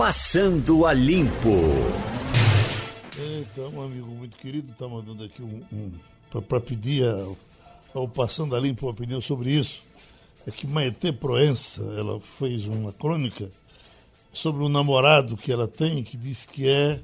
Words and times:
Passando 0.00 0.86
a 0.86 0.94
Limpo. 0.94 1.58
Então, 3.18 3.68
um 3.68 3.82
amigo 3.82 4.06
muito 4.06 4.34
querido 4.38 4.72
está 4.72 4.88
mandando 4.88 5.24
aqui 5.24 5.42
um, 5.42 5.62
um 5.70 6.40
para 6.40 6.58
pedir 6.58 7.06
ao, 7.06 7.36
ao 7.92 8.08
Passando 8.08 8.56
a 8.56 8.58
Limpo 8.58 8.86
uma 8.86 8.92
opinião 8.92 9.20
sobre 9.20 9.50
isso. 9.50 9.82
É 10.46 10.50
que 10.50 10.66
Maite 10.66 11.12
Proença, 11.12 11.82
ela 11.98 12.18
fez 12.18 12.66
uma 12.66 12.94
crônica 12.94 13.50
sobre 14.32 14.62
um 14.62 14.70
namorado 14.70 15.36
que 15.36 15.52
ela 15.52 15.68
tem, 15.68 16.02
que 16.02 16.16
diz 16.16 16.46
que 16.46 16.66
é 16.66 16.98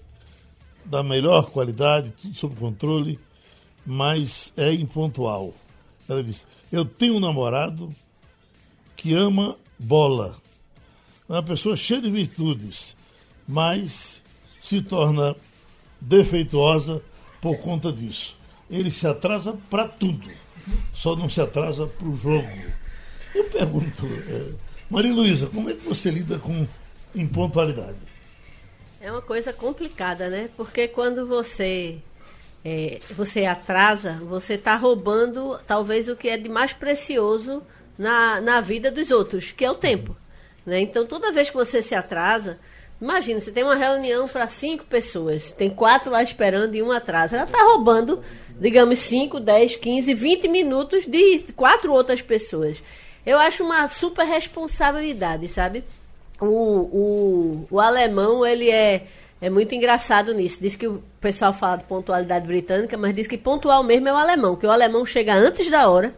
da 0.82 1.02
melhor 1.02 1.50
qualidade, 1.50 2.14
tudo 2.22 2.34
sob 2.34 2.56
controle, 2.56 3.20
mas 3.84 4.54
é 4.56 4.72
impontual. 4.72 5.52
Ela 6.08 6.24
diz: 6.24 6.46
Eu 6.72 6.82
tenho 6.86 7.16
um 7.16 7.20
namorado 7.20 7.90
que 8.96 9.12
ama 9.12 9.54
bola. 9.78 10.45
É 11.28 11.32
uma 11.32 11.42
pessoa 11.42 11.76
cheia 11.76 12.00
de 12.00 12.10
virtudes, 12.10 12.96
mas 13.48 14.22
se 14.60 14.80
torna 14.80 15.34
defeituosa 16.00 17.02
por 17.40 17.58
conta 17.58 17.92
disso. 17.92 18.36
Ele 18.70 18.90
se 18.90 19.06
atrasa 19.06 19.56
para 19.70 19.88
tudo, 19.88 20.30
só 20.94 21.16
não 21.16 21.28
se 21.28 21.40
atrasa 21.40 21.86
para 21.86 22.08
o 22.08 22.16
jogo. 22.16 22.48
Eu 23.34 23.44
pergunto, 23.44 24.06
é, 24.06 24.52
Maria 24.88 25.12
Luísa, 25.12 25.46
como 25.48 25.68
é 25.68 25.74
que 25.74 25.86
você 25.86 26.10
lida 26.10 26.38
com 26.38 26.66
impontualidade? 27.14 27.98
É 29.00 29.10
uma 29.10 29.22
coisa 29.22 29.52
complicada, 29.52 30.28
né? 30.28 30.48
Porque 30.56 30.88
quando 30.88 31.26
você 31.26 31.98
é, 32.64 33.00
você 33.10 33.44
atrasa, 33.44 34.14
você 34.14 34.54
está 34.54 34.74
roubando 34.74 35.58
talvez 35.66 36.08
o 36.08 36.16
que 36.16 36.28
é 36.28 36.36
de 36.36 36.48
mais 36.48 36.72
precioso 36.72 37.62
na, 37.96 38.40
na 38.40 38.60
vida 38.60 38.90
dos 38.90 39.10
outros, 39.12 39.52
que 39.52 39.64
é 39.64 39.70
o 39.70 39.74
tempo. 39.74 40.16
Né? 40.66 40.80
Então, 40.80 41.06
toda 41.06 41.32
vez 41.32 41.48
que 41.48 41.56
você 41.56 41.80
se 41.80 41.94
atrasa, 41.94 42.58
imagina, 43.00 43.38
você 43.38 43.52
tem 43.52 43.62
uma 43.62 43.76
reunião 43.76 44.26
para 44.26 44.48
cinco 44.48 44.84
pessoas, 44.84 45.52
tem 45.52 45.70
quatro 45.70 46.10
lá 46.10 46.22
esperando 46.22 46.74
e 46.74 46.82
um 46.82 46.90
atrasa. 46.90 47.36
Ela 47.36 47.46
está 47.46 47.62
roubando, 47.62 48.20
digamos, 48.58 48.98
5, 48.98 49.38
10, 49.38 49.76
15, 49.76 50.12
20 50.12 50.48
minutos 50.48 51.06
de 51.06 51.44
quatro 51.54 51.92
outras 51.92 52.20
pessoas. 52.20 52.82
Eu 53.24 53.38
acho 53.38 53.64
uma 53.64 53.86
super 53.86 54.24
responsabilidade, 54.24 55.48
sabe? 55.48 55.84
O, 56.40 56.46
o, 56.46 57.66
o 57.70 57.80
alemão, 57.80 58.44
ele 58.44 58.70
é, 58.70 59.06
é 59.40 59.48
muito 59.48 59.74
engraçado 59.74 60.34
nisso. 60.34 60.58
Diz 60.60 60.76
que 60.76 60.86
o 60.86 61.02
pessoal 61.20 61.52
fala 61.52 61.78
de 61.78 61.84
pontualidade 61.84 62.46
britânica, 62.46 62.96
mas 62.96 63.14
diz 63.14 63.26
que 63.26 63.38
pontual 63.38 63.82
mesmo 63.82 64.08
é 64.08 64.12
o 64.12 64.16
alemão, 64.16 64.56
que 64.56 64.66
o 64.66 64.70
alemão 64.70 65.06
chega 65.06 65.34
antes 65.34 65.70
da 65.70 65.88
hora, 65.88 66.14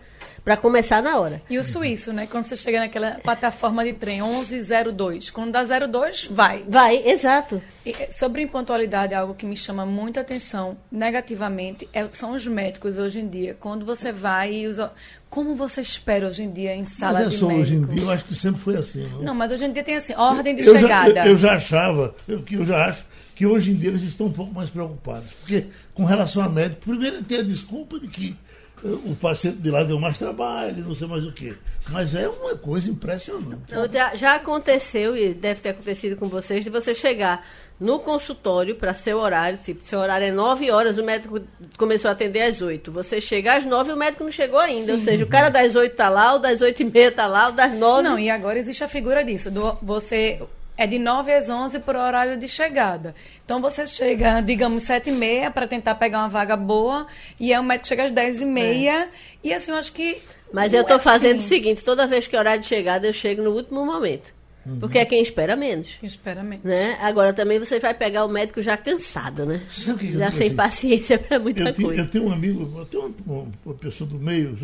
para 0.49 0.57
começar 0.57 1.03
na 1.03 1.19
hora. 1.19 1.43
E 1.51 1.59
o 1.59 1.63
suíço, 1.63 2.11
né? 2.11 2.27
Quando 2.27 2.47
você 2.47 2.57
chega 2.57 2.81
naquela 2.81 3.19
plataforma 3.23 3.85
de 3.85 3.93
trem 3.93 4.23
1102, 4.23 5.29
quando 5.29 5.53
dá 5.53 5.63
02, 5.63 6.31
vai. 6.31 6.65
Vai, 6.67 7.07
exato. 7.07 7.61
E 7.85 7.91
eh, 7.91 8.09
sobre 8.11 8.41
impontualidade, 8.41 9.15
algo 9.15 9.35
que 9.35 9.45
me 9.45 9.55
chama 9.55 9.85
muita 9.85 10.23
atenção 10.23 10.79
negativamente 10.91 11.87
é, 11.93 12.09
são 12.13 12.33
os 12.33 12.47
médicos 12.47 12.99
hoje 12.99 13.21
em 13.21 13.29
dia. 13.29 13.59
Quando 13.61 13.85
você 13.85 14.11
vai 14.11 14.55
e 14.55 14.67
usa. 14.67 14.91
Como 15.29 15.55
você 15.55 15.83
espera 15.83 16.27
hoje 16.27 16.43
em 16.43 16.51
dia 16.51 16.75
em 16.75 16.87
sala 16.87 17.19
mas 17.19 17.27
é 17.27 17.29
de 17.29 17.37
só 17.37 17.49
médico? 17.49 17.63
hoje 17.63 17.75
em 17.75 17.83
dia, 17.83 18.03
eu 18.03 18.11
acho 18.11 18.25
que 18.25 18.35
sempre 18.35 18.63
foi 18.63 18.77
assim. 18.79 19.07
Não, 19.13 19.23
Não, 19.25 19.35
mas 19.35 19.53
hoje 19.53 19.67
em 19.67 19.73
dia 19.75 19.85
tem 19.85 19.97
assim, 19.97 20.15
ordem 20.15 20.57
de 20.57 20.67
eu 20.67 20.79
chegada. 20.79 21.13
Já, 21.13 21.27
eu, 21.27 21.33
eu 21.33 21.37
já 21.37 21.53
achava, 21.53 22.15
eu, 22.27 22.43
que 22.43 22.55
eu 22.55 22.65
já 22.65 22.87
acho 22.87 23.05
que 23.35 23.45
hoje 23.45 23.73
em 23.73 23.75
dia 23.75 23.91
eles 23.91 24.03
estão 24.03 24.29
um 24.29 24.33
pouco 24.33 24.55
mais 24.55 24.71
preocupados. 24.71 25.31
Porque 25.33 25.67
com 25.93 26.07
relação 26.07 26.43
a 26.43 26.49
médico, 26.49 26.81
primeiro 26.81 27.23
tem 27.23 27.41
a 27.41 27.43
desculpa 27.43 28.01
de 28.01 28.09
que 28.09 28.35
o 28.85 29.17
paciente 29.17 29.59
de 29.59 29.71
lá 29.71 29.83
deu 29.83 29.99
mais 29.99 30.19
trabalho, 30.19 30.85
não 30.85 30.95
sei 30.95 31.09
mais 31.09 31.25
o 31.25 31.33
quê. 31.33 31.55
Mas 31.89 32.15
é 32.15 32.29
uma 32.29 32.55
coisa 32.55 32.91
impressionante. 32.91 33.63
Então, 33.67 33.91
já, 33.91 34.15
já 34.15 34.35
aconteceu, 34.35 35.17
e 35.17 35.35
deve 35.35 35.61
ter 35.61 35.71
acontecido 35.71 36.17
com 36.17 36.29
vocês, 36.29 36.65
de 36.65 36.71
você 36.71 36.95
chegar 36.95 37.47
no 37.81 37.99
consultório 37.99 38.75
para 38.75 38.93
seu 38.93 39.19
horário, 39.19 39.59
tipo, 39.59 39.85
seu 39.85 39.99
horário 39.99 40.27
é 40.27 40.33
9 40.33 40.71
horas, 40.71 40.99
o 40.99 41.03
médico 41.03 41.41
começou 41.77 42.09
a 42.09 42.13
atender 42.13 42.43
às 42.43 42.61
8. 42.61 42.91
Você 42.93 43.21
chega 43.21 43.57
às 43.57 43.65
9 43.65 43.91
e 43.91 43.95
o 43.95 43.97
médico 43.97 44.25
não 44.25 44.33
chegou 44.33 44.59
ainda. 44.59 44.93
Ou 44.93 44.99
seja, 44.99 45.25
o 45.25 45.29
cara 45.29 45.49
das 45.49 45.75
8 45.75 45.95
tá 45.95 46.09
lá, 46.09 46.35
o 46.35 46.39
das 46.39 46.61
8 46.61 46.83
e 46.83 46.85
meia 46.85 47.13
tá 47.13 47.27
lá, 47.27 47.49
o 47.49 47.53
das 47.53 47.73
9. 47.73 48.03
Não, 48.03 48.19
e 48.19 48.31
agora 48.31 48.59
existe 48.59 48.83
a 48.83 48.89
figura 48.89 49.25
disso. 49.25 49.51
Do, 49.51 49.79
você 49.83 50.41
é 50.79 50.87
de 50.87 50.99
9 50.99 51.33
às 51.35 51.49
11 51.51 51.81
por 51.81 51.97
horário 51.97 52.39
de 52.39 52.47
chegada. 52.49 53.15
Então 53.45 53.61
você 53.61 53.85
chega, 53.87 54.41
digamos, 54.41 54.85
7 54.85 55.11
e 55.11 55.13
meia 55.13 55.51
para 55.51 55.67
tentar 55.67 55.97
pegar 55.97 56.21
uma 56.21 56.29
vaga 56.29 56.57
boa, 56.57 57.07
e 57.39 57.53
aí 57.53 57.59
o 57.59 57.63
médico 57.65 57.89
chega 57.89 58.05
às 58.05 58.13
10 58.13 58.41
e 58.43 58.45
meia. 58.45 59.09
E 59.43 59.53
assim, 59.53 59.73
eu 59.73 59.77
acho 59.77 59.93
que. 59.93 60.17
Mas 60.53 60.73
eu 60.73 60.85
tô 60.85 60.95
é 60.95 60.99
fazendo 60.99 61.37
o 61.37 61.39
assim. 61.41 61.49
seguinte, 61.49 61.83
toda 61.85 62.07
vez 62.07 62.27
que 62.29 62.37
é 62.37 62.39
horário 62.39 62.63
de 62.63 62.69
chegada, 62.69 63.07
eu 63.07 63.13
chego 63.13 63.43
no 63.43 63.51
último 63.51 63.85
momento. 63.85 64.33
Porque 64.81 64.99
é 64.99 65.05
quem 65.07 65.23
espera 65.23 65.57
menos. 65.57 65.97
Espera 66.03 66.43
mesmo. 66.43 66.69
Né? 66.69 66.99
Agora 67.01 67.33
também 67.33 67.59
você 67.59 67.81
vai 67.81 67.95
pegar 67.95 68.27
o 68.27 68.29
médico 68.29 68.61
já 68.61 68.77
cansado, 68.77 69.47
né? 69.47 69.63
O 69.89 69.97
que 69.97 70.13
Já 70.17 70.31
sem 70.31 70.49
assim? 70.49 70.57
paciência 70.57 71.19
para 71.19 71.39
muita 71.39 71.61
Eu, 71.63 71.73
tenho- 71.73 71.89
coisa. 71.89 72.03
eu 72.03 72.07
tenho 72.11 72.27
um 72.27 72.33
amigo, 72.33 72.71
eu 72.79 72.85
tenho 72.85 73.15
uma, 73.27 73.47
uma- 73.65 73.75
pessoa 73.77 74.09
do 74.09 74.19
meio, 74.19 74.55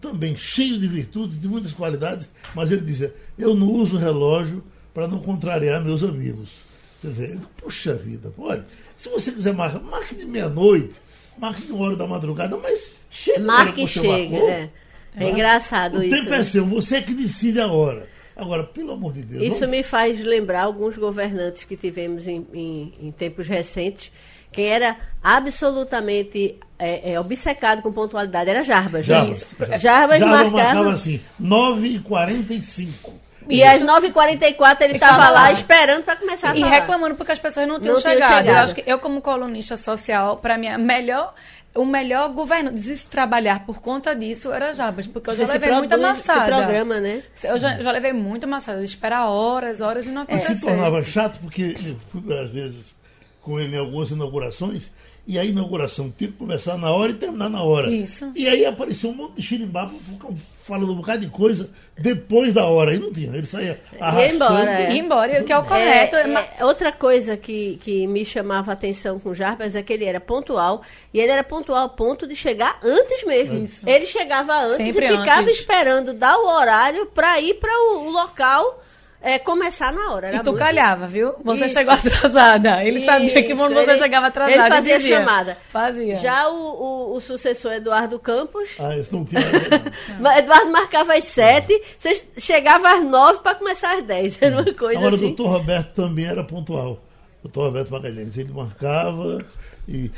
também 0.00 0.36
cheio 0.36 0.78
de 0.78 0.86
virtudes, 0.86 1.40
de 1.40 1.48
muitas 1.48 1.72
qualidades, 1.72 2.28
mas 2.54 2.70
ele 2.70 2.80
dizia, 2.82 3.12
eu 3.36 3.54
não 3.56 3.66
uso 3.68 3.96
relógio 3.96 4.62
para 4.94 5.06
não 5.08 5.20
contrariar 5.20 5.82
meus 5.84 6.02
amigos. 6.02 6.56
Quer 7.00 7.08
dizer, 7.08 7.40
puxa 7.56 7.94
vida, 7.94 8.32
olha, 8.38 8.66
se 8.96 9.08
você 9.08 9.30
quiser 9.30 9.52
marcar, 9.54 9.80
marque 9.80 10.14
de 10.16 10.26
meia-noite, 10.26 10.94
marque 11.38 11.62
de 11.62 11.72
uma 11.72 11.86
hora 11.86 11.96
da 11.96 12.06
madrugada, 12.06 12.56
mas 12.56 12.90
chega 13.08 13.38
Marque 13.40 13.72
que 13.72 13.82
e 13.82 13.88
chega. 13.88 14.08
marcou, 14.30 14.48
É, 14.50 14.70
é 15.16 15.20
né? 15.24 15.30
engraçado 15.30 15.98
o 15.98 16.02
isso. 16.02 16.16
tempo 16.16 16.30
né? 16.30 16.38
é 16.38 16.42
seu, 16.42 16.66
você 16.66 16.96
é 16.96 17.02
que 17.02 17.14
decide 17.14 17.60
a 17.60 17.68
hora. 17.68 18.08
Agora, 18.34 18.62
pelo 18.64 18.92
amor 18.92 19.12
de 19.12 19.22
Deus, 19.22 19.42
Isso 19.54 19.62
não- 19.64 19.70
me 19.70 19.82
faz 19.82 20.20
lembrar 20.20 20.62
alguns 20.62 20.96
governantes 20.96 21.64
que 21.64 21.76
tivemos 21.76 22.26
em, 22.28 22.46
em- 22.52 22.92
em 23.00 23.10
tempos 23.12 23.46
recentes. 23.48 24.10
Quem 24.52 24.66
era 24.66 24.96
absolutamente 25.22 26.56
é, 26.78 27.12
é, 27.12 27.20
obcecado 27.20 27.82
com 27.82 27.92
pontualidade 27.92 28.48
era 28.50 28.62
Jarbas. 28.62 29.06
né? 29.06 29.14
Jarbas, 29.14 29.36
Isso. 29.42 29.56
Jarbas. 29.58 29.82
Jarbas 29.82 30.18
Jarbas 30.20 30.40
marcava. 30.52 30.74
marcava 30.74 30.92
assim, 30.92 31.20
9h45. 31.40 33.12
E 33.48 33.62
às 33.62 33.82
9h44 33.82 34.80
ele 34.82 34.94
estava 34.94 35.30
lá 35.30 35.50
esperando 35.52 36.04
para 36.04 36.16
começar 36.16 36.50
a 36.50 36.56
E 36.56 36.60
falar. 36.60 36.72
reclamando 36.72 37.14
porque 37.14 37.32
as 37.32 37.38
pessoas 37.38 37.66
não 37.66 37.80
tinham 37.80 37.94
Não 37.94 38.00
tinham 38.00 38.14
chegado. 38.14 38.32
Eu 38.32 38.38
chegado. 38.46 38.64
acho 38.64 38.74
que 38.74 38.84
eu, 38.86 38.98
como 38.98 39.20
colunista 39.20 39.76
social, 39.76 40.36
para 40.36 40.58
mim, 40.58 40.68
a 40.68 40.78
melhor. 40.78 41.34
O 41.74 41.84
melhor 41.84 42.30
governo 42.32 42.76
se 42.76 43.06
trabalhar 43.08 43.64
por 43.64 43.80
conta 43.80 44.14
disso 44.16 44.50
era 44.52 44.72
Jabas, 44.72 45.06
porque 45.06 45.30
eu 45.30 45.34
já 45.34 45.44
Você 45.46 45.52
se 45.52 45.58
levei 45.58 45.70
muita 45.70 45.96
produz, 45.98 46.18
maçada. 46.26 46.40
se 46.40 46.46
programa, 46.46 46.98
né? 46.98 47.22
Eu 47.44 47.58
já, 47.58 47.78
já 47.78 47.92
levei 47.92 48.12
muita 48.12 48.46
maçada, 48.46 48.78
de 48.78 48.84
esperar 48.86 49.26
horas, 49.28 49.80
horas 49.80 50.06
e 50.06 50.08
não 50.08 50.22
E 50.22 50.38
se 50.38 50.46
acontecer. 50.46 50.66
tornava 50.66 51.04
chato, 51.04 51.38
porque 51.40 51.76
eu 51.86 51.96
fui, 52.10 52.36
às 52.38 52.50
vezes, 52.50 52.96
com 53.42 53.60
ele 53.60 53.76
em 53.76 53.78
algumas 53.78 54.10
inaugurações, 54.10 54.90
e 55.26 55.38
a 55.38 55.44
inauguração 55.44 56.10
tinha 56.16 56.32
que 56.32 56.36
começar 56.38 56.76
na 56.78 56.90
hora 56.90 57.12
e 57.12 57.14
terminar 57.14 57.50
na 57.50 57.62
hora. 57.62 57.88
Isso. 57.90 58.32
E 58.34 58.48
aí 58.48 58.64
apareceu 58.64 59.10
um 59.10 59.14
monte 59.14 59.34
de 59.36 59.42
xirimbaba 59.42 59.92
falando 60.68 60.92
um 60.92 60.96
bocado 60.96 61.20
de 61.20 61.28
coisa 61.28 61.70
depois 61.96 62.52
da 62.52 62.66
hora. 62.66 62.90
Aí 62.90 62.98
não 62.98 63.12
tinha, 63.12 63.34
ele 63.34 63.46
saía 63.46 63.80
arrastando. 63.98 64.34
embora, 64.34 64.70
é. 64.70 64.96
Embora, 64.96 65.42
que 65.42 65.52
é 65.52 65.58
o 65.58 65.64
correto. 65.64 66.16
É, 66.16 66.54
é, 66.58 66.64
outra 66.64 66.92
coisa 66.92 67.36
que, 67.36 67.76
que 67.82 68.06
me 68.06 68.24
chamava 68.24 68.70
a 68.70 68.74
atenção 68.74 69.18
com 69.18 69.30
o 69.30 69.34
Jarbas 69.34 69.74
é 69.74 69.82
que 69.82 69.92
ele 69.92 70.04
era 70.04 70.20
pontual. 70.20 70.82
E 71.12 71.18
ele 71.18 71.32
era 71.32 71.42
pontual 71.42 71.86
a 71.86 71.88
ponto 71.88 72.26
de 72.26 72.36
chegar 72.36 72.78
antes 72.84 73.24
mesmo. 73.24 73.66
Ele 73.86 74.06
chegava 74.06 74.54
antes 74.60 74.76
Sempre 74.76 75.06
e 75.06 75.18
ficava 75.18 75.40
antes. 75.40 75.58
esperando 75.58 76.12
dar 76.12 76.36
o 76.36 76.46
horário 76.46 77.06
para 77.06 77.40
ir 77.40 77.54
para 77.54 77.72
o, 77.72 78.06
o 78.06 78.10
local 78.10 78.80
é, 79.20 79.38
começar 79.38 79.92
na 79.92 80.12
hora. 80.12 80.28
Era 80.28 80.36
E 80.36 80.40
tu 80.40 80.46
muito- 80.50 80.58
calhava, 80.58 81.06
viu? 81.06 81.34
Você 81.44 81.66
Isso. 81.66 81.74
chegou 81.78 81.92
atrasada. 81.94 82.84
Ele 82.84 83.04
sabia 83.04 83.34
que 83.34 83.40
Isso, 83.52 83.56
quando 83.56 83.74
você 83.74 83.90
ele- 83.90 83.98
chegava 83.98 84.26
atrasada. 84.28 84.58
Ele 84.60 84.68
fazia 84.68 85.00
chamada. 85.00 85.58
Fazia. 85.70 86.16
Já 86.16 86.48
o, 86.48 86.54
o, 86.54 87.16
o 87.16 87.20
sucessor 87.20 87.72
Eduardo 87.72 88.18
Campos. 88.18 88.70
Ah, 88.78 88.96
isso 88.96 89.12
não 89.14 89.24
tinha. 89.24 89.40
Eduardo 90.38 90.70
marcava 90.70 91.14
às 91.14 91.24
sete, 91.24 91.80
você 91.98 92.22
chegava 92.38 92.88
às 92.94 93.04
nove 93.04 93.40
para 93.40 93.54
começar 93.56 93.98
às 93.98 94.04
dez. 94.04 94.38
Era 94.40 94.54
uma 94.62 94.72
coisa 94.74 94.98
Agora, 94.98 95.12
o 95.14 95.16
assim. 95.16 95.26
doutor 95.26 95.46
Roberto 95.48 95.94
também 95.94 96.24
era 96.26 96.44
pontual. 96.44 96.92
O 97.40 97.48
doutor 97.48 97.64
Roberto 97.66 97.90
Magalhães, 97.92 98.36
ele 98.36 98.52
marcava. 98.52 99.44
E, 99.88 100.10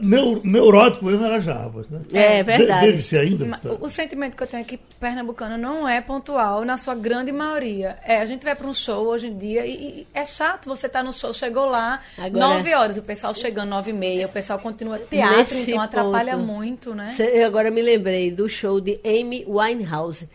neu, 0.00 0.40
neurótico 0.42 1.04
mesmo 1.04 1.24
era 1.26 1.38
Jarbas, 1.40 1.86
né? 1.90 2.00
É, 2.12 2.42
verdade. 2.42 2.80
De- 2.80 2.86
Deve 2.92 3.02
ser 3.02 3.18
ainda. 3.18 3.58
O, 3.80 3.88
sentimento 3.90 4.34
que 4.34 4.42
eu 4.42 4.46
tenho 4.46 4.62
é 4.62 4.64
que 4.64 4.78
pernambucano 4.98 5.58
não 5.58 5.86
é 5.86 6.00
pontual 6.00 6.64
na 6.64 6.78
sua 6.78 6.94
grande 6.94 7.30
maioria. 7.30 7.98
É, 8.02 8.16
a 8.20 8.24
gente 8.24 8.42
vai 8.44 8.54
para 8.56 8.66
um 8.66 8.72
show 8.72 9.06
hoje 9.06 9.26
em 9.26 9.36
dia 9.36 9.66
e, 9.66 9.72
e 9.72 10.06
é 10.14 10.24
chato 10.24 10.66
você 10.66 10.86
estar 10.86 11.02
no 11.02 11.12
show, 11.12 11.34
chegou 11.34 11.66
lá, 11.66 12.00
Agora- 12.16 12.54
nove 12.54 12.74
horas, 12.74 12.96
o 12.96 13.02
pessoal 13.02 13.34
chegando 13.34 13.68
nove 13.68 13.90
e 13.90 13.94
meia, 13.94 14.26
o 14.26 14.30
pessoal 14.30 14.58
continua 14.58 14.98
teatro, 14.98 15.58
então 15.58 15.78
atrapalha 15.80 16.36
ponto. 16.36 16.46
muito, 16.46 16.94
né? 16.94 17.12
Cê- 17.14 17.30
Eu 17.42 17.46
agora 17.46 17.70
me 17.70 17.82
lembrei 17.82 18.30
do 18.30 18.48
show 18.48 18.80
de 18.80 18.98
Amy 19.04 19.44
Winehouse. 19.46 20.26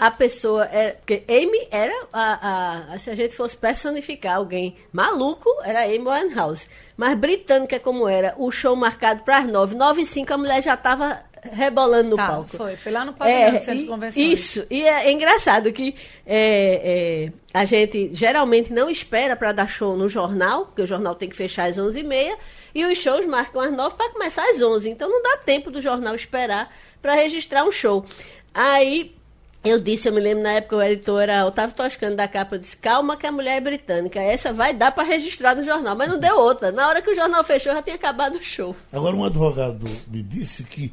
A 0.00 0.10
pessoa. 0.10 0.64
É, 0.64 0.92
porque 0.92 1.22
Amy 1.28 1.68
era. 1.70 1.92
A, 2.12 2.92
a- 2.94 2.98
se 2.98 3.10
a 3.10 3.14
gente 3.14 3.36
fosse 3.36 3.56
personificar 3.56 4.36
alguém 4.36 4.74
maluco, 4.92 5.48
era 5.62 5.84
Amy 5.84 5.98
Winehouse. 5.98 6.66
Mas 6.96 7.16
britânica 7.18 7.78
como 7.78 8.08
era, 8.08 8.34
o 8.38 8.50
show 8.50 8.74
marcado 8.74 9.22
para 9.22 9.38
as 9.38 9.46
nove, 9.46 9.74
nove 9.76 10.02
e 10.02 10.06
cinco, 10.06 10.32
a 10.32 10.38
mulher 10.38 10.62
já 10.62 10.74
estava 10.74 11.22
rebolando 11.52 12.10
no 12.10 12.16
Tá, 12.16 12.26
palco. 12.26 12.56
foi. 12.56 12.76
Foi 12.76 12.92
lá 12.92 13.02
no 13.04 13.12
pavilhão 13.14 13.52
do 13.52 13.58
Centro 13.58 13.74
de 13.76 13.82
e- 13.84 13.86
Convenções. 13.86 14.26
Isso. 14.38 14.66
E 14.70 14.84
é, 14.84 15.06
é 15.06 15.12
engraçado 15.12 15.72
que 15.72 15.94
é, 16.26 17.28
é, 17.28 17.32
a 17.58 17.64
gente 17.64 18.10
geralmente 18.12 18.72
não 18.72 18.90
espera 18.90 19.34
para 19.36 19.52
dar 19.52 19.66
show 19.66 19.96
no 19.96 20.06
jornal, 20.08 20.66
porque 20.66 20.82
o 20.82 20.86
jornal 20.86 21.14
tem 21.14 21.28
que 21.30 21.36
fechar 21.36 21.64
às 21.68 21.78
11h30, 21.78 22.36
e 22.74 22.84
os 22.84 22.98
shows 22.98 23.24
marcam 23.26 23.60
às 23.62 23.72
9 23.72 23.96
para 23.96 24.10
começar 24.10 24.44
às 24.50 24.60
11 24.60 24.90
Então 24.90 25.08
não 25.08 25.22
dá 25.22 25.38
tempo 25.38 25.70
do 25.70 25.80
jornal 25.80 26.14
esperar 26.14 26.70
para 27.00 27.14
registrar 27.14 27.64
um 27.64 27.72
show. 27.72 28.04
Aí 28.52 29.14
eu 29.62 29.78
disse, 29.78 30.08
eu 30.08 30.12
me 30.12 30.20
lembro 30.20 30.42
na 30.42 30.52
época 30.52 30.76
o 30.76 30.82
editor 30.82 31.20
era 31.22 31.44
Otávio 31.46 31.74
Toscano 31.76 32.16
da 32.16 32.26
capa, 32.26 32.54
eu 32.56 32.58
disse, 32.60 32.76
calma 32.76 33.16
que 33.16 33.26
a 33.26 33.32
mulher 33.32 33.56
é 33.56 33.60
britânica, 33.60 34.20
essa 34.20 34.52
vai 34.52 34.72
dar 34.72 34.90
para 34.92 35.04
registrar 35.04 35.54
no 35.54 35.62
jornal, 35.64 35.94
mas 35.94 36.08
não 36.08 36.18
deu 36.18 36.38
outra. 36.38 36.72
Na 36.72 36.88
hora 36.88 37.02
que 37.02 37.10
o 37.10 37.14
jornal 37.14 37.44
fechou, 37.44 37.72
já 37.74 37.82
tinha 37.82 37.96
acabado 37.96 38.36
o 38.36 38.42
show. 38.42 38.74
Agora, 38.92 39.14
um 39.14 39.24
advogado 39.24 39.86
me 40.08 40.22
disse 40.22 40.64
que 40.64 40.92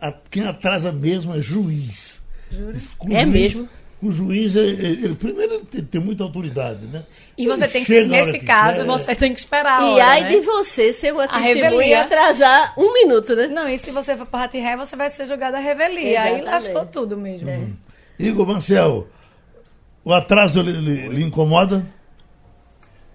a- 0.00 0.12
quem 0.30 0.44
atrasa 0.46 0.90
mesmo 0.92 1.34
é 1.34 1.40
juiz. 1.40 2.20
É 3.10 3.24
mesmo? 3.24 3.68
O 4.00 4.12
juiz, 4.12 4.54
é, 4.54 4.60
é- 4.60 4.62
ele, 4.70 5.14
primeiro, 5.16 5.54
ele 5.54 5.64
tem, 5.64 5.82
tem 5.84 6.00
muita 6.00 6.22
autoridade, 6.22 6.86
né? 6.86 7.02
E 7.36 7.46
você 7.48 7.64
Ele 7.64 7.72
tem 7.72 7.84
que, 7.84 7.98
a 7.98 8.04
nesse 8.06 8.38
que 8.38 8.46
caso, 8.46 8.76
quer. 8.78 8.84
você 8.84 9.14
tem 9.14 9.34
que 9.34 9.40
esperar 9.40 9.80
a 9.80 9.82
e 9.82 9.90
hora, 9.94 10.04
ai 10.06 10.20
né? 10.22 10.28
de 10.30 10.40
você 10.40 10.92
ser 10.92 11.12
uma 11.12 11.26
testemunha 11.26 11.52
e 11.52 11.62
revelia. 11.62 12.02
atrasar 12.02 12.74
um 12.78 12.92
minuto, 12.94 13.34
né? 13.34 13.48
Não, 13.48 13.68
e 13.68 13.76
se 13.76 13.90
você 13.90 14.16
for 14.16 14.26
para 14.26 14.48
ré, 14.52 14.76
você 14.76 14.94
vai 14.94 15.10
ser 15.10 15.24
jogada 15.26 15.56
a 15.56 15.60
revelia. 15.60 16.20
Aí 16.22 16.34
Exatamente. 16.40 16.44
lascou 16.44 16.86
tudo 16.86 17.16
mesmo. 17.16 17.48
É. 17.50 17.60
Igor 18.18 18.46
Marcel, 18.46 19.06
o 20.04 20.12
atraso 20.12 20.60
lhe, 20.62 20.72
lhe- 20.72 21.08
lhe 21.08 21.22
incomoda? 21.24 21.86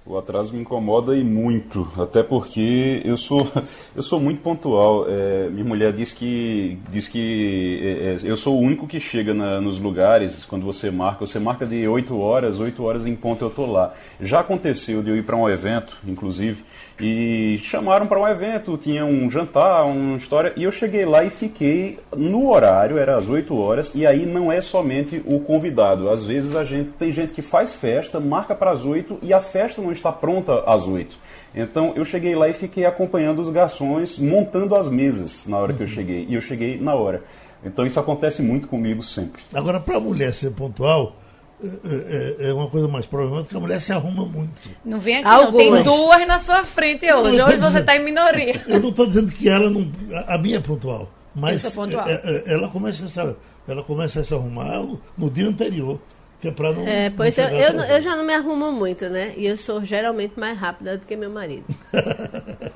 O 0.06 0.18
atraso 0.18 0.54
me 0.54 0.60
incomoda 0.60 1.16
e 1.16 1.24
muito, 1.24 1.88
até 1.98 2.22
porque 2.22 3.02
eu 3.06 3.16
sou, 3.16 3.50
eu 3.96 4.04
sou 4.04 4.20
muito 4.20 4.42
pontual. 4.42 5.06
É, 5.08 5.48
minha 5.50 5.64
mulher 5.64 5.94
diz 5.94 6.12
que, 6.12 6.78
diz 6.92 7.08
que 7.08 7.80
é, 7.82 7.88
é, 8.26 8.30
eu 8.30 8.36
sou 8.36 8.58
o 8.58 8.60
único 8.62 8.86
que 8.86 9.00
chega 9.00 9.34
na- 9.34 9.62
nos 9.62 9.80
lugares 9.80 10.44
quando 10.44 10.66
você 10.66 10.92
marca. 10.92 11.26
Você 11.26 11.40
marca 11.40 11.66
de 11.66 11.88
8 11.88 12.20
horas, 12.20 12.60
8 12.60 12.84
horas 12.84 13.06
em 13.06 13.16
ponto 13.16 13.46
eu 13.46 13.50
tô 13.50 13.66
lá. 13.66 13.94
Já 14.20 14.42
aconteceu 14.42 15.02
de 15.02 15.10
eu 15.10 15.16
ir 15.18 15.24
para 15.24 15.38
um 15.38 15.50
evento, 15.50 15.98
inclusive, 16.06 16.66
e 17.04 17.58
chamaram 17.58 18.08
para 18.08 18.18
um 18.18 18.26
evento, 18.26 18.78
tinha 18.78 19.04
um 19.04 19.30
jantar, 19.30 19.86
uma 19.86 20.16
história, 20.16 20.54
e 20.56 20.64
eu 20.64 20.72
cheguei 20.72 21.04
lá 21.04 21.22
e 21.22 21.30
fiquei 21.30 22.00
no 22.16 22.50
horário, 22.50 22.98
era 22.98 23.18
às 23.18 23.28
8 23.28 23.54
horas, 23.58 23.92
e 23.94 24.08
aí 24.08 24.26
não 24.26 24.50
é 24.50 24.62
somente 24.62 25.22
o 25.26 25.42
convidado. 25.42 26.10
Às 26.10 26.24
vezes 26.24 26.56
a 26.56 26.64
gente 26.64 26.92
tem 26.92 27.12
gente 27.12 27.34
que 27.34 27.42
faz 27.42 27.74
festa, 27.74 28.22
marca 28.22 28.56
para 28.56 28.72
as 28.72 28.86
8 28.86 29.20
e 29.22 29.34
a 29.34 29.42
festa 29.42 29.82
não 29.82 29.92
está 29.92 30.14
pronta 30.14 30.64
às 30.66 30.88
8. 30.88 31.18
Então 31.54 31.92
eu 31.98 32.06
cheguei 32.06 32.36
lá 32.36 32.48
e 32.48 32.54
fiquei 32.54 32.86
acompanhando 32.86 33.42
os 33.42 33.50
garçons 33.50 34.18
montando 34.18 34.74
as 34.74 34.88
mesas 34.88 35.46
na 35.46 35.58
hora 35.58 35.74
que 35.74 35.84
eu 35.84 35.88
cheguei, 35.88 36.26
e 36.30 36.36
eu 36.36 36.42
cheguei 36.42 36.80
na 36.80 36.96
hora. 36.96 37.22
Então 37.66 37.86
isso 37.86 38.00
acontece 38.00 38.42
muito 38.42 38.66
comigo 38.66 39.04
sempre. 39.04 39.42
Agora, 39.54 39.78
para 39.78 39.98
a 39.98 40.00
mulher 40.00 40.34
ser 40.34 40.52
pontual, 40.52 41.18
é, 41.64 42.36
é- 42.46 42.50
é 42.50 42.54
uma 42.54 42.68
coisa 42.70 42.88
mais 42.88 43.06
problemática, 43.06 43.50
que 43.52 43.58
a 43.58 43.60
mulher 43.60 43.80
se 43.82 43.94
arruma 43.94 44.26
muito. 44.26 44.70
Não 44.84 45.00
vem 45.00 45.16
aqui, 45.18 45.24
não. 45.26 45.52
Tem 45.54 45.66
Algumas. 45.68 45.84
duas 45.84 46.28
na 46.28 46.40
sua 46.40 46.64
frente 46.64 47.06
hoje. 47.12 47.38
Não, 47.38 47.48
Hoje 47.48 47.58
não, 47.58 47.72
você 47.72 47.80
não. 47.80 47.86
tá 47.86 47.96
em 47.96 48.04
minoria. 48.04 48.62
Eu 48.68 48.80
não 48.80 48.90
estou 48.90 49.06
dizendo 49.08 49.32
que 49.32 49.48
ela 49.48 49.70
não. 49.70 49.90
A 50.28 50.36
a 50.36 50.38
minha 50.38 50.58
é 50.58 50.60
pontual. 50.62 51.10
Mas 51.36 51.64
Eu 51.64 51.72
sou 51.72 51.84
pontual. 51.86 52.08
é- 52.08 52.22
é- 52.24 52.44
ela, 52.54 52.68
começa 52.70 53.06
a 53.06 53.08
se, 53.08 53.20
ela 53.68 53.84
começa 53.84 54.20
a 54.20 54.24
se 54.24 54.34
arrumar 54.34 54.80
no, 54.80 55.02
no 55.18 55.30
dia 55.30 55.48
anterior. 55.48 56.00
Que 56.42 56.50
é 56.50 56.52
para 56.52 56.74
não. 56.74 56.86
É, 56.86 57.10
não 57.10 57.16
pois 57.16 57.38
eu, 57.38 57.46
chegar 57.46 57.56
eu, 57.58 57.74
não- 57.74 57.84
atrasado. 57.84 57.96
eu 57.98 58.02
já 58.02 58.16
não 58.18 58.26
me 58.26 58.34
arrumo 58.34 58.72
muito, 58.72 59.08
né? 59.10 59.34
E 59.38 59.46
eu 59.48 59.56
sou 59.56 59.84
geralmente 59.86 60.38
mais 60.38 60.58
rápida 60.58 60.98
do 60.98 61.06
que 61.08 61.16
meu 61.16 61.30
marido. 61.30 61.66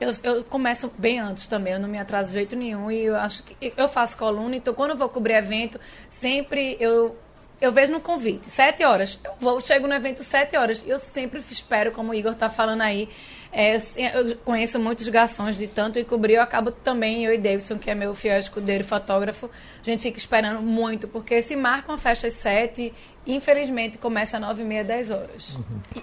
Eu, 0.00 0.10
eu 0.24 0.44
começo 0.44 0.90
bem 0.98 1.20
antes 1.20 1.46
também, 1.46 1.74
eu 1.74 1.78
não 1.78 1.88
me 1.88 1.96
atraso 1.96 2.26
de 2.28 2.34
jeito 2.34 2.56
nenhum. 2.56 2.90
E 2.90 3.04
eu 3.04 3.14
acho 3.14 3.44
que 3.44 3.72
eu 3.76 3.88
faço 3.88 4.16
coluna, 4.16 4.56
então 4.56 4.74
quando 4.74 4.90
eu 4.90 4.96
vou 4.96 5.08
cobrir 5.08 5.34
evento, 5.34 5.78
sempre 6.08 6.76
eu. 6.80 7.16
Eu 7.62 7.70
vejo 7.70 7.92
no 7.92 8.00
convite, 8.00 8.50
sete 8.50 8.82
horas. 8.82 9.20
Eu 9.22 9.34
vou, 9.38 9.60
chego 9.60 9.86
no 9.86 9.94
evento 9.94 10.24
sete 10.24 10.56
horas. 10.56 10.82
Eu 10.84 10.98
sempre 10.98 11.40
espero, 11.48 11.92
como 11.92 12.10
o 12.10 12.14
Igor 12.14 12.34
tá 12.34 12.50
falando 12.50 12.80
aí. 12.80 13.08
é, 13.52 13.76
eu 13.76 14.36
conheço 14.38 14.80
muitos 14.80 15.06
garçons 15.06 15.56
de 15.56 15.68
tanto 15.68 15.96
e 15.96 16.04
cobrir, 16.04 16.34
eu 16.34 16.42
acabo 16.42 16.72
também, 16.72 17.24
eu 17.24 17.32
e 17.32 17.38
Davidson, 17.38 17.78
que 17.78 17.88
é 17.88 17.94
meu 17.94 18.16
fiel 18.16 18.36
escudeiro 18.36 18.82
fotógrafo, 18.82 19.48
a 19.80 19.84
gente 19.84 20.02
fica 20.02 20.18
esperando 20.18 20.60
muito, 20.60 21.06
porque 21.06 21.40
se 21.40 21.54
marca 21.54 21.92
uma 21.92 21.98
festa 21.98 22.26
às 22.26 22.32
sete, 22.32 22.92
infelizmente 23.24 23.96
começa 23.96 24.38
às 24.38 24.42
nove 24.42 24.62
e 24.62 24.66
meia, 24.66 24.82
dez 24.82 25.08
horas. 25.08 25.56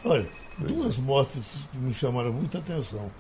Olha, 0.06 0.28
duas 0.60 0.96
mortes 0.96 1.42
me 1.74 1.94
chamaram 1.94 2.32
muita 2.32 2.60
atenção. 2.60 3.12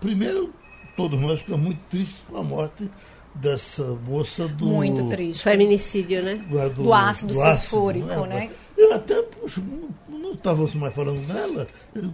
Primeiro, 0.00 0.52
todos 0.98 1.18
nós 1.18 1.38
ficamos 1.38 1.64
muito 1.64 1.80
tristes 1.88 2.22
com 2.28 2.36
a 2.36 2.42
morte 2.42 2.90
dessa 3.34 3.84
moça 4.06 4.46
do. 4.48 4.66
Muito 4.66 5.08
triste. 5.08 5.42
Feminicídio, 5.42 6.22
né? 6.22 6.44
lá 6.50 6.68
Do 6.68 6.92
ácido 6.92 7.34
sulfúrico, 7.34 8.26
né? 8.26 8.50
Eu 8.76 8.94
até, 8.94 9.20
puxa, 9.22 9.60
não- 9.60 10.18
não 10.18 10.32
estávamos 10.32 10.74
mais 10.74 10.94
falando 10.94 11.20
dela, 11.26 11.68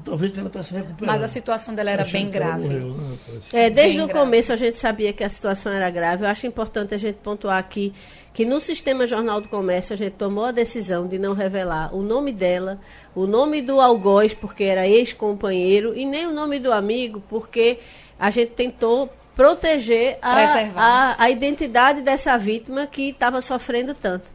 talvez 0.05 0.37
ela 0.37 0.49
está 0.49 0.63
se 0.63 0.75
recuperando. 0.75 1.07
Mas 1.15 1.23
a 1.23 1.29
situação 1.29 1.75
dela 1.75 1.91
era 1.91 2.05
bem 2.05 2.29
grave. 2.29 2.63
morreu, 2.65 2.89
né? 2.89 3.17
É, 3.53 3.71
desde 3.71 3.99
Bem 3.99 4.05
o 4.05 4.09
grave. 4.09 4.21
começo 4.21 4.53
a 4.53 4.57
gente 4.57 4.77
sabia 4.77 5.13
que 5.13 5.23
a 5.23 5.29
situação 5.29 5.71
era 5.73 5.89
grave. 5.91 6.25
Eu 6.25 6.29
acho 6.29 6.45
importante 6.47 6.93
a 6.93 6.99
gente 6.99 7.17
pontuar 7.17 7.59
aqui 7.59 7.93
que 8.35 8.45
no 8.45 8.59
sistema 8.59 9.07
Jornal 9.07 9.41
do 9.41 9.49
Comércio 9.49 9.93
a 9.95 9.97
gente 9.97 10.15
tomou 10.15 10.45
a 10.47 10.51
decisão 10.51 11.07
de 11.07 11.19
não 11.19 11.35
revelar 11.35 11.95
o 11.95 12.03
nome 12.03 12.33
dela, 12.33 12.81
o 13.15 13.27
nome 13.27 13.63
do 13.63 13.81
algoz, 13.81 14.35
porque 14.35 14.65
era 14.65 14.89
ex-companheiro, 14.89 15.95
e 15.97 16.05
nem 16.05 16.27
o 16.27 16.33
nome 16.33 16.59
do 16.59 16.73
amigo, 16.73 17.23
porque 17.29 17.79
a 18.19 18.29
gente 18.31 18.51
tentou 18.51 19.09
proteger 19.37 20.19
a, 20.23 20.35
a, 20.75 21.25
a 21.25 21.31
identidade 21.31 22.01
dessa 22.01 22.37
vítima 22.39 22.87
que 22.87 23.11
estava 23.11 23.43
sofrendo 23.43 23.93
tanto. 23.93 24.27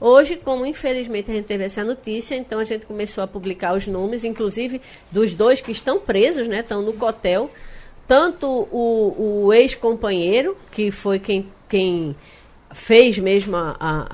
Hoje, 0.00 0.36
como 0.36 0.64
infelizmente 0.64 1.28
a 1.30 1.34
gente 1.34 1.46
teve 1.46 1.64
essa 1.64 1.82
notícia, 1.82 2.36
então 2.36 2.60
a 2.60 2.64
gente 2.64 2.86
começou 2.86 3.24
a 3.24 3.26
publicar 3.26 3.74
os 3.74 3.88
nomes, 3.88 4.22
inclusive 4.22 4.80
dos 5.10 5.34
dois 5.34 5.60
que 5.60 5.72
estão 5.72 5.98
presos, 5.98 6.46
né? 6.46 6.60
Estão 6.60 6.80
no 6.82 6.92
cotel. 6.92 7.50
Tanto 8.06 8.46
o, 8.46 9.46
o 9.46 9.52
ex-companheiro, 9.52 10.56
que 10.70 10.90
foi 10.90 11.18
quem, 11.18 11.50
quem 11.68 12.14
fez 12.74 13.16
mesmo 13.18 13.56
a, 13.56 13.76
a, 13.80 14.06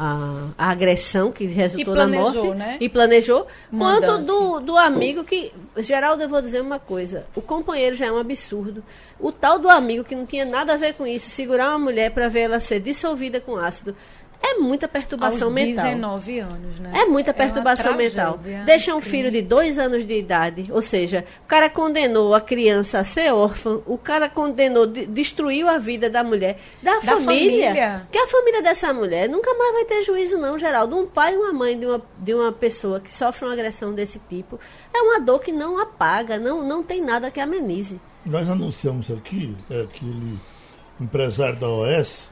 a- 0.57 0.71
agressão 0.71 1.33
que 1.33 1.47
resultou 1.47 1.95
na 1.95 2.03
planejou, 2.03 2.45
morte 2.45 2.59
né? 2.59 2.77
e 2.79 2.89
planejou, 2.89 3.47
Mandante. 3.73 4.07
quanto 4.07 4.25
do, 4.27 4.61
do 4.61 4.79
amigo 4.79 5.25
que, 5.25 5.51
Geraldo, 5.79 6.23
eu 6.23 6.29
vou 6.29 6.43
dizer 6.43 6.61
uma 6.61 6.79
coisa, 6.79 7.25
o 7.35 7.41
companheiro 7.41 7.97
já 7.97 8.07
é 8.07 8.13
um 8.13 8.19
absurdo. 8.19 8.85
O 9.19 9.33
tal 9.33 9.59
do 9.59 9.69
amigo 9.69 10.05
que 10.05 10.15
não 10.15 10.25
tinha 10.27 10.45
nada 10.45 10.75
a 10.75 10.77
ver 10.77 10.95
com 10.95 11.07
isso, 11.07 11.31
segurar 11.31 11.71
uma 11.71 11.79
mulher 11.79 12.11
para 12.13 12.29
ver 12.29 12.43
ela 12.43 12.61
ser 12.61 12.81
dissolvida 12.81 13.41
com 13.41 13.57
ácido, 13.57 13.97
é 14.43 14.55
muita 14.55 14.89
perturbação 14.89 15.49
Aos 15.49 15.55
mental. 15.55 15.85
19 15.85 16.39
anos, 16.41 16.81
né? 16.81 16.93
É 16.95 17.05
muita 17.05 17.31
uma 17.31 17.35
perturbação 17.37 17.95
mental. 17.97 18.39
Deixa 18.65 18.95
um 18.95 19.01
filho 19.01 19.31
de 19.31 19.43
dois 19.43 19.79
anos 19.79 20.07
de 20.07 20.15
idade, 20.19 20.65
ou 20.73 20.81
seja, 20.83 21.25
o 21.45 21.47
cara 21.47 21.69
condenou 21.69 22.35
a 22.35 22.41
criança 22.41 22.99
a 22.99 23.05
ser 23.05 23.33
órfã, 23.33 23.81
o 23.87 23.99
cara 23.99 24.29
condenou, 24.29 24.87
de- 24.87 25.07
destruiu 25.07 25.69
a 25.69 25.79
vida 25.79 26.09
da 26.09 26.25
mulher, 26.25 26.59
da, 26.83 26.95
Da 26.95 27.01
família, 27.03 27.67
família. 27.69 28.09
Que 28.11 28.19
a 28.19 28.27
família 28.27 28.63
dessa 28.63 28.93
mulher 28.95 29.29
nunca 29.29 29.53
mais 29.55 29.73
vai 29.75 29.85
ter 29.85 30.03
juízo, 30.03 30.39
não, 30.39 30.59
Geraldo. 30.59 30.97
Um 30.97 31.07
pai 31.07 31.35
e 31.35 31.37
uma 31.37 31.53
mãe 31.53 31.79
de 31.79 31.87
uma, 31.87 32.03
de 32.19 32.35
uma 32.35 32.51
pessoa 32.53 32.99
que 32.99 33.13
sofre 33.13 33.45
uma 33.45 33.53
agressão 33.53 33.93
desse 33.93 34.19
tipo 34.29 34.59
é 34.95 35.01
uma 35.03 35.21
dor 35.21 35.41
que 35.41 35.53
não 35.53 35.79
apaga, 35.79 36.39
não, 36.39 36.67
não 36.67 36.83
tem 36.83 37.03
nada 37.03 37.31
que 37.31 37.41
amenize. 37.41 38.01
Nós 38.25 38.49
anunciamos 38.49 39.11
aqui 39.11 39.55
é, 39.71 39.83
aquele 39.83 40.39
empresário 41.01 41.59
da 41.59 41.69
OS, 41.69 42.31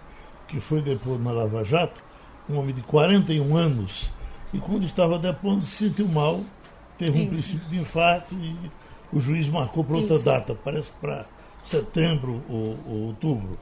que 0.49 0.59
foi 0.61 0.81
depois 0.83 1.21
na 1.23 1.31
Lava 1.31 1.63
Jato, 1.65 2.03
um 2.49 2.59
homem 2.59 2.75
de 2.75 2.83
41 2.83 3.57
anos, 3.57 4.11
e 4.53 4.59
quando 4.59 4.85
estava 4.85 5.19
depondo 5.19 5.65
se 5.65 5.89
sentiu 5.89 6.09
mal, 6.09 6.41
teve 6.97 7.19
um 7.19 7.23
Isso. 7.23 7.29
princípio 7.31 7.69
de 7.69 7.79
infarto 7.79 8.35
e 8.35 8.57
o 9.13 9.21
juiz 9.21 9.47
marcou 9.47 9.85
para 9.85 9.97
outra 9.97 10.17
Isso. 10.17 10.25
data, 10.25 10.55
parece 10.55 10.91
para 11.01 11.27
setembro 11.63 12.43
ou, 12.49 12.77
ou 12.89 12.97
outubro. 13.09 13.59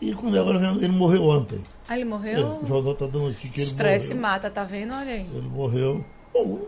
E 0.00 0.14
quando 0.14 0.38
agora 0.38 0.58
vem- 0.58 0.76
ele 0.76 0.88
morreu 0.92 1.24
ontem. 1.24 1.60
Ah, 1.88 1.94
ele 1.94 2.02
É, 2.02 2.04
morreu? 2.06 2.60
o 2.62 2.66
jornal 2.66 2.92
está 2.92 3.06
dando 3.06 3.28
aqui 3.28 3.48
que 3.48 3.60
ele 3.60 3.68
Estresse 3.68 4.14
mata, 4.14 4.48
tá 4.48 4.62
vendo? 4.64 4.94
Olha 4.94 5.12
aí. 5.12 5.28
Ele 5.34 5.48
morreu. 5.48 6.04
Bom, 6.32 6.58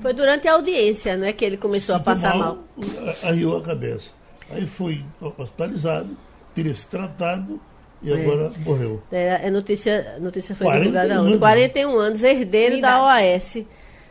Foi 0.00 0.12
durante 0.12 0.46
a 0.46 0.52
audiência, 0.52 1.16
né, 1.16 1.32
que 1.32 1.44
ele 1.44 1.56
começou 1.56 1.96
a 1.96 1.98
passar 1.98 2.36
mal. 2.36 2.58
a- 3.24 3.28
Arriou 3.28 3.56
a 3.56 3.62
cabeça. 3.62 4.12
Aí 4.50 4.64
foi 4.66 5.04
hospitalizado, 5.20 6.16
teria 6.54 6.72
se 6.74 6.86
tratado 6.86 7.60
e 8.02 8.12
É. 8.12 8.14
agora 8.22 8.52
morreu. 8.64 9.02
É, 9.10 9.46
a 9.46 9.50
notícia, 9.50 10.14
a 10.16 10.20
notícia 10.20 10.54
foi 10.54 10.66
41 10.66 10.84
divulgada 10.92 11.14
ontem. 11.20 11.26
anos. 11.28 11.38
41 11.38 11.98
anos, 11.98 12.22
herdeiro 12.22 12.76
Minha 12.76 12.82
da 12.82 12.88
idade. 13.16 13.26
OAS. 13.58 13.64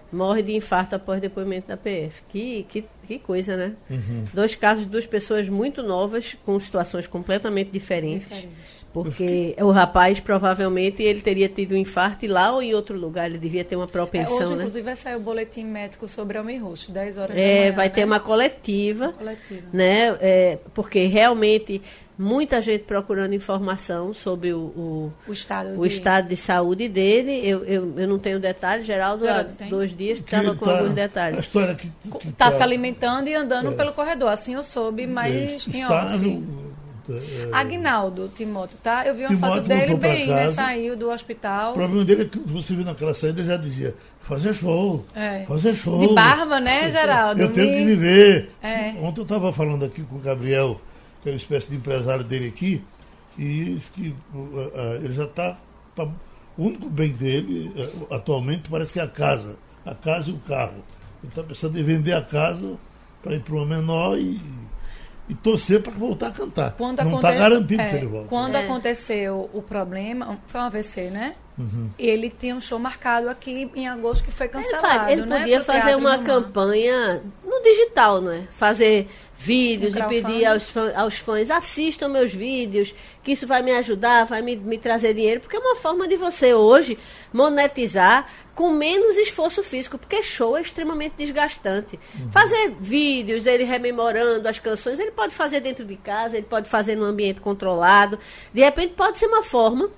Morre 0.10 0.42
de 0.42 0.56
infarto 0.56 0.96
após 0.96 1.20
depoimento 1.20 1.68
da 1.68 1.76
PF. 1.76 2.22
Que, 2.30 2.66
que, 2.70 2.86
que 3.06 3.20
coisa, 3.20 3.58
né? 3.58 3.74
Uhum. 3.90 4.24
Dois 4.34 4.56
casos 4.56 4.86
de 4.86 4.90
duas 4.90 5.06
pessoas 5.06 5.50
muito 5.50 5.84
novas, 5.84 6.38
com 6.46 6.58
situações 6.60 7.06
completamente 7.08 7.72
diferentes. 7.72 8.24
Diferentes. 8.30 8.77
Porque 8.94 9.56
o 9.60 9.70
rapaz, 9.70 10.20
provavelmente, 10.20 11.04
ele 11.04 11.22
teria 11.22 11.48
tido 11.48 11.74
um 11.76 11.78
infarto 11.78 12.26
lá 12.26 12.52
ou 12.52 12.62
em 12.64 12.74
outro 12.74 12.98
lugar. 12.98 13.28
Ele 13.30 13.38
devia 13.38 13.64
ter 13.64 13.76
uma 13.76 13.86
É, 13.86 13.88
propensão, 13.88 14.38
hoje, 14.38 14.50
né? 14.50 14.56
inclusive, 14.56 14.82
vai 14.82 14.96
sair 14.96 15.16
o 15.16 15.20
boletim 15.20 15.66
médico 15.66 16.08
sobre 16.08 16.40
Homem 16.40 16.58
Roxo, 16.58 16.92
10 16.92 17.18
horas 17.18 17.36
da 17.36 17.42
É, 17.42 17.60
manhã. 17.66 17.72
vai 17.74 17.90
ter 17.90 18.02
né? 18.02 18.06
uma 18.08 18.20
coletiva 18.20 19.14
Coletiva. 19.14 19.68
né? 19.72 20.18
É, 20.20 20.58
porque 20.74 21.06
realmente 21.06 21.80
muita 22.18 22.60
gente 22.62 22.86
procurando 22.86 23.36
informação 23.36 24.12
sobre 24.16 24.52
o, 24.52 24.60
o, 24.60 25.14
O 25.28 25.32
estado 25.32 25.80
o 25.80 25.88
de- 25.88 25.94
estado 25.94 26.28
de 26.30 26.36
saúde 26.38 26.88
dele. 26.90 27.40
Eu, 27.48 27.64
eu, 27.66 27.94
eu 28.00 28.08
não 28.08 28.18
tenho 28.18 28.40
detalhes, 28.40 28.86
Geraldo, 28.88 29.26
há 29.26 29.28
Geraldo, 29.28 29.52
tem? 29.54 29.70
dois 29.70 29.96
dias 29.96 30.20
Que 30.20 30.26
estava 30.26 30.48
ele 30.48 30.56
com 30.58 30.66
tá- 30.66 30.72
alguns 30.80 30.92
A 30.92 30.94
detalhes. 30.96 31.40
história 31.42 31.76
que. 31.76 31.88
que 31.88 32.28
Está 32.30 32.50
tá- 32.50 32.58
se 32.58 32.64
alimentando 32.64 33.28
e 33.30 33.36
andando 33.36 33.70
É. 33.72 33.76
pelo 33.76 33.94
corredor. 33.94 34.30
Assim 34.30 34.56
eu 34.56 34.64
soube, 34.64 35.06
mas 35.06 35.36
é, 35.36 35.38
em 35.52 35.56
estável, 35.58 36.32
off. 36.32 36.67
É, 37.10 37.50
Agnaldo 37.52 38.30
Timóteo, 38.36 38.78
tá? 38.84 39.06
Eu 39.06 39.14
vi 39.16 39.22
uma 39.22 39.30
Timóteo 39.30 39.56
foto 39.56 39.68
dele 39.68 39.96
bem, 39.96 40.28
né? 40.28 40.44
casa. 40.44 40.54
Saiu 40.56 40.96
do 40.98 41.08
O 41.08 41.14
hospital. 41.14 41.74
problema 41.74 42.04
dele 42.06 42.22
é 42.24 42.26
que 42.26 42.40
você 42.40 42.76
viu 42.76 42.84
naquela 42.86 43.14
saída, 43.14 43.44
já 43.44 43.58
dizia, 43.58 43.96
fazer 44.22 44.54
show, 44.54 45.06
É. 45.16 45.46
fazer 45.48 45.74
show. 45.74 46.00
De 46.00 46.14
barba, 46.14 46.60
né, 46.60 46.92
Geraldo? 46.92 47.42
Eu 47.42 47.52
tenho 47.54 47.74
que 47.78 47.86
viver. 47.86 48.50
É. 48.62 48.90
Ontem 49.02 49.22
eu 49.22 49.24
estava 49.24 49.54
falando 49.54 49.86
aqui 49.86 50.02
com 50.04 50.16
o 50.18 50.20
Gabriel, 50.20 50.80
que 51.24 51.30
é 51.30 51.32
uma 51.32 51.38
espécie 51.38 51.70
de 51.70 51.76
empresário 51.78 52.24
dele 52.24 52.48
aqui, 52.48 52.84
e 53.38 53.66
disse 53.66 53.92
que 53.92 54.16
uh, 54.34 55.04
ele 55.04 55.14
já 55.14 55.26
está. 55.26 55.58
o 56.58 56.64
único 56.64 56.90
bem 56.90 57.12
dele 57.12 57.72
uh, 57.76 58.14
atualmente 58.14 58.70
parece 58.70 58.92
que 58.92 59.00
é 59.00 59.04
a 59.04 59.08
casa. 59.08 59.56
A 59.86 59.96
casa 59.96 60.30
e 60.30 60.34
o 60.34 60.40
carro. 60.40 60.84
Ele 61.24 61.30
está 61.30 61.42
pensando 61.44 61.80
em 61.80 61.84
vender 61.84 62.14
a 62.14 62.22
casa 62.22 62.76
para 63.24 63.36
ir 63.36 63.40
para 63.42 63.56
uma 63.56 63.66
menor 63.66 64.18
e, 64.18 64.40
e 65.30 65.36
torcer 65.36 65.82
para 65.84 65.92
voltar 65.94 66.28
a 66.28 66.32
cantar. 66.32 66.72
Quando 66.78 67.00
Não 67.04 67.16
está 67.16 67.28
aconte- 67.30 67.40
garantido 67.40 67.82
é, 67.82 67.86
se 67.90 67.96
ele 67.98 68.06
volta. 68.08 68.28
Quando 68.30 68.56
É. 68.56 68.64
aconteceu 68.64 69.50
o 69.54 69.62
problema, 69.62 70.38
foi 70.48 70.62
um 70.62 70.64
AVC, 70.64 71.10
né? 71.10 71.36
Uhum. 71.58 71.90
Ele 71.98 72.30
tinha 72.30 72.56
um 72.56 72.62
show 72.62 72.78
marcado 72.78 73.30
aqui 73.30 73.70
em 73.76 73.88
agosto 73.88 74.24
que 74.24 74.32
foi 74.32 74.46
Ele, 74.46 74.54
cancelado, 74.54 74.88
fa- 75.06 75.12
ele 75.12 75.22
né? 75.26 75.40
podia 75.40 75.64
fazer 75.64 75.96
uma 75.96 76.12
Romano. 76.18 76.24
campanha 76.24 77.24
no 77.44 77.62
digital, 77.64 78.22
não 78.22 78.32
é? 78.32 78.44
Fazer 78.52 79.08
vídeos 79.40 79.96
Um 79.96 80.00
e 80.00 80.04
pedir 80.08 80.46
aos, 80.46 80.64
fã- 80.70 80.94
aos 80.96 81.18
fãs, 81.18 81.50
assistam 81.52 82.10
meus 82.10 82.32
vídeos, 82.34 82.94
que 83.24 83.32
isso 83.32 83.46
vai 83.48 83.62
me 83.62 83.72
ajudar, 83.72 84.26
vai 84.26 84.42
me, 84.42 84.56
me 84.56 84.78
trazer 84.78 85.14
dinheiro, 85.14 85.42
porque 85.42 85.56
é 85.56 85.60
uma 85.60 85.76
forma 85.76 86.08
de 86.08 86.16
você 86.16 86.54
hoje 86.54 86.98
monetizar 87.34 88.28
com 88.56 88.72
menos 88.72 89.16
esforço 89.18 89.64
físico, 89.64 89.98
porque 89.98 90.22
show 90.24 90.58
é 90.58 90.62
extremamente 90.62 91.14
desgastante. 91.18 92.00
Fazer 92.32 92.72
vídeos, 92.80 93.46
ele 93.46 93.64
rememorando 93.64 94.48
as 94.48 94.60
canções, 94.60 95.00
ele 95.00 95.12
pode 95.12 95.34
fazer 95.34 95.60
dentro 95.60 95.86
de 95.86 95.96
casa, 95.96 96.36
ele 96.38 96.46
pode 96.48 96.68
fazer 96.68 96.96
num 96.96 97.06
ambiente 97.06 97.40
controlado, 97.42 98.18
de 98.54 98.62
repente 98.62 98.94
pode 98.94 99.18
ser 99.20 99.28
uma 99.28 99.44
forma 99.44 99.90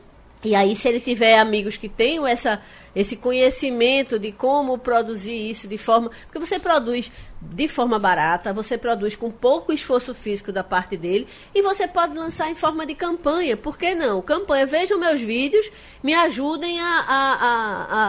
e 0.43 0.55
aí, 0.55 0.73
se 0.73 0.87
ele 0.87 1.01
tiver 1.01 1.37
amigos 1.37 1.75
que 1.75 1.89
tenham 1.89 2.25
essa, 2.25 2.61
esse 2.95 3.17
conhecimento 3.17 4.17
de 4.17 4.31
como 4.31 4.77
produzir 4.77 5.49
isso 5.49 5.67
de 5.67 5.77
forma. 5.77 6.09
Porque 6.23 6.39
você 6.39 6.57
produz 6.57 7.11
de 7.41 7.67
forma 7.67 7.97
barata, 7.97 8.51
você 8.51 8.77
produz 8.77 9.15
com 9.15 9.31
pouco 9.31 9.71
esforço 9.71 10.13
físico 10.13 10.51
da 10.51 10.63
parte 10.63 10.97
dele, 10.97 11.27
e 11.55 11.61
você 11.61 11.87
pode 11.87 12.15
lançar 12.15 12.49
em 12.49 12.55
forma 12.55 12.85
de 12.85 12.93
campanha. 12.95 13.55
Por 13.55 13.77
que 13.77 13.95
não? 13.95 14.21
Campanha, 14.21 14.65
vejam 14.65 14.99
meus 14.99 15.21
vídeos, 15.21 15.71
me 16.03 16.13
ajudem 16.13 16.79
a, 16.79 17.05
a, 17.07 17.33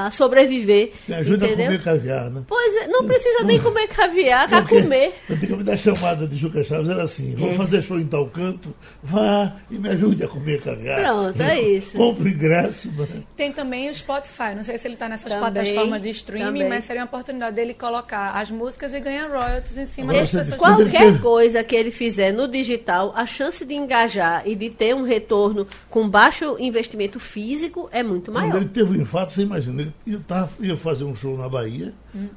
a, 0.05 0.07
a 0.07 0.11
sobreviver. 0.11 0.93
Me 1.07 1.15
ajuda 1.15 1.47
entendeu? 1.47 1.65
a 1.67 1.69
comer 1.69 1.83
caviar, 1.83 2.31
né? 2.31 2.43
Pois 2.47 2.77
é, 2.77 2.89
não 2.89 3.05
precisa 3.07 3.45
nem 3.45 3.61
comer 3.61 3.87
caviar, 3.89 4.49
tá 4.49 4.63
Porque 4.63 4.83
comer. 4.83 5.15
Antigamente 5.31 5.71
a 5.71 5.77
chamada 5.77 6.27
de 6.27 6.37
Juca 6.37 6.65
Chaves 6.65 6.89
era 6.89 7.03
assim: 7.05 7.33
É. 7.33 7.37
vamos 7.37 7.57
fazer 7.57 7.83
show 7.83 7.99
em 7.99 8.07
tal 8.07 8.27
canto, 8.29 8.75
vá 9.03 9.57
e 9.71 9.79
me 9.79 9.89
ajude 9.91 10.25
a 10.25 10.29
comer 10.29 10.61
caviar. 10.61 11.01
Pronto, 11.03 11.41
é 11.41 11.61
isso. 11.61 11.97
Compre 11.97 12.25
o 12.25 12.29
ingresso. 12.33 12.91
Né? 12.93 13.23
Tem 13.37 13.53
também 13.53 13.89
o 13.91 13.95
Spotify. 13.95 14.55
Não 14.57 14.65
sei 14.65 14.77
se 14.79 14.87
ele 14.87 14.95
está 14.95 15.09
nessas 15.09 15.33
Também, 15.33 15.53
plataformas 15.53 16.03
de 16.03 16.09
streaming, 16.11 16.45
também. 16.45 16.69
mas 16.69 16.85
seria 16.85 17.03
uma 17.03 17.07
oportunidade 17.07 17.57
dele 17.57 17.75
colocar 17.75 18.33
as 18.33 18.51
músicas 18.51 18.93
e 18.95 19.01
ganhar 19.01 19.20
royalties 19.29 19.77
em 19.77 19.87
cima 19.87 20.13
das 20.13 20.31
pessoas. 20.31 20.57
quando 20.57 20.77
Qualquer 20.83 20.99
teve- 21.07 21.19
coisa 21.19 21.65
que 21.65 21.75
ele 21.77 21.91
fizer 21.91 22.33
no 22.33 22.47
digital, 22.49 23.13
a 23.17 23.27
chance 23.27 23.65
de 23.65 23.75
engajar 23.75 24.43
e 24.47 24.55
de 24.55 24.71
ter 24.71 24.95
um 24.95 25.03
retorno 25.03 25.67
com 25.89 26.09
baixo 26.09 26.57
investimento 26.59 27.19
físico 27.21 27.89
é 27.93 28.03
muito 28.03 28.31
Quando 28.31 28.43
maior. 28.49 28.57
ele 28.57 28.69
teve 28.71 28.99
um 28.99 29.03
infarto, 29.03 29.33
você 29.33 29.43
imagina, 29.43 29.83
ele 29.83 29.95
ia, 30.07 30.21
tava- 30.27 30.51
ia 30.61 30.77
fazer 30.77 31.05
um 31.05 31.15
show 31.15 31.37
na 31.37 31.49
Bahia, 31.49 31.93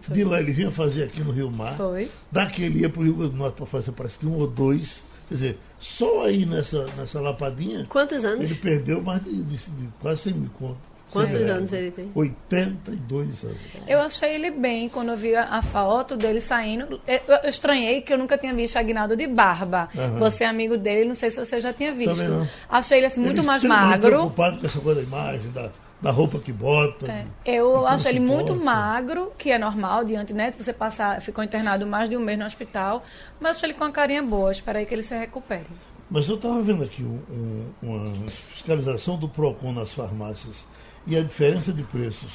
de 0.09 0.23
lá 0.23 0.39
ele 0.39 0.51
vinha 0.51 0.71
fazer 0.71 1.03
aqui 1.03 1.21
no 1.21 1.31
Rio 1.31 1.49
Mar, 1.51 1.73
Hum, 1.73 1.77
Foi. 1.77 2.09
daqui 2.31 2.63
ele 2.63 2.79
ia 2.79 2.89
para 2.89 3.01
o 3.01 3.03
Rio 3.03 3.13
Grande 3.15 3.31
do 3.31 3.37
Norte 3.37 3.55
para 3.55 3.65
fazer 3.65 3.91
parece 3.91 4.19
que 4.19 4.25
um 4.25 4.33
ou 4.37 4.47
dois. 4.47 5.03
Quer 5.29 5.35
dizer, 5.35 5.59
só 5.79 6.25
aí 6.25 6.45
nessa, 6.45 6.85
nessa 6.97 7.19
lapadinha, 7.21 7.85
Quantos 7.87 8.23
anos? 8.25 8.43
ele 8.43 8.55
perdeu 8.55 9.01
mais 9.01 9.23
de, 9.23 9.31
de- 9.41 9.55
de 9.57 9.87
quase 10.01 10.21
100 10.23 10.33
mil 10.33 10.49
contos. 10.59 10.77
Quantos 11.13 11.31
100 11.31 11.39
reais. 11.45 11.57
anos 11.57 11.73
ele 11.73 11.91
tem? 11.91 12.11
82 12.15 13.43
anos. 13.43 13.57
Eu 13.87 13.99
achei 14.01 14.33
ele 14.35 14.51
bem 14.51 14.89
quando 14.89 15.09
eu 15.09 15.17
vi 15.17 15.35
a, 15.35 15.43
a 15.45 15.61
foto 15.61 16.15
dele 16.17 16.41
saindo. 16.41 16.99
Eu, 17.07 17.49
estranhei 17.49 18.01
que 18.01 18.11
eu 18.13 18.17
nunca 18.17 18.37
tinha 18.37 18.53
visto 18.53 18.77
Agnaldo 18.77 19.15
de 19.15 19.27
barba. 19.27 19.89
Aham. 19.95 20.17
Você 20.17 20.43
é 20.43 20.47
amigo 20.47 20.77
dele, 20.77 21.05
não 21.07 21.15
sei 21.15 21.31
se 21.31 21.39
você 21.43 21.59
já 21.61 21.71
tinha 21.71 21.93
visto. 21.93 22.47
Achei 22.69 22.97
ele 22.99 23.05
assim 23.07 23.21
muito 23.21 23.39
Ele 23.39 23.47
mais 23.47 23.61
extremamente 23.63 23.89
magro. 23.91 24.09
preocupado 24.09 24.59
com 24.59 24.65
essa 24.65 24.79
coisa 24.79 25.01
da 25.01 25.07
imagem, 25.07 25.51
da, 25.51 25.69
da 26.01 26.11
roupa 26.11 26.39
que 26.39 26.51
bota. 26.51 27.05
É. 27.11 27.21
de- 27.21 27.27
Eu 27.57 27.85
acho 27.87 28.07
ele 28.07 28.19
muito 28.19 28.47
porta. 28.53 28.63
magro, 28.63 29.31
que 29.37 29.51
é 29.51 29.57
normal 29.57 30.03
diante, 30.03 30.33
né? 30.33 30.51
de 30.51 30.57
Você 30.63 30.73
passar, 30.73 31.21
ficou 31.21 31.43
internado 31.43 31.85
mais 31.87 32.09
de 32.09 32.17
um 32.17 32.19
mês 32.19 32.37
no 32.39 32.45
hospital, 32.45 33.03
mas 33.39 33.57
acho 33.57 33.65
ele 33.65 33.73
com 33.73 33.83
uma 33.83 33.91
carinha 33.91 34.21
boa. 34.23 34.51
Espero 34.51 34.77
aí 34.79 34.85
que 34.85 34.93
ele 34.93 35.03
se 35.03 35.15
recupere. 35.17 35.67
Mas 36.09 36.27
eu 36.27 36.35
estava 36.35 36.61
vendo 36.61 36.83
aqui 36.83 37.01
um- 37.01 37.21
um- 37.31 37.65
uma 37.81 38.27
fiscalização 38.27 39.17
do 39.17 39.27
PROCON 39.27 39.71
nas 39.71 39.93
farmácias 39.93 40.67
e 41.07 41.15
a 41.17 41.21
diferença 41.21 41.71
de 41.73 41.83
preços. 41.83 42.31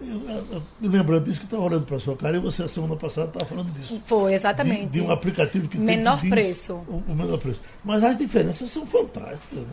Eu, 0.00 0.20
eu- 0.28 0.44
eu- 0.52 0.62
lembrando 0.90 1.24
disso 1.24 1.38
que 1.40 1.46
estava 1.46 1.62
olhando 1.62 1.86
para 1.86 1.96
a 1.96 2.00
sua 2.00 2.14
cara 2.16 2.36
e 2.36 2.40
você, 2.40 2.62
a 2.64 2.68
semana 2.68 2.96
passada, 2.96 3.28
estava 3.28 3.46
falando 3.46 3.70
disso. 3.72 4.00
Foi, 4.04 4.30
De, 4.30 4.36
exatamente. 4.36 4.86
de 4.86 5.00
um 5.00 5.10
aplicativo 5.10 5.68
que 5.68 5.78
Menor 5.78 6.20
tem 6.20 6.28
diz 6.28 6.30
preço. 6.30 6.74
O, 6.86 7.02
o 7.08 7.14
menor 7.14 7.38
preço. 7.38 7.60
Mas 7.82 8.04
as 8.04 8.16
diferenças 8.18 8.70
são 8.70 8.86
fantásticas. 8.86 9.58
Né? 9.60 9.66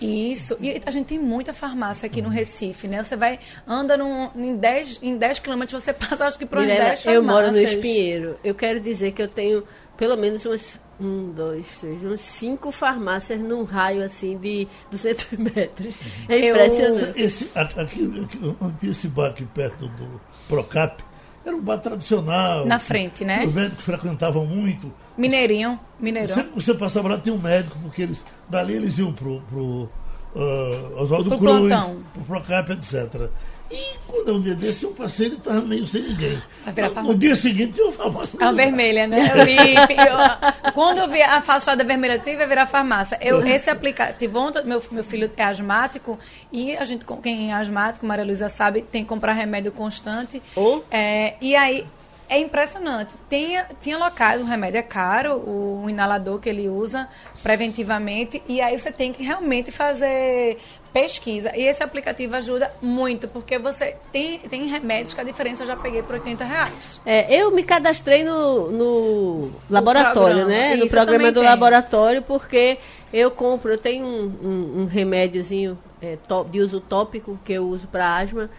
Isso. 0.00 0.56
E 0.60 0.80
a 0.86 0.90
gente 0.90 1.06
tem 1.08 1.18
muita 1.18 1.52
farmácia 1.52 2.06
aqui 2.06 2.22
no 2.22 2.28
Recife, 2.30 2.88
né? 2.88 3.02
Você 3.02 3.16
vai, 3.16 3.38
anda 3.66 3.96
num, 3.98 4.30
em 4.34 4.56
10 4.56 4.98
em 5.02 5.18
10 5.18 5.40
quilômetros, 5.40 5.82
você 5.82 5.92
passa 5.92 6.24
acho 6.26 6.38
que 6.38 6.46
por 6.46 6.58
uns 6.58 6.66
Mirela, 6.66 6.84
10 6.90 7.06
eu 7.06 7.22
moro 7.22 7.50
no. 7.52 7.58
Espinheiro. 7.60 8.36
Eu 8.42 8.54
quero 8.54 8.80
dizer 8.80 9.12
que 9.12 9.20
eu 9.20 9.28
tenho 9.28 9.62
pelo 10.00 10.16
menos 10.16 10.44
umas 10.46 10.80
um, 10.98 11.30
dois, 11.30 11.66
três, 11.78 12.02
uns 12.02 12.20
cinco 12.22 12.72
farmácias 12.72 13.38
num 13.38 13.64
raio 13.64 14.02
assim 14.02 14.38
de 14.38 14.66
200 14.90 15.26
metros. 15.38 15.94
É 16.26 16.38
Eu- 16.38 16.56
impressionante. 16.56 17.20
Esse, 17.20 17.50
a- 17.54 17.60
aqui, 17.60 18.26
aqui, 18.64 18.88
esse 18.88 19.08
bar 19.08 19.26
aqui 19.28 19.44
perto 19.44 19.86
do 19.88 20.18
Procap 20.48 21.02
era 21.44 21.54
um 21.54 21.60
bar 21.60 21.78
tradicional. 21.78 22.64
Na 22.64 22.78
que- 22.78 22.84
frente, 22.86 23.24
né? 23.26 23.44
Os 23.46 23.52
médicos 23.54 23.84
frequentavam 23.84 24.46
muito. 24.46 24.90
Mineirinho, 25.18 25.78
Mineirão. 25.98 26.34
Sempre 26.34 26.50
que 26.52 26.62
você 26.62 26.72
passava 26.74 27.08
lá, 27.10 27.18
tinha 27.18 27.34
um 27.34 27.38
médico, 27.38 27.78
porque 27.80 28.00
eles, 28.02 28.24
dali 28.48 28.72
eles 28.74 28.96
iam 28.98 29.12
pro, 29.12 29.42
pro 29.42 29.88
ah, 30.34 31.02
Oswaldo 31.02 31.28
Pro 31.28 31.38
Cruz, 31.38 31.68
plantão. 31.68 32.02
pro 32.14 32.22
Procap, 32.24 32.70
etc. 32.72 33.28
E 33.70 33.96
quando 34.06 34.30
é 34.30 34.32
um 34.34 34.40
dia 34.40 34.54
desse, 34.54 34.84
eu 34.84 34.90
passei 34.90 35.26
ele 35.26 35.36
estava 35.36 35.60
meio 35.60 35.86
sem 35.86 36.02
ninguém. 36.02 36.42
Vai 36.64 36.74
virar 36.74 37.02
No 37.02 37.14
dia 37.14 37.34
seguinte, 37.36 37.78
eu 37.78 37.92
farmácia. 37.92 38.36
A 38.40 38.50
vermelha, 38.50 39.06
né? 39.06 39.30
Eu 39.32 39.44
vi, 39.46 39.74
eu- 39.76 40.72
quando 40.72 40.98
eu 40.98 41.08
vi 41.08 41.22
a 41.22 41.40
fachada 41.40 41.84
vermelha, 41.84 42.14
eu 42.14 42.18
disse, 42.18 42.36
vai 42.36 42.48
virar 42.48 42.66
farmácia. 42.66 43.16
Eu, 43.20 43.46
esse 43.46 43.70
aplicativo, 43.70 44.38
ontem, 44.40 44.64
meu, 44.64 44.82
meu 44.90 45.04
filho 45.04 45.30
é 45.36 45.42
asmático 45.44 46.18
e 46.50 46.76
a 46.76 46.84
gente, 46.84 47.04
com- 47.04 47.18
quem 47.18 47.52
é 47.52 47.54
asmático, 47.54 48.04
Maria 48.04 48.24
Luísa 48.24 48.48
sabe, 48.48 48.82
tem 48.82 49.04
que 49.04 49.08
comprar 49.08 49.34
remédio 49.34 49.70
constante. 49.70 50.42
Ou? 50.56 50.84
É, 50.90 51.34
e 51.40 51.54
aí, 51.54 51.86
é 52.28 52.38
impressionante. 52.40 53.12
Tinha, 53.28 53.66
tinha 53.80 53.98
locais, 53.98 54.40
o 54.40 54.44
remédio 54.44 54.78
é 54.78 54.82
caro, 54.82 55.34
o, 55.36 55.82
inalador 55.88 56.38
que 56.40 56.48
ele 56.48 56.68
usa 56.68 57.08
preventivamente, 57.42 58.42
e 58.48 58.60
aí 58.60 58.78
você 58.78 58.90
tem 58.92 59.12
que 59.12 59.22
realmente 59.22 59.70
fazer 59.70 60.58
pesquisa. 60.92 61.52
E 61.56 61.62
esse 61.66 61.82
aplicativo 61.82 62.34
ajuda 62.36 62.70
muito, 62.82 63.28
porque 63.28 63.58
você 63.58 63.96
tem, 64.12 64.38
tem 64.38 64.66
remédios 64.66 65.14
que 65.14 65.20
a 65.20 65.24
diferença 65.24 65.62
eu 65.62 65.66
já 65.66 65.76
peguei 65.76 66.02
por 66.02 66.14
80 66.14 66.44
reais. 66.44 67.00
É, 67.06 67.34
eu 67.34 67.50
me 67.50 67.62
cadastrei 67.62 68.24
no, 68.24 68.70
no 68.70 69.50
laboratório, 69.68 70.46
né? 70.46 70.74
Isso 70.74 70.84
no 70.84 70.90
programa 70.90 71.30
do 71.32 71.40
tem. 71.40 71.48
laboratório, 71.48 72.22
porque 72.22 72.78
eu 73.12 73.30
compro, 73.30 73.70
eu 73.72 73.78
tenho 73.78 74.04
um, 74.04 74.32
um, 74.42 74.80
um 74.82 74.84
remédiozinho 74.86 75.78
é, 76.02 76.16
de 76.50 76.60
uso 76.60 76.80
tópico 76.80 77.38
que 77.44 77.52
eu 77.52 77.66
uso 77.66 77.86
para 77.86 78.16
asma. 78.16 78.50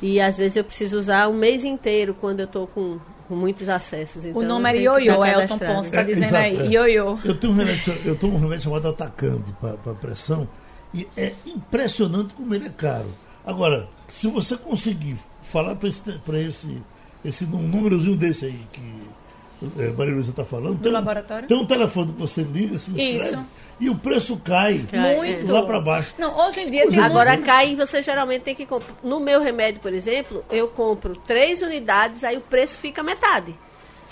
E 0.00 0.20
às 0.20 0.36
vezes 0.36 0.56
eu 0.56 0.64
preciso 0.64 0.98
usar 0.98 1.28
um 1.28 1.34
mês 1.34 1.64
inteiro 1.64 2.16
quando 2.20 2.40
eu 2.40 2.46
estou 2.46 2.66
com, 2.66 2.98
com 3.28 3.36
muitos 3.36 3.68
acessos. 3.68 4.24
Então, 4.24 4.42
o 4.42 4.44
nome 4.44 4.68
era 4.68 4.78
Ioiô, 4.78 5.24
Elton. 5.24 5.58
Ponce 5.58 5.88
está 5.90 6.00
É, 6.00 6.04
dizendo 6.04 6.24
exato, 6.24 6.44
aí. 6.44 6.56
é. 6.60 6.70
Ioiô. 6.70 7.18
Eu 7.24 7.38
tenho 7.38 7.52
um 7.52 7.56
remédio, 7.56 7.96
eu 8.04 8.16
tomo 8.16 8.34
um 8.36 8.40
remédio 8.40 8.64
chamado 8.64 8.88
Atacande 8.88 9.44
para 9.60 9.94
pressão 9.94 10.48
e 10.94 11.06
é 11.16 11.32
impressionante 11.46 12.34
como 12.34 12.54
ele 12.54 12.66
é 12.66 12.70
caro. 12.70 13.10
Agora, 13.44 13.88
se 14.08 14.28
você 14.28 14.56
conseguir 14.56 15.16
falar 15.50 15.74
para 15.74 15.88
esse, 15.88 16.00
pra 16.24 16.38
esse, 16.40 16.82
esse 17.24 17.44
num- 17.46 17.62
númerozinho 17.66 18.16
desse 18.16 18.44
aí 18.46 18.66
que 18.72 19.02
é, 19.78 19.90
Maria 19.92 20.14
Luísa 20.14 20.30
está 20.30 20.44
falando, 20.44 20.80
tem, 20.80 20.90
um- 20.90 20.94
laboratório? 20.94 21.48
tem 21.48 21.56
um 21.56 21.66
telefone 21.66 22.12
que 22.12 22.20
você 22.20 22.42
liga, 22.42 22.78
se 22.78 22.90
inscreve 22.90 23.16
Isso. 23.36 23.46
e 23.80 23.88
o 23.90 23.94
preço 23.94 24.36
cai 24.38 24.84
Cai, 24.90 25.16
Muito. 25.16 25.52
lá 25.52 25.62
para 25.62 25.80
baixo. 25.80 26.12
Não, 26.18 26.36
hoje 26.46 26.60
em 26.60 26.70
dia 26.70 26.82
Pois 26.82 26.94
tem 26.94 27.02
é. 27.02 27.06
Agora 27.06 27.32
muito- 27.34 27.46
cai 27.46 27.70
e 27.72 27.76
você 27.76 28.02
geralmente 28.02 28.42
tem 28.42 28.54
que 28.56 28.66
comprar. 28.66 28.94
No 29.04 29.20
meu 29.20 29.40
remédio, 29.40 29.80
por 29.80 29.92
exemplo, 29.92 30.44
eu 30.50 30.66
compro 30.68 31.14
três 31.16 31.62
unidades, 31.62 32.24
aí 32.24 32.36
o 32.36 32.40
preço 32.40 32.76
fica 32.76 33.02
metade. 33.04 33.54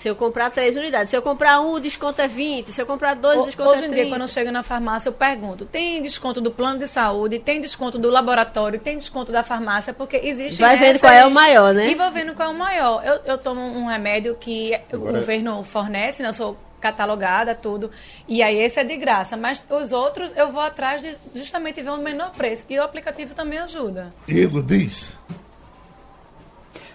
Se 0.01 0.09
eu 0.09 0.17
comprar 0.17 0.49
três 0.51 0.77
unidades. 0.77 1.11
Se 1.11 1.17
eu 1.17 1.21
comprar 1.21 1.61
um, 1.61 1.73
o 1.73 1.79
desconto 1.79 2.23
é 2.23 2.27
20. 2.27 2.73
Se 2.73 2.81
eu 2.81 2.87
comprar 2.87 3.15
dois, 3.15 3.39
o 3.39 3.45
desconto 3.45 3.69
Hoje 3.69 3.85
é 3.85 3.89
30. 3.89 3.95
em 3.95 4.03
dia, 4.03 4.11
quando 4.11 4.23
eu 4.23 4.29
chego 4.29 4.51
na 4.51 4.63
farmácia, 4.63 5.11
eu 5.11 5.13
pergunto: 5.13 5.67
tem 5.67 6.01
desconto 6.01 6.41
do 6.41 6.51
plano 6.51 6.79
de 6.79 6.87
saúde, 6.87 7.39
tem 7.39 7.61
desconto 7.61 7.99
do 7.99 8.09
laboratório, 8.09 8.81
tem 8.81 8.97
desconto 8.97 9.31
da 9.31 9.43
farmácia, 9.43 9.93
porque 9.93 10.17
existe. 10.17 10.59
Vai 10.59 10.79
vendo 10.79 10.99
qual 10.99 11.13
é 11.13 11.27
o 11.27 11.31
maior, 11.31 11.75
né? 11.75 11.91
E 11.91 11.95
vou 11.95 12.11
vendo 12.11 12.35
qual 12.35 12.49
é 12.49 12.51
o 12.51 12.57
maior. 12.57 13.05
Eu, 13.05 13.21
eu 13.27 13.37
tomo 13.37 13.61
um 13.61 13.85
remédio 13.85 14.35
que 14.41 14.75
Agora... 14.91 15.19
o 15.19 15.21
governo 15.21 15.63
fornece, 15.65 16.23
né? 16.23 16.31
Eu 16.31 16.35
sou 16.35 16.57
catalogada, 16.81 17.55
tudo. 17.55 17.91
E 18.27 18.43
aí 18.43 18.59
esse 18.59 18.81
é 18.81 18.85
de 18.85 18.97
graça. 18.97 19.37
Mas 19.37 19.63
os 19.69 19.93
outros 19.93 20.33
eu 20.35 20.49
vou 20.49 20.63
atrás 20.63 21.03
de 21.03 21.15
justamente 21.35 21.83
ver 21.83 21.91
o 21.91 21.99
menor 21.99 22.31
preço. 22.31 22.65
E 22.71 22.79
o 22.79 22.83
aplicativo 22.83 23.35
também 23.35 23.59
ajuda. 23.59 24.09
Igor, 24.27 24.63
diz. 24.63 25.13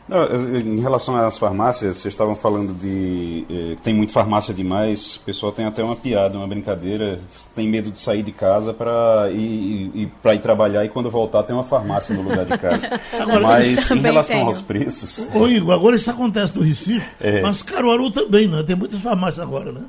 Não, 0.07 0.23
em 0.59 0.79
relação 0.79 1.15
às 1.15 1.35
farmácias, 1.37 1.97
vocês 1.97 2.13
estavam 2.13 2.35
falando 2.35 2.75
de. 2.75 3.43
Eh, 3.49 3.75
tem 3.83 3.91
muita 3.91 4.13
farmácia 4.13 4.53
demais. 4.53 5.15
O 5.15 5.21
pessoal 5.21 5.51
tem 5.51 5.65
até 5.65 5.83
uma 5.83 5.95
piada, 5.95 6.37
uma 6.37 6.47
brincadeira. 6.47 7.19
Tem 7.55 7.67
medo 7.67 7.89
de 7.89 7.97
sair 7.97 8.21
de 8.21 8.31
casa 8.31 8.71
para 8.71 9.29
ir, 9.31 9.91
ir, 9.95 10.11
ir 10.23 10.39
trabalhar 10.39 10.85
e 10.85 10.89
quando 10.89 11.09
voltar 11.09 11.41
tem 11.41 11.55
uma 11.55 11.63
farmácia 11.63 12.13
no 12.13 12.21
lugar 12.21 12.45
de 12.45 12.55
casa. 12.55 12.87
agora, 13.19 13.39
mas 13.41 13.89
em 13.89 13.99
relação 13.99 14.35
tenho. 14.35 14.47
aos 14.47 14.61
preços. 14.61 15.27
Ô, 15.33 15.47
Igor, 15.47 15.73
agora 15.73 15.95
isso 15.95 16.11
acontece 16.11 16.55
no 16.55 16.61
Recife, 16.61 17.09
é. 17.19 17.41
mas 17.41 17.63
Caruaru 17.63 18.11
também, 18.11 18.47
né? 18.47 18.61
Tem 18.61 18.75
muitas 18.75 18.99
farmácias 18.99 19.39
agora, 19.39 19.71
né? 19.71 19.81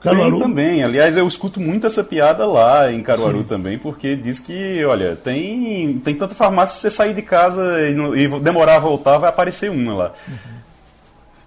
Caruaru 0.00 0.38
tem 0.38 0.40
também. 0.40 0.82
Aliás, 0.82 1.16
eu 1.16 1.26
escuto 1.26 1.60
muito 1.60 1.86
essa 1.86 2.02
piada 2.02 2.46
lá 2.46 2.90
em 2.90 3.02
Caruaru 3.02 3.38
Sim. 3.38 3.44
também, 3.44 3.78
porque 3.78 4.16
diz 4.16 4.38
que, 4.38 4.84
olha, 4.84 5.14
tem, 5.14 5.98
tem 5.98 6.14
tanta 6.14 6.34
farmácia 6.34 6.76
que 6.76 6.82
você 6.82 6.90
sair 6.90 7.14
de 7.14 7.22
casa 7.22 7.62
e, 7.80 8.24
e, 8.24 8.40
demorar 8.40 8.76
a 8.76 8.80
voltar, 8.80 9.18
vai 9.18 9.28
aparecer 9.28 9.70
uma 9.70 9.94
lá. 9.94 10.12
Uhum. 10.26 10.60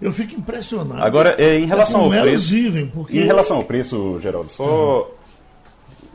Eu 0.02 0.14
fico 0.14 0.36
impressionado. 0.36 1.02
Agora, 1.02 1.36
é, 1.38 1.58
em 1.58 1.66
relação 1.66 2.14
é 2.14 2.18
ao 2.18 2.24
preço. 2.24 2.50
Vivem, 2.50 2.88
porque... 2.88 3.18
Em 3.18 3.24
relação 3.24 3.58
ao 3.58 3.64
preço, 3.64 4.20
Geraldo, 4.22 4.50
só. 4.50 5.00
Uhum. 5.00 5.24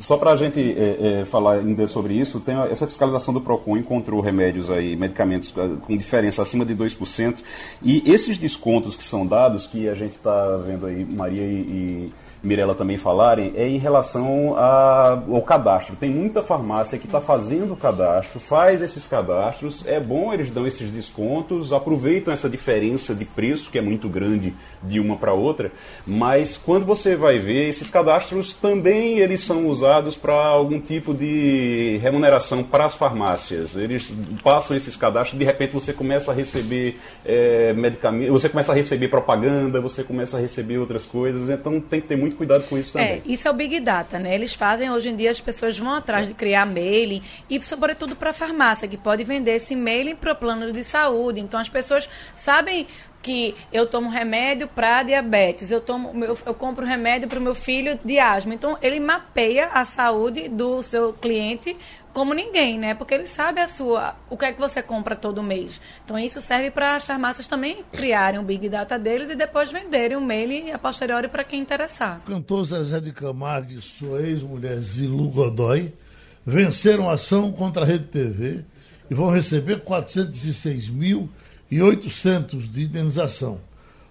Só 0.00 0.16
para 0.16 0.30
a 0.30 0.36
gente 0.36 0.60
é, 0.60 1.22
é, 1.22 1.24
falar 1.24 1.54
ainda 1.54 1.84
sobre 1.88 2.14
isso, 2.14 2.38
tem 2.38 2.56
essa 2.70 2.86
fiscalização 2.86 3.34
do 3.34 3.40
PROCON 3.40 3.76
encontrou 3.76 4.20
remédios 4.20 4.70
aí, 4.70 4.94
medicamentos 4.94 5.52
é, 5.56 5.68
com 5.84 5.96
diferença 5.96 6.40
acima 6.40 6.64
de 6.64 6.72
2%. 6.72 7.38
E 7.82 8.04
esses 8.06 8.38
descontos 8.38 8.94
que 8.94 9.02
são 9.02 9.26
dados, 9.26 9.66
que 9.66 9.88
a 9.88 9.94
gente 9.94 10.12
está 10.12 10.56
vendo 10.58 10.86
aí, 10.86 11.04
Maria 11.04 11.42
e, 11.42 11.56
e 11.56 12.12
Mirella 12.42 12.74
também 12.74 12.96
falarem, 12.96 13.52
é 13.56 13.66
em 13.66 13.78
relação 13.78 14.54
a, 14.56 15.20
ao 15.28 15.42
cadastro. 15.42 15.96
Tem 15.96 16.10
muita 16.10 16.42
farmácia 16.42 16.98
que 16.98 17.06
está 17.06 17.20
fazendo 17.20 17.72
o 17.72 17.76
cadastro, 17.76 18.38
faz 18.38 18.80
esses 18.80 19.06
cadastros, 19.06 19.86
é 19.86 19.98
bom, 19.98 20.32
eles 20.32 20.50
dão 20.50 20.66
esses 20.66 20.90
descontos, 20.90 21.72
aproveitam 21.72 22.32
essa 22.32 22.48
diferença 22.48 23.14
de 23.14 23.24
preço, 23.24 23.70
que 23.70 23.78
é 23.78 23.82
muito 23.82 24.08
grande 24.08 24.54
de 24.82 25.00
uma 25.00 25.16
para 25.16 25.32
outra, 25.32 25.72
mas 26.06 26.56
quando 26.56 26.86
você 26.86 27.16
vai 27.16 27.38
ver, 27.38 27.68
esses 27.68 27.90
cadastros 27.90 28.54
também 28.54 29.18
eles 29.18 29.40
são 29.40 29.66
usados 29.66 30.14
para 30.16 30.34
algum 30.34 30.80
tipo 30.80 31.12
de 31.12 31.98
remuneração 32.00 32.62
para 32.62 32.84
as 32.84 32.94
farmácias. 32.94 33.76
Eles 33.76 34.14
passam 34.42 34.76
esses 34.76 34.96
cadastros, 34.96 35.38
de 35.38 35.44
repente 35.44 35.72
você 35.72 35.92
começa 35.92 36.30
a 36.30 36.34
receber 36.34 36.98
é, 37.24 37.72
medicamentos, 37.72 38.32
você 38.32 38.48
começa 38.48 38.72
a 38.72 38.74
receber 38.74 39.08
propaganda, 39.08 39.80
você 39.80 40.04
começa 40.04 40.36
a 40.36 40.40
receber 40.40 40.78
outras 40.78 41.04
coisas, 41.04 41.50
então 41.50 41.80
tem 41.80 42.00
que 42.00 42.06
ter 42.06 42.16
muito 42.16 42.27
muito 42.28 42.36
cuidado 42.36 42.68
com 42.68 42.78
isso 42.78 42.92
também. 42.92 43.08
É, 43.08 43.22
isso 43.26 43.48
é 43.48 43.50
o 43.50 43.54
Big 43.54 43.80
Data, 43.80 44.18
né? 44.18 44.34
Eles 44.34 44.54
fazem, 44.54 44.90
hoje 44.90 45.08
em 45.08 45.16
dia, 45.16 45.30
as 45.30 45.40
pessoas 45.40 45.78
vão 45.78 45.92
atrás 45.92 46.26
de 46.26 46.34
criar 46.34 46.66
mailing 46.66 47.22
e, 47.48 47.60
sobretudo, 47.60 48.14
para 48.14 48.30
a 48.30 48.32
farmácia, 48.32 48.86
que 48.86 48.96
pode 48.96 49.24
vender 49.24 49.56
esse 49.56 49.74
mailing 49.74 50.14
para 50.14 50.32
o 50.32 50.36
plano 50.36 50.72
de 50.72 50.84
saúde. 50.84 51.40
Então, 51.40 51.58
as 51.58 51.68
pessoas 51.68 52.08
sabem 52.36 52.86
que 53.20 53.54
eu 53.72 53.86
tomo 53.86 54.08
remédio 54.08 54.68
para 54.68 55.02
diabetes, 55.02 55.70
eu 55.70 55.80
tomo 55.80 56.24
eu, 56.24 56.38
eu 56.46 56.54
compro 56.54 56.86
remédio 56.86 57.28
para 57.28 57.38
o 57.38 57.42
meu 57.42 57.54
filho 57.54 57.98
de 58.04 58.18
asma. 58.18 58.54
Então 58.54 58.78
ele 58.80 59.00
mapeia 59.00 59.66
a 59.66 59.84
saúde 59.84 60.48
do 60.48 60.82
seu 60.82 61.12
cliente 61.12 61.76
como 62.18 62.34
ninguém, 62.34 62.78
né? 62.80 62.96
Porque 62.96 63.14
ele 63.14 63.26
sabe 63.26 63.60
a 63.60 63.68
sua, 63.68 64.16
o 64.28 64.36
que 64.36 64.44
é 64.44 64.52
que 64.52 64.58
você 64.58 64.82
compra 64.82 65.14
todo 65.14 65.40
mês. 65.40 65.80
Então 66.04 66.18
isso 66.18 66.40
serve 66.40 66.68
para 66.68 66.96
as 66.96 67.04
farmácias 67.04 67.46
também 67.46 67.84
criarem 67.92 68.40
o 68.40 68.42
Big 68.42 68.68
Data 68.68 68.98
deles 68.98 69.30
e 69.30 69.36
depois 69.36 69.70
venderem 69.70 70.16
o 70.16 70.20
mail 70.20 70.74
a 70.74 70.78
posteriori 70.80 71.28
para 71.28 71.44
quem 71.44 71.60
interessar. 71.60 72.20
Cantor 72.26 72.64
Zezé 72.64 72.98
de 72.98 73.12
Camargo 73.12 73.70
e 73.70 73.80
sua 73.80 74.20
ex-mulher 74.22 74.80
Zilu 74.80 75.28
Godoy 75.28 75.92
venceram 76.44 77.08
a 77.08 77.12
ação 77.12 77.52
contra 77.52 77.84
a 77.84 77.86
Rede 77.86 78.06
TV 78.06 78.64
e 79.08 79.14
vão 79.14 79.30
receber 79.30 79.84
406.800 79.84 82.68
de 82.68 82.82
indenização. 82.82 83.60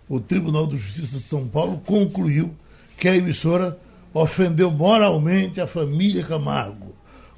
O 0.08 0.22
Tribunal 0.22 0.66
de 0.66 0.78
Justiça 0.78 1.18
de 1.18 1.24
São 1.24 1.46
Paulo 1.46 1.82
concluiu 1.86 2.56
que 2.98 3.10
a 3.10 3.16
emissora 3.18 3.78
ofendeu 4.14 4.72
moralmente 4.72 5.60
a 5.60 5.68
família 5.68 6.24
Camargo 6.24 6.96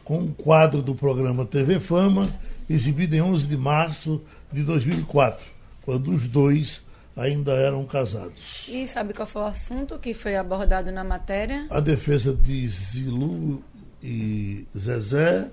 com 0.09 0.21
um 0.21 0.33
quadro 0.33 0.81
do 0.81 0.95
programa 0.95 1.45
TV 1.45 1.79
Fama, 1.79 2.27
exibido 2.67 3.15
em 3.15 3.21
11 3.21 3.45
de 3.45 3.55
março 3.55 4.19
de 4.51 4.63
2004, 4.63 5.45
quando 5.83 6.11
os 6.11 6.27
dois 6.27 6.81
ainda 7.15 7.51
eram 7.51 7.85
casados. 7.85 8.65
E 8.67 8.87
sabe 8.87 9.13
qual 9.13 9.27
foi 9.27 9.43
o 9.43 9.45
assunto 9.45 9.99
que 9.99 10.15
foi 10.15 10.35
abordado 10.35 10.91
na 10.91 11.03
matéria? 11.03 11.67
A 11.69 11.79
defesa 11.79 12.33
de 12.33 12.67
Zilu 12.69 13.63
e 14.01 14.65
Zezé, 14.75 15.47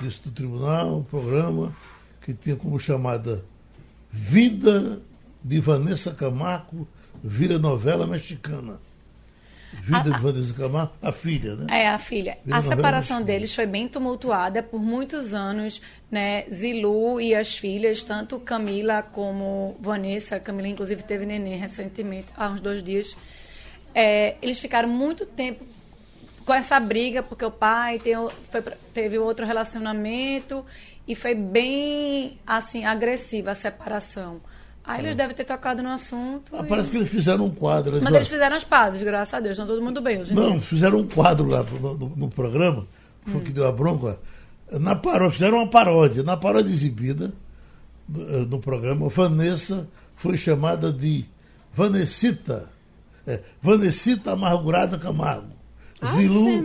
disse 0.00 0.20
do 0.22 0.30
tribunal, 0.30 0.98
um 0.98 1.02
programa 1.02 1.76
que 2.20 2.34
tinha 2.34 2.54
como 2.54 2.78
chamada 2.78 3.44
Vida 4.12 5.00
de 5.42 5.58
Vanessa 5.58 6.14
Camargo, 6.14 6.86
vira 7.20 7.58
novela 7.58 8.06
mexicana. 8.06 8.78
Vida 9.72 10.10
a, 10.10 10.16
de 10.16 10.22
Vanessa 10.22 10.54
Camargo, 10.54 10.92
a 11.02 11.12
filha, 11.12 11.54
né? 11.54 11.66
É, 11.82 11.88
a 11.88 11.98
filha. 11.98 12.38
a 12.50 12.62
separação 12.62 13.22
deles 13.22 13.54
foi 13.54 13.66
bem 13.66 13.88
tumultuada 13.88 14.62
por 14.62 14.80
muitos 14.80 15.34
anos, 15.34 15.80
né? 16.10 16.44
Zilu 16.52 17.20
e 17.20 17.34
as 17.34 17.56
filhas, 17.56 18.02
tanto 18.02 18.38
Camila 18.40 19.02
como 19.02 19.76
Vanessa. 19.80 20.40
Camila, 20.40 20.68
inclusive, 20.68 21.02
teve 21.02 21.26
neném 21.26 21.56
recentemente, 21.56 22.32
há 22.36 22.48
uns 22.48 22.60
dois 22.60 22.82
dias. 22.82 23.16
É, 23.94 24.36
eles 24.42 24.58
ficaram 24.58 24.88
muito 24.88 25.24
tempo 25.24 25.64
com 26.44 26.54
essa 26.54 26.78
briga, 26.78 27.22
porque 27.22 27.44
o 27.44 27.50
pai 27.50 27.98
tem, 27.98 28.14
foi, 28.50 28.62
teve 28.94 29.18
outro 29.18 29.44
relacionamento 29.44 30.64
e 31.06 31.14
foi 31.14 31.34
bem, 31.34 32.38
assim, 32.46 32.84
agressiva 32.84 33.50
a 33.50 33.54
separação. 33.54 34.40
Aí 34.86 35.00
eles 35.00 35.12
é. 35.12 35.14
devem 35.16 35.34
ter 35.34 35.44
tocado 35.44 35.82
no 35.82 35.90
assunto. 35.90 36.54
Ah, 36.54 36.62
e... 36.64 36.68
Parece 36.68 36.90
que 36.90 36.96
eles 36.96 37.08
fizeram 37.08 37.46
um 37.46 37.50
quadro. 37.50 38.00
Mas 38.02 38.14
eles 38.14 38.28
fizeram 38.28 38.54
as 38.54 38.64
pazes, 38.64 39.02
graças 39.02 39.34
a 39.34 39.40
Deus. 39.40 39.52
Estão 39.52 39.66
todo 39.66 39.82
mundo 39.82 40.00
bem 40.00 40.20
hoje 40.20 40.32
Não, 40.32 40.52
dia. 40.52 40.60
fizeram 40.60 41.00
um 41.00 41.08
quadro 41.08 41.48
lá 41.48 41.64
no, 41.64 41.98
no, 41.98 42.08
no 42.16 42.28
programa, 42.28 42.86
foi 43.26 43.40
hum. 43.40 43.44
que 43.44 43.52
deu 43.52 43.66
a 43.66 43.72
bronca. 43.72 44.18
Na 44.70 44.94
paródia, 44.94 45.30
fizeram 45.30 45.58
uma 45.58 45.68
paródia. 45.68 46.22
Na 46.22 46.36
paródia 46.36 46.70
exibida 46.70 47.32
eh, 48.16 48.46
no 48.48 48.60
programa, 48.60 49.08
Vanessa 49.08 49.88
foi 50.14 50.38
chamada 50.38 50.92
de 50.92 51.24
Vanessita. 51.74 52.70
É, 53.26 53.40
Vanessita 53.60 54.32
Amargurada 54.32 54.96
Camargo. 54.98 55.56
Zilu, 56.14 56.62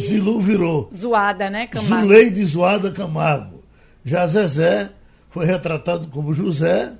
Zilu 0.00 0.40
virou. 0.40 0.90
Zoada, 0.94 1.48
né, 1.50 1.66
Camargo? 1.66 2.06
Zuleide 2.06 2.44
Zoada 2.44 2.90
Camargo. 2.90 3.62
Já 4.04 4.26
Zezé 4.26 4.90
foi 5.28 5.44
retratado 5.44 6.08
como 6.08 6.32
José 6.32 6.94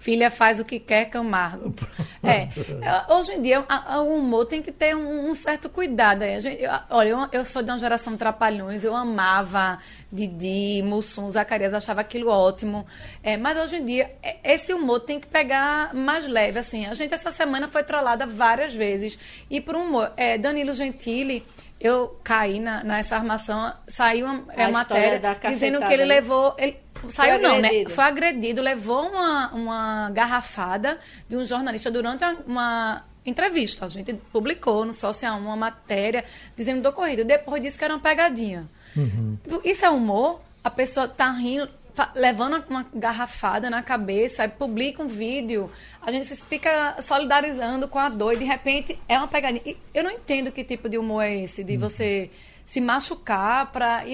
Filha 0.00 0.30
faz 0.30 0.58
o 0.58 0.64
que 0.64 0.80
quer, 0.80 1.10
Camargo. 1.10 1.74
É, 2.22 2.48
é, 2.82 3.12
hoje 3.12 3.32
em 3.32 3.42
dia, 3.42 3.62
o 3.98 4.14
humor 4.16 4.46
tem 4.46 4.62
que 4.62 4.72
ter 4.72 4.96
um, 4.96 5.28
um 5.28 5.34
certo 5.34 5.68
cuidado. 5.68 6.22
A 6.22 6.38
gente, 6.40 6.62
eu, 6.62 6.70
olha, 6.88 7.08
eu, 7.10 7.28
eu, 7.32 7.44
sou 7.44 7.62
de 7.62 7.70
uma 7.70 7.76
geração 7.76 8.14
de 8.14 8.18
trapalhões, 8.18 8.82
eu 8.82 8.96
amava 8.96 9.78
Didi, 10.10 10.82
Mussum, 10.82 11.30
Zacarias, 11.30 11.74
achava 11.74 12.00
aquilo 12.00 12.30
ótimo. 12.30 12.86
É, 13.22 13.36
mas 13.36 13.58
hoje 13.58 13.76
em 13.76 13.84
dia, 13.84 14.10
é, 14.22 14.38
esse 14.54 14.72
humor 14.72 15.00
tem 15.00 15.20
que 15.20 15.26
pegar 15.26 15.94
mais 15.94 16.26
leve. 16.26 16.58
Assim, 16.58 16.86
a 16.86 16.94
gente 16.94 17.12
essa 17.12 17.30
semana 17.30 17.68
foi 17.68 17.84
trollada 17.84 18.24
várias 18.24 18.74
vezes. 18.74 19.18
E 19.50 19.60
por 19.60 19.76
um 19.76 19.82
humor, 19.82 20.12
é, 20.16 20.38
Danilo 20.38 20.72
Gentili 20.72 21.46
eu 21.80 22.18
caí 22.22 22.60
na, 22.60 22.84
nessa 22.84 23.16
armação, 23.16 23.72
saiu 23.88 24.26
uma, 24.26 24.44
é, 24.52 24.68
matéria 24.68 25.38
dizendo 25.48 25.78
que 25.78 25.92
ele 25.92 26.04
né? 26.04 26.14
levou. 26.16 26.54
Ele, 26.58 26.76
saiu 27.08 27.40
não, 27.40 27.58
né? 27.58 27.70
Foi 27.88 28.04
agredido, 28.04 28.60
levou 28.60 29.08
uma, 29.08 29.50
uma 29.52 30.10
garrafada 30.10 30.98
de 31.26 31.36
um 31.36 31.44
jornalista 31.44 31.90
durante 31.90 32.22
uma 32.46 33.02
entrevista. 33.24 33.86
A 33.86 33.88
gente 33.88 34.12
publicou 34.12 34.84
no 34.84 34.92
Social 34.92 35.38
uma 35.38 35.56
matéria 35.56 36.24
dizendo 36.54 36.82
do 36.82 36.90
ocorrido. 36.90 37.24
Depois 37.24 37.62
disse 37.62 37.78
que 37.78 37.84
era 37.84 37.94
uma 37.94 38.00
pegadinha. 38.00 38.68
Uhum. 38.94 39.38
Isso 39.64 39.84
é 39.84 39.90
humor? 39.90 40.42
A 40.62 40.68
pessoa 40.68 41.08
tá 41.08 41.30
rindo, 41.30 41.70
levando 42.14 42.64
uma 42.68 42.86
garrafada 42.94 43.68
na 43.70 43.82
cabeça, 43.82 44.44
e 44.44 44.48
publica 44.48 45.02
um 45.02 45.08
vídeo, 45.08 45.70
a 46.00 46.10
gente 46.10 46.34
fica 46.36 46.96
solidarizando 47.02 47.88
com 47.88 47.98
a 47.98 48.08
dor 48.08 48.34
e 48.34 48.38
de 48.38 48.44
repente 48.44 48.98
é 49.08 49.18
uma 49.18 49.28
pegadinha. 49.28 49.62
E 49.64 49.76
eu 49.92 50.04
não 50.04 50.10
entendo 50.10 50.52
que 50.52 50.64
tipo 50.64 50.88
de 50.88 50.98
humor 50.98 51.22
é 51.22 51.36
esse, 51.42 51.64
de 51.64 51.76
você 51.76 52.30
se 52.70 52.80
machucar 52.80 53.72
para 53.72 54.04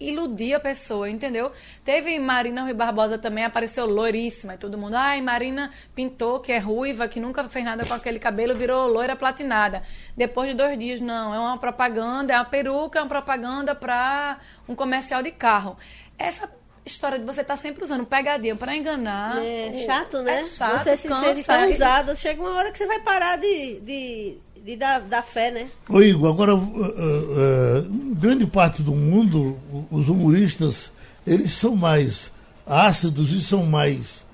iludir 0.00 0.54
a 0.54 0.58
pessoa, 0.58 1.08
entendeu? 1.08 1.52
Teve 1.84 2.18
Marina 2.18 2.62
Rui 2.62 2.74
Barbosa 2.74 3.16
também, 3.16 3.44
apareceu 3.44 3.86
loiríssima, 3.86 4.54
e 4.54 4.58
todo 4.58 4.76
mundo, 4.76 4.94
ai, 4.94 5.20
Marina 5.20 5.70
pintou 5.94 6.40
que 6.40 6.50
é 6.50 6.58
ruiva, 6.58 7.06
que 7.06 7.20
nunca 7.20 7.44
fez 7.44 7.64
nada 7.64 7.86
com 7.86 7.94
aquele 7.94 8.18
cabelo, 8.18 8.56
virou 8.56 8.88
loira 8.88 9.14
platinada. 9.14 9.84
Depois 10.16 10.48
de 10.48 10.56
dois 10.56 10.76
dias, 10.76 11.00
não, 11.00 11.32
é 11.32 11.38
uma 11.38 11.56
propaganda, 11.56 12.34
é 12.34 12.36
uma 12.36 12.44
peruca, 12.44 12.98
é 12.98 13.02
uma 13.02 13.08
propaganda 13.08 13.76
para 13.76 14.38
um 14.68 14.74
comercial 14.74 15.22
de 15.22 15.30
carro. 15.30 15.78
Essa 16.18 16.50
história 16.84 17.18
de 17.18 17.24
você 17.24 17.42
estar 17.42 17.56
tá 17.56 17.60
sempre 17.60 17.84
usando 17.84 18.04
pegadinha 18.04 18.56
para 18.56 18.76
enganar. 18.76 19.38
É 19.38 19.84
chato, 19.84 20.22
né? 20.22 20.40
É 20.40 20.44
chato, 20.44 20.84
você 20.84 20.96
se 20.96 21.08
sente 21.08 21.44
tão 21.44 21.70
usado. 21.70 22.16
Chega 22.16 22.40
uma 22.40 22.54
hora 22.54 22.72
que 22.72 22.78
você 22.78 22.86
vai 22.86 23.00
parar 23.00 23.36
de, 23.36 23.80
de, 23.80 24.36
de 24.64 24.76
dar, 24.76 25.00
dar 25.00 25.22
fé, 25.22 25.50
né? 25.50 25.68
Ô 25.88 26.00
Igor, 26.00 26.30
agora, 26.30 26.54
uh, 26.54 26.58
uh, 26.58 28.14
grande 28.14 28.46
parte 28.46 28.82
do 28.82 28.94
mundo, 28.94 29.58
os 29.90 30.08
humoristas, 30.08 30.90
eles 31.26 31.52
são 31.52 31.76
mais 31.76 32.32
ácidos 32.66 33.32
e 33.32 33.40
são 33.40 33.66
mais 33.66 34.24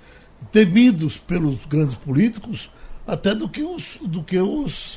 temidos 0.53 1.17
pelos 1.17 1.65
grandes 1.65 1.97
políticos 1.97 2.71
até 3.07 3.35
do 3.35 3.49
que 3.49 3.63
os, 3.63 3.99
do 4.03 4.23
que 4.23 4.39
os, 4.39 4.97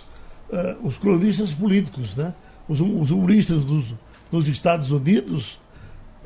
uh, 0.49 0.77
os 0.87 0.97
cronistas 0.97 1.51
políticos, 1.51 2.15
né? 2.15 2.33
Os, 2.67 2.79
os 2.79 3.11
humoristas 3.11 3.63
dos, 3.65 3.85
dos 4.31 4.47
Estados 4.47 4.91
Unidos 4.91 5.59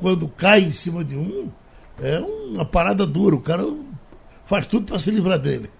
quando 0.00 0.28
cai 0.28 0.60
em 0.60 0.72
cima 0.72 1.04
de 1.04 1.16
um, 1.16 1.50
é 2.00 2.18
uma 2.18 2.64
parada 2.64 3.06
dura. 3.06 3.34
O 3.34 3.40
cara 3.40 3.64
faz 4.46 4.66
tudo 4.66 4.86
para 4.86 4.98
se 4.98 5.10
livrar 5.10 5.38
dele. 5.38 5.70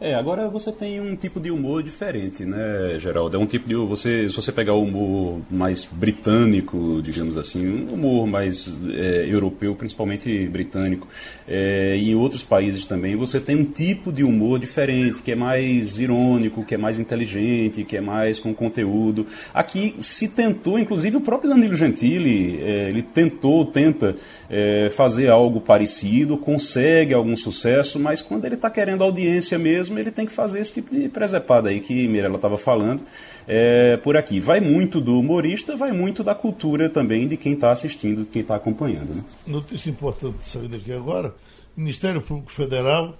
É, 0.00 0.14
agora 0.14 0.48
você 0.48 0.70
tem 0.70 1.00
um 1.00 1.16
tipo 1.16 1.40
de 1.40 1.50
humor 1.50 1.82
diferente, 1.82 2.44
né, 2.44 2.96
Geraldo? 3.00 3.36
É 3.36 3.38
um 3.38 3.46
tipo 3.46 3.68
de. 3.68 3.74
Você, 3.74 4.30
se 4.30 4.36
você 4.36 4.52
pegar 4.52 4.74
o 4.74 4.84
humor 4.84 5.40
mais 5.50 5.88
britânico, 5.90 7.02
digamos 7.02 7.36
assim, 7.36 7.66
um 7.66 7.94
humor 7.94 8.24
mais 8.24 8.78
é, 8.94 9.26
europeu, 9.28 9.74
principalmente 9.74 10.48
britânico, 10.48 11.08
é, 11.48 11.96
em 11.96 12.14
outros 12.14 12.44
países 12.44 12.86
também, 12.86 13.16
você 13.16 13.40
tem 13.40 13.56
um 13.56 13.64
tipo 13.64 14.12
de 14.12 14.22
humor 14.22 14.60
diferente, 14.60 15.20
que 15.20 15.32
é 15.32 15.34
mais 15.34 15.98
irônico, 15.98 16.64
que 16.64 16.76
é 16.76 16.78
mais 16.78 17.00
inteligente, 17.00 17.82
que 17.82 17.96
é 17.96 18.00
mais 18.00 18.38
com 18.38 18.54
conteúdo. 18.54 19.26
Aqui 19.52 19.96
se 19.98 20.28
tentou, 20.28 20.78
inclusive 20.78 21.16
o 21.16 21.20
próprio 21.20 21.50
Danilo 21.50 21.74
Gentili, 21.74 22.60
é, 22.62 22.88
ele 22.88 23.02
tentou, 23.02 23.64
tenta 23.66 24.14
é, 24.48 24.90
fazer 24.94 25.28
algo 25.28 25.60
parecido, 25.60 26.38
consegue 26.38 27.12
algum 27.12 27.36
sucesso, 27.36 27.98
mas 27.98 28.22
quando 28.22 28.44
ele 28.44 28.54
está 28.54 28.70
querendo 28.70 29.02
audiência 29.02 29.58
mesmo, 29.58 29.87
ele 29.96 30.10
tem 30.10 30.26
que 30.26 30.32
fazer 30.32 30.60
esse 30.60 30.74
tipo 30.74 30.94
de 30.94 31.08
presepada 31.08 31.68
aí 31.68 31.80
que 31.80 32.08
Mirella 32.08 32.36
estava 32.36 32.58
falando 32.58 33.02
é, 33.46 33.96
por 33.98 34.16
aqui. 34.16 34.40
Vai 34.40 34.60
muito 34.60 35.00
do 35.00 35.18
humorista, 35.18 35.76
vai 35.76 35.92
muito 35.92 36.22
da 36.22 36.34
cultura 36.34 36.88
também 36.90 37.26
de 37.26 37.36
quem 37.36 37.52
está 37.52 37.70
assistindo, 37.70 38.24
de 38.24 38.30
quem 38.30 38.42
está 38.42 38.56
acompanhando. 38.56 39.14
Né? 39.14 39.24
Notícia 39.46 39.90
importante 39.90 40.38
saindo 40.42 40.76
aqui 40.76 40.92
agora: 40.92 41.34
o 41.76 41.80
Ministério 41.80 42.20
Público 42.20 42.52
Federal 42.52 43.16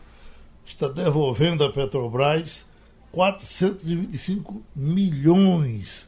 está 0.67 0.89
devolvendo 0.89 1.65
à 1.65 1.73
Petrobras 1.73 2.65
425 3.13 4.63
milhões 4.75 6.07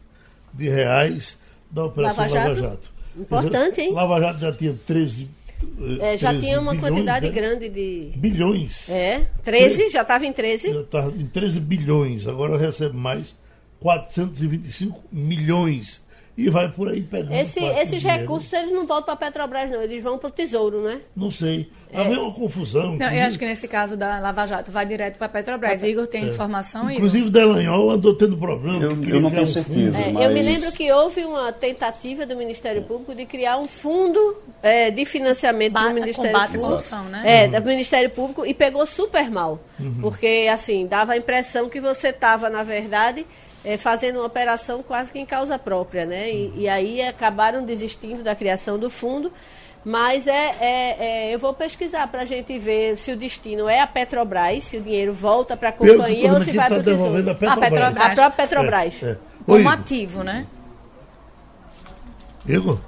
de 0.52 0.68
reais 0.68 1.38
da 1.70 1.84
Operação 1.84 2.24
Lava 2.24 2.34
Jato. 2.34 2.48
Lava 2.48 2.60
Jato. 2.60 2.92
Importante, 3.16 3.80
hein? 3.80 3.92
Lava 3.92 4.20
Jato 4.20 4.40
já 4.40 4.52
tinha 4.52 4.78
13 4.86 5.28
é, 6.00 6.16
já 6.16 6.30
13 6.30 6.46
tinha 6.46 6.60
uma 6.60 6.72
bilhões, 6.72 6.92
quantidade 6.92 7.26
né? 7.26 7.32
grande 7.32 7.68
de. 7.68 8.12
Bilhões. 8.16 8.88
É, 8.88 9.26
13, 9.42 9.90
já 9.90 10.02
estava 10.02 10.26
em 10.26 10.32
13. 10.32 10.72
Já 10.72 10.80
estava 10.80 11.10
em 11.10 11.26
13 11.26 11.60
bilhões, 11.60 12.26
agora 12.26 12.56
recebe 12.56 12.96
mais 12.96 13.34
425 13.80 15.02
milhões 15.10 15.99
e 16.40 16.48
vai 16.48 16.68
por 16.70 16.88
aí 16.88 17.02
pegando. 17.02 17.34
Esse, 17.34 17.60
esses 17.60 18.02
recursos 18.02 18.52
eles 18.52 18.72
não 18.72 18.86
voltam 18.86 19.14
para 19.16 19.26
a 19.26 19.30
Petrobras, 19.30 19.70
não, 19.70 19.82
eles 19.82 20.02
vão 20.02 20.18
para 20.18 20.28
o 20.28 20.30
Tesouro, 20.30 20.82
né? 20.82 21.00
Não 21.14 21.30
sei. 21.30 21.68
É. 21.92 22.00
Havia 22.00 22.20
uma 22.20 22.32
confusão. 22.32 22.96
Não, 22.96 23.10
eu 23.10 23.26
acho 23.26 23.38
que 23.38 23.44
nesse 23.44 23.66
caso 23.66 23.96
da 23.96 24.20
Lava 24.20 24.46
Jato 24.46 24.70
vai 24.70 24.86
direto 24.86 25.18
para 25.18 25.26
a 25.26 25.30
Petrobras. 25.30 25.82
Igor 25.82 26.06
tem 26.06 26.24
é. 26.24 26.28
informação 26.28 26.90
Inclusive, 26.90 27.26
Igor? 27.26 27.32
Delanhol 27.32 27.90
andou 27.90 28.14
tendo 28.14 28.36
problema. 28.36 28.82
Eu, 28.84 29.02
eu 29.02 29.20
não 29.20 29.30
tenho 29.30 29.46
certeza. 29.46 30.00
É, 30.00 30.12
mas... 30.12 30.24
Eu 30.24 30.30
me 30.30 30.42
lembro 30.42 30.70
que 30.72 30.90
houve 30.92 31.24
uma 31.24 31.52
tentativa 31.52 32.24
do 32.24 32.36
Ministério 32.36 32.82
Público 32.82 33.14
de 33.14 33.26
criar 33.26 33.58
um 33.58 33.66
fundo 33.66 34.36
é, 34.62 34.90
de 34.90 35.04
financiamento 35.04 35.72
ba 35.72 35.88
do 35.88 35.94
Ministério 35.94 36.32
Público. 36.32 36.64
Corrupção, 36.64 37.04
né? 37.04 37.22
É, 37.24 37.46
uhum. 37.46 37.60
do 37.60 37.68
Ministério 37.68 38.10
Público 38.10 38.46
e 38.46 38.54
pegou 38.54 38.86
super 38.86 39.28
mal. 39.28 39.58
Uhum. 39.78 39.98
Porque, 40.00 40.48
assim, 40.50 40.86
dava 40.86 41.12
a 41.12 41.16
impressão 41.16 41.68
que 41.68 41.80
você 41.80 42.08
estava, 42.08 42.48
na 42.48 42.62
verdade 42.62 43.26
é, 43.64 43.76
fazendo 43.76 44.16
uma 44.16 44.26
operação 44.26 44.82
quase 44.82 45.12
que 45.12 45.18
em 45.18 45.26
causa 45.26 45.58
própria, 45.58 46.06
né? 46.06 46.30
E, 46.30 46.52
e 46.56 46.68
aí 46.68 47.02
acabaram 47.02 47.64
desistindo 47.64 48.22
da 48.22 48.34
criação 48.34 48.78
do 48.78 48.88
fundo. 48.88 49.32
Mas 49.82 50.26
é, 50.26 50.56
é, 50.60 50.96
é 50.98 51.34
eu 51.34 51.38
vou 51.38 51.54
pesquisar 51.54 52.06
para 52.08 52.22
a 52.22 52.24
gente 52.24 52.58
ver 52.58 52.98
se 52.98 53.12
o 53.12 53.16
destino 53.16 53.66
é 53.66 53.80
a 53.80 53.86
Petrobras, 53.86 54.64
se 54.64 54.76
o 54.76 54.80
dinheiro 54.82 55.12
volta 55.12 55.56
para 55.56 55.70
a 55.70 55.72
companhia 55.72 56.32
ou 56.32 56.40
se 56.40 56.52
vai 56.52 56.68
tá 56.68 56.74
para 56.74 56.80
o 56.80 56.84
Tesouro. 56.84 57.30
A, 57.30 57.34
Petrobras. 57.34 57.50
a, 57.50 57.56
Petrobras. 57.56 57.96
a 57.96 58.14
própria 58.14 58.30
Petrobras. 58.30 59.02
É, 59.02 59.10
é. 59.12 59.18
Como 59.46 59.68
ativo, 59.68 60.22
né? 60.22 60.46
Igor? 62.46 62.78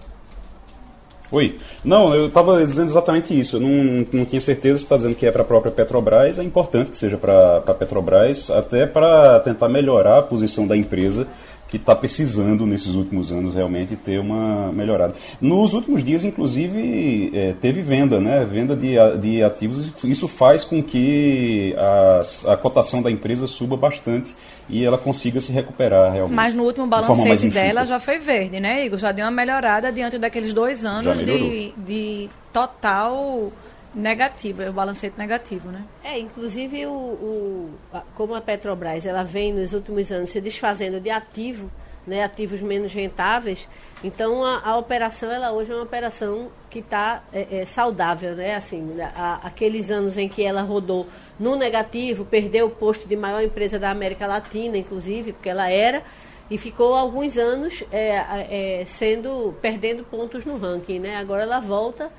Oi. 1.32 1.56
Não, 1.82 2.14
eu 2.14 2.26
estava 2.26 2.64
dizendo 2.64 2.90
exatamente 2.90 3.38
isso. 3.38 3.56
Eu 3.56 3.60
não, 3.60 4.06
não 4.12 4.24
tinha 4.26 4.38
certeza 4.38 4.76
se 4.76 4.84
está 4.84 4.96
dizendo 4.96 5.14
que 5.14 5.24
é 5.24 5.30
para 5.30 5.40
a 5.40 5.46
própria 5.46 5.72
Petrobras. 5.72 6.38
É 6.38 6.44
importante 6.44 6.90
que 6.90 6.98
seja 6.98 7.16
para 7.16 7.56
a 7.56 7.74
Petrobras, 7.74 8.50
até 8.50 8.86
para 8.86 9.40
tentar 9.40 9.70
melhorar 9.70 10.18
a 10.18 10.22
posição 10.22 10.66
da 10.66 10.76
empresa 10.76 11.26
que 11.68 11.78
está 11.78 11.96
precisando 11.96 12.66
nesses 12.66 12.94
últimos 12.94 13.32
anos 13.32 13.54
realmente 13.54 13.96
ter 13.96 14.18
uma 14.18 14.70
melhorada. 14.72 15.14
Nos 15.40 15.72
últimos 15.72 16.04
dias, 16.04 16.22
inclusive, 16.22 17.30
é, 17.32 17.54
teve 17.58 17.80
venda, 17.80 18.20
né? 18.20 18.44
Venda 18.44 18.76
de, 18.76 18.96
de 19.18 19.42
ativos. 19.42 19.90
Isso 20.04 20.28
faz 20.28 20.64
com 20.64 20.82
que 20.82 21.74
a, 21.78 22.52
a 22.52 22.56
cotação 22.58 23.00
da 23.00 23.10
empresa 23.10 23.46
suba 23.46 23.74
bastante 23.74 24.34
e 24.68 24.84
ela 24.84 24.98
consiga 24.98 25.40
se 25.40 25.52
recuperar 25.52 26.12
realmente. 26.12 26.34
Mas 26.34 26.54
no 26.54 26.64
último 26.64 26.86
balancete 26.86 27.48
dela 27.48 27.84
já 27.84 27.98
foi 27.98 28.18
verde, 28.18 28.60
né, 28.60 28.84
Igor? 28.86 28.98
Já 28.98 29.12
deu 29.12 29.24
uma 29.24 29.30
melhorada 29.30 29.92
diante 29.92 30.18
daqueles 30.18 30.52
dois 30.54 30.84
anos 30.84 31.18
de, 31.18 31.72
de 31.76 32.30
total 32.52 33.52
negativo, 33.94 34.62
é 34.62 34.70
o 34.70 34.72
balancete 34.72 35.18
negativo, 35.18 35.70
né? 35.70 35.84
É, 36.02 36.18
inclusive 36.18 36.86
o, 36.86 36.90
o, 36.90 37.70
como 38.14 38.34
a 38.34 38.40
Petrobras 38.40 39.04
ela 39.04 39.22
vem 39.22 39.52
nos 39.52 39.72
últimos 39.72 40.10
anos 40.10 40.30
se 40.30 40.40
desfazendo 40.40 40.98
de 41.00 41.10
ativo, 41.10 41.70
né, 42.06 42.22
ativos 42.22 42.60
menos 42.60 42.92
rentáveis, 42.92 43.68
então 44.02 44.44
a, 44.44 44.60
a 44.64 44.76
operação 44.76 45.30
ela 45.30 45.52
hoje 45.52 45.70
é 45.70 45.74
uma 45.74 45.84
operação 45.84 46.50
que 46.68 46.80
está 46.80 47.22
é, 47.32 47.58
é, 47.58 47.64
saudável, 47.64 48.34
né? 48.34 48.54
Assim, 48.56 48.96
a, 49.14 49.40
aqueles 49.44 49.90
anos 49.90 50.16
em 50.18 50.28
que 50.28 50.42
ela 50.42 50.62
rodou 50.62 51.06
no 51.38 51.54
negativo, 51.54 52.24
perdeu 52.24 52.66
o 52.66 52.70
posto 52.70 53.06
de 53.06 53.14
maior 53.14 53.42
empresa 53.42 53.78
da 53.78 53.90
América 53.90 54.26
Latina, 54.26 54.76
inclusive, 54.76 55.32
porque 55.32 55.48
ela 55.48 55.70
era 55.70 56.02
e 56.50 56.58
ficou 56.58 56.94
alguns 56.94 57.38
anos 57.38 57.84
é, 57.92 58.80
é 58.80 58.84
sendo 58.86 59.54
perdendo 59.62 60.02
pontos 60.02 60.44
no 60.44 60.56
ranking, 60.56 60.98
né? 60.98 61.16
Agora 61.16 61.42
ela 61.42 61.60
volta 61.60 62.10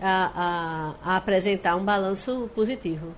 a, 0.00 0.94
a, 1.02 1.16
apresentar 1.16 1.76
um 1.76 1.84
balanço 1.84 2.50
positivo. 2.54 3.14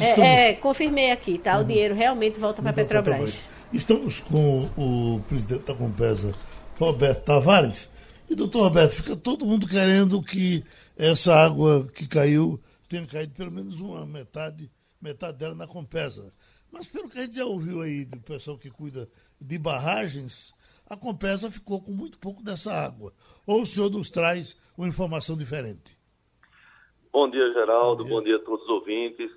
É, 0.00 0.50
é, 0.50 0.52
confirmei 0.54 1.10
aqui, 1.10 1.38
tá? 1.38 1.56
Uhum. 1.56 1.62
O 1.62 1.64
dinheiro 1.64 1.94
realmente 1.94 2.38
volta 2.38 2.60
para 2.60 2.70
a 2.70 2.74
Petrobras. 2.74 3.16
Petrobras. 3.16 3.61
Estamos 3.72 4.20
com 4.20 4.68
o 4.76 5.22
presidente 5.26 5.64
da 5.64 5.74
Compesa, 5.74 6.34
Roberto 6.78 7.24
Tavares. 7.24 7.90
E, 8.28 8.34
doutor 8.34 8.64
Roberto, 8.64 8.92
fica 8.92 9.16
todo 9.16 9.46
mundo 9.46 9.66
querendo 9.66 10.22
que 10.22 10.62
essa 10.94 11.34
água 11.34 11.88
que 11.88 12.06
caiu 12.06 12.60
tenha 12.86 13.06
caído 13.06 13.32
pelo 13.32 13.50
menos 13.50 13.80
uma 13.80 14.04
metade, 14.04 14.70
metade 15.00 15.38
dela 15.38 15.54
na 15.54 15.66
Compesa. 15.66 16.34
Mas 16.70 16.86
pelo 16.86 17.08
que 17.08 17.18
a 17.18 17.22
gente 17.22 17.36
já 17.36 17.46
ouviu 17.46 17.80
aí 17.80 18.04
do 18.04 18.20
pessoal 18.20 18.58
que 18.58 18.70
cuida 18.70 19.08
de 19.40 19.58
barragens, 19.58 20.54
a 20.86 20.94
Compesa 20.94 21.50
ficou 21.50 21.80
com 21.80 21.92
muito 21.92 22.18
pouco 22.18 22.42
dessa 22.42 22.74
água. 22.74 23.14
Ou 23.46 23.62
o 23.62 23.66
senhor 23.66 23.90
nos 23.90 24.10
traz 24.10 24.54
uma 24.76 24.86
informação 24.86 25.34
diferente? 25.34 25.98
Bom 27.10 27.30
dia, 27.30 27.50
Geraldo. 27.54 28.04
Bom 28.04 28.08
dia, 28.08 28.16
Bom 28.16 28.22
dia 28.22 28.36
a 28.36 28.40
todos 28.40 28.64
os 28.64 28.70
ouvintes. 28.70 29.30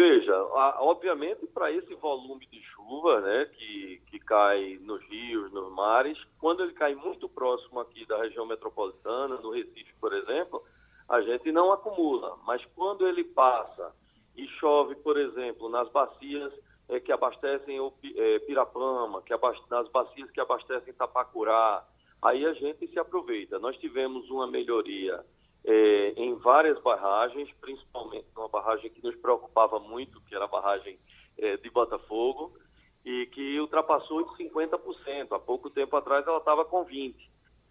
Veja, 0.00 0.34
obviamente, 0.78 1.46
para 1.48 1.70
esse 1.70 1.94
volume 1.96 2.46
de 2.46 2.58
chuva 2.62 3.20
né, 3.20 3.44
que, 3.54 4.00
que 4.06 4.18
cai 4.18 4.78
nos 4.80 4.98
rios, 5.02 5.52
nos 5.52 5.70
mares, 5.74 6.16
quando 6.38 6.62
ele 6.62 6.72
cai 6.72 6.94
muito 6.94 7.28
próximo 7.28 7.80
aqui 7.80 8.06
da 8.06 8.16
região 8.16 8.46
metropolitana, 8.46 9.36
no 9.36 9.50
Recife, 9.50 9.92
por 10.00 10.14
exemplo, 10.14 10.64
a 11.06 11.20
gente 11.20 11.52
não 11.52 11.70
acumula. 11.70 12.38
Mas 12.46 12.64
quando 12.74 13.06
ele 13.06 13.24
passa 13.24 13.94
e 14.34 14.48
chove, 14.58 14.94
por 14.94 15.18
exemplo, 15.18 15.68
nas 15.68 15.86
bacias 15.90 16.50
é, 16.88 16.98
que 16.98 17.12
abastecem 17.12 17.78
o 17.78 17.92
é, 18.16 18.38
Pirapama, 18.38 19.20
que 19.20 19.34
abastecem, 19.34 19.68
nas 19.68 19.86
bacias 19.90 20.30
que 20.30 20.40
abastecem 20.40 20.94
Tapacurá, 20.94 21.86
aí 22.22 22.46
a 22.46 22.54
gente 22.54 22.88
se 22.88 22.98
aproveita. 22.98 23.58
Nós 23.58 23.76
tivemos 23.76 24.30
uma 24.30 24.46
melhoria 24.46 25.22
é, 25.64 26.12
em 26.16 26.34
várias 26.36 26.80
barragens, 26.80 27.50
principalmente 27.60 28.26
uma 28.36 28.48
barragem 28.48 28.90
que 28.90 29.02
nos 29.02 29.16
preocupava 29.16 29.78
muito, 29.78 30.20
que 30.22 30.34
era 30.34 30.44
a 30.44 30.48
barragem 30.48 30.98
é, 31.38 31.56
de 31.56 31.70
Botafogo, 31.70 32.52
e 33.04 33.26
que 33.26 33.58
ultrapassou 33.60 34.22
de 34.24 34.44
50%. 34.44 35.28
Há 35.30 35.38
pouco 35.38 35.70
tempo 35.70 35.96
atrás 35.96 36.26
ela 36.26 36.38
estava 36.38 36.64
com 36.64 36.84
20%. 36.84 37.14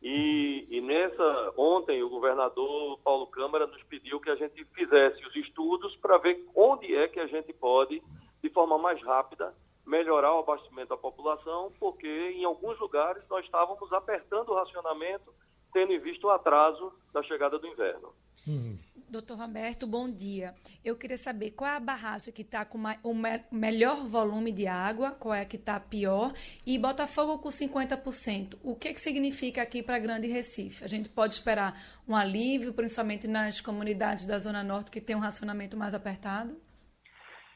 E, 0.01 0.65
e, 0.69 0.79
nessa, 0.79 1.53
ontem, 1.57 2.01
o 2.01 2.09
governador 2.09 2.97
Paulo 2.99 3.27
Câmara 3.27 3.67
nos 3.67 3.83
pediu 3.83 4.19
que 4.19 4.29
a 4.29 4.35
gente 4.35 4.63
fizesse 4.73 5.25
os 5.25 5.35
estudos 5.35 5.93
para 5.97 6.17
ver 6.17 6.41
onde 6.55 6.95
é 6.95 7.07
que 7.09 7.19
a 7.19 7.27
gente 7.27 7.51
pode, 7.51 8.01
de 8.41 8.49
forma 8.49 8.77
mais 8.77 9.01
rápida, 9.03 9.53
melhorar 9.85 10.35
o 10.35 10.39
abastecimento 10.39 10.89
da 10.89 10.97
população, 10.97 11.73
porque 11.79 12.07
em 12.07 12.45
alguns 12.45 12.79
lugares 12.79 13.27
nós 13.27 13.43
estávamos 13.43 13.91
apertando 13.91 14.49
o 14.49 14.55
racionamento, 14.55 15.33
tendo 15.73 15.93
em 15.93 15.99
vista 15.99 16.27
o 16.27 16.29
atraso 16.29 16.93
da 17.13 17.23
chegada 17.23 17.57
do 17.57 17.67
inverno. 17.67 18.13
Uhum. 18.47 18.77
Doutor 19.09 19.39
Roberto, 19.39 19.87
bom 19.87 20.07
dia. 20.07 20.53
Eu 20.85 20.95
queria 20.95 21.17
saber 21.17 21.51
qual 21.51 21.67
é 21.67 21.75
a 21.75 21.79
barragem 21.79 22.31
que 22.31 22.43
está 22.43 22.63
com 22.63 22.77
o 23.03 23.15
me 23.15 23.43
melhor 23.51 24.05
volume 24.05 24.51
de 24.51 24.67
água, 24.67 25.11
qual 25.11 25.33
é 25.33 25.41
a 25.41 25.45
que 25.45 25.55
está 25.55 25.79
pior, 25.79 26.31
e 26.65 26.77
Botafogo 26.77 27.39
com 27.39 27.49
50%. 27.49 28.59
O 28.63 28.75
que, 28.75 28.93
que 28.93 29.01
significa 29.01 29.63
aqui 29.63 29.81
para 29.81 29.97
Grande 29.97 30.27
Recife? 30.27 30.83
A 30.83 30.87
gente 30.87 31.09
pode 31.09 31.33
esperar 31.33 31.73
um 32.07 32.15
alívio, 32.15 32.71
principalmente 32.71 33.27
nas 33.27 33.59
comunidades 33.59 34.27
da 34.27 34.37
Zona 34.37 34.63
Norte 34.63 34.91
que 34.91 35.01
tem 35.01 35.15
um 35.15 35.19
racionamento 35.19 35.75
mais 35.75 35.95
apertado? 35.95 36.55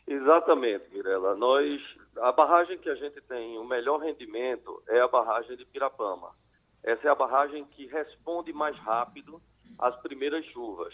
Exatamente, 0.07 0.89
Mirela. 0.91 1.35
Nós, 1.35 1.79
a 2.17 2.31
barragem 2.31 2.79
que 2.79 2.89
a 2.89 2.95
gente 2.95 3.21
tem 3.21 3.59
o 3.59 3.63
melhor 3.63 3.99
rendimento 3.99 4.81
é 4.87 4.99
a 4.99 5.07
barragem 5.07 5.55
de 5.55 5.65
Pirapama. 5.65 6.31
Essa 6.83 7.07
é 7.07 7.11
a 7.11 7.15
barragem 7.15 7.63
que 7.65 7.85
responde 7.87 8.51
mais 8.51 8.77
rápido 8.77 9.41
as 9.79 9.95
primeiras 10.01 10.45
chuvas. 10.47 10.93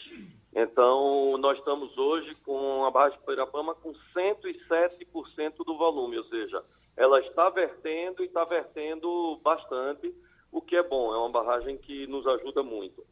Então, 0.53 1.37
nós 1.37 1.57
estamos 1.57 1.97
hoje 1.97 2.33
com 2.45 2.85
a 2.85 2.91
barragem 2.91 3.19
de 3.19 3.25
Pirapama 3.25 3.75
com 3.75 3.93
107% 4.15 5.57
do 5.65 5.77
volume, 5.77 6.17
ou 6.17 6.23
seja, 6.25 6.63
ela 6.95 7.19
está 7.21 7.49
vertendo 7.49 8.23
e 8.23 8.27
está 8.27 8.43
vertendo 8.45 9.39
bastante, 9.43 10.13
o 10.51 10.61
que 10.61 10.75
é 10.75 10.83
bom, 10.83 11.13
é 11.13 11.17
uma 11.17 11.29
barragem 11.29 11.77
que 11.77 12.07
nos 12.07 12.25
ajuda 12.27 12.63
muito. 12.63 13.05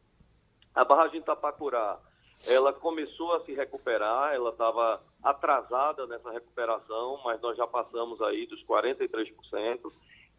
A 0.74 0.84
barragem 0.84 1.22
Tapacurá, 1.22 1.98
ela 2.46 2.72
começou 2.72 3.34
a 3.34 3.40
se 3.44 3.52
recuperar, 3.52 4.34
ela 4.34 4.50
estava 4.50 5.02
atrasada 5.22 6.06
nessa 6.06 6.30
recuperação, 6.30 7.20
mas 7.24 7.40
nós 7.40 7.56
já 7.56 7.66
passamos 7.66 8.20
aí 8.22 8.46
dos 8.46 8.62
43%. 8.64 9.90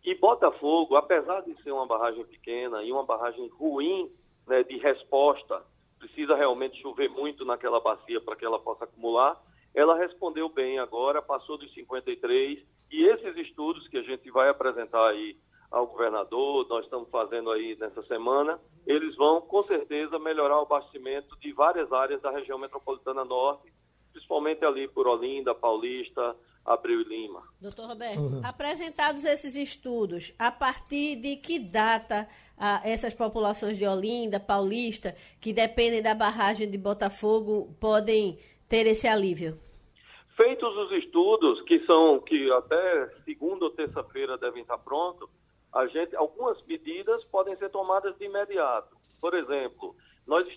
E 0.03 0.15
Botafogo, 0.15 0.95
apesar 0.95 1.41
de 1.41 1.61
ser 1.61 1.71
uma 1.71 1.85
barragem 1.85 2.25
pequena 2.25 2.83
e 2.83 2.91
uma 2.91 3.03
barragem 3.03 3.47
ruim 3.49 4.09
né, 4.47 4.63
de 4.63 4.77
resposta, 4.77 5.63
precisa 5.97 6.35
realmente 6.35 6.81
chover 6.81 7.09
muito 7.09 7.43
naquela 7.43 7.79
bacia 7.79 8.21
para 8.21 8.35
que 8.35 8.45
ela 8.45 8.59
possa 8.59 8.85
acumular. 8.85 9.39
Ela 9.75 9.97
respondeu 9.97 10.49
bem 10.49 10.79
agora, 10.79 11.21
passou 11.21 11.57
dos 11.57 11.71
53, 11.73 12.59
e 12.91 13.05
esses 13.05 13.35
estudos 13.37 13.87
que 13.87 13.97
a 13.97 14.01
gente 14.01 14.31
vai 14.31 14.49
apresentar 14.49 15.09
aí 15.09 15.37
ao 15.69 15.85
governador, 15.85 16.67
nós 16.67 16.83
estamos 16.85 17.09
fazendo 17.09 17.51
aí 17.51 17.77
nessa 17.79 18.01
semana, 18.03 18.59
eles 18.87 19.15
vão 19.15 19.41
com 19.41 19.61
certeza 19.63 20.17
melhorar 20.17 20.57
o 20.57 20.63
abastecimento 20.63 21.37
de 21.39 21.51
várias 21.53 21.91
áreas 21.93 22.21
da 22.21 22.31
região 22.31 22.57
metropolitana 22.57 23.23
norte, 23.23 23.71
principalmente 24.11 24.63
ali 24.65 24.87
por 24.87 25.07
Olinda, 25.07 25.53
Paulista, 25.55 26.35
Abreu 26.65 27.01
e 27.01 27.03
Lima. 27.03 27.43
Doutor 27.59 27.87
Roberto, 27.87 28.19
uhum. 28.19 28.41
apresentados 28.43 29.25
esses 29.25 29.55
estudos, 29.55 30.33
a 30.37 30.51
partir 30.51 31.15
de 31.15 31.37
que 31.37 31.59
data 31.59 32.27
ah, 32.57 32.81
essas 32.83 33.13
populações 33.13 33.77
de 33.77 33.87
Olinda, 33.87 34.39
Paulista, 34.39 35.15
que 35.41 35.53
dependem 35.53 36.01
da 36.01 36.13
barragem 36.13 36.69
de 36.69 36.77
Botafogo, 36.77 37.75
podem 37.79 38.37
ter 38.67 38.85
esse 38.85 39.07
alívio? 39.07 39.57
Feitos 40.37 40.77
os 40.77 40.91
estudos, 41.03 41.61
que 41.63 41.85
são 41.85 42.19
que 42.21 42.51
até 42.51 43.07
segunda 43.25 43.65
ou 43.65 43.71
terça-feira 43.71 44.37
devem 44.37 44.61
estar 44.61 44.77
prontos, 44.77 45.29
a 45.73 45.85
gente, 45.87 46.15
algumas 46.15 46.61
medidas 46.65 47.23
podem 47.25 47.55
ser 47.57 47.69
tomadas 47.69 48.17
de 48.17 48.25
imediato. 48.25 48.95
Por 49.19 49.33
exemplo, 49.33 49.95
nós 50.25 50.47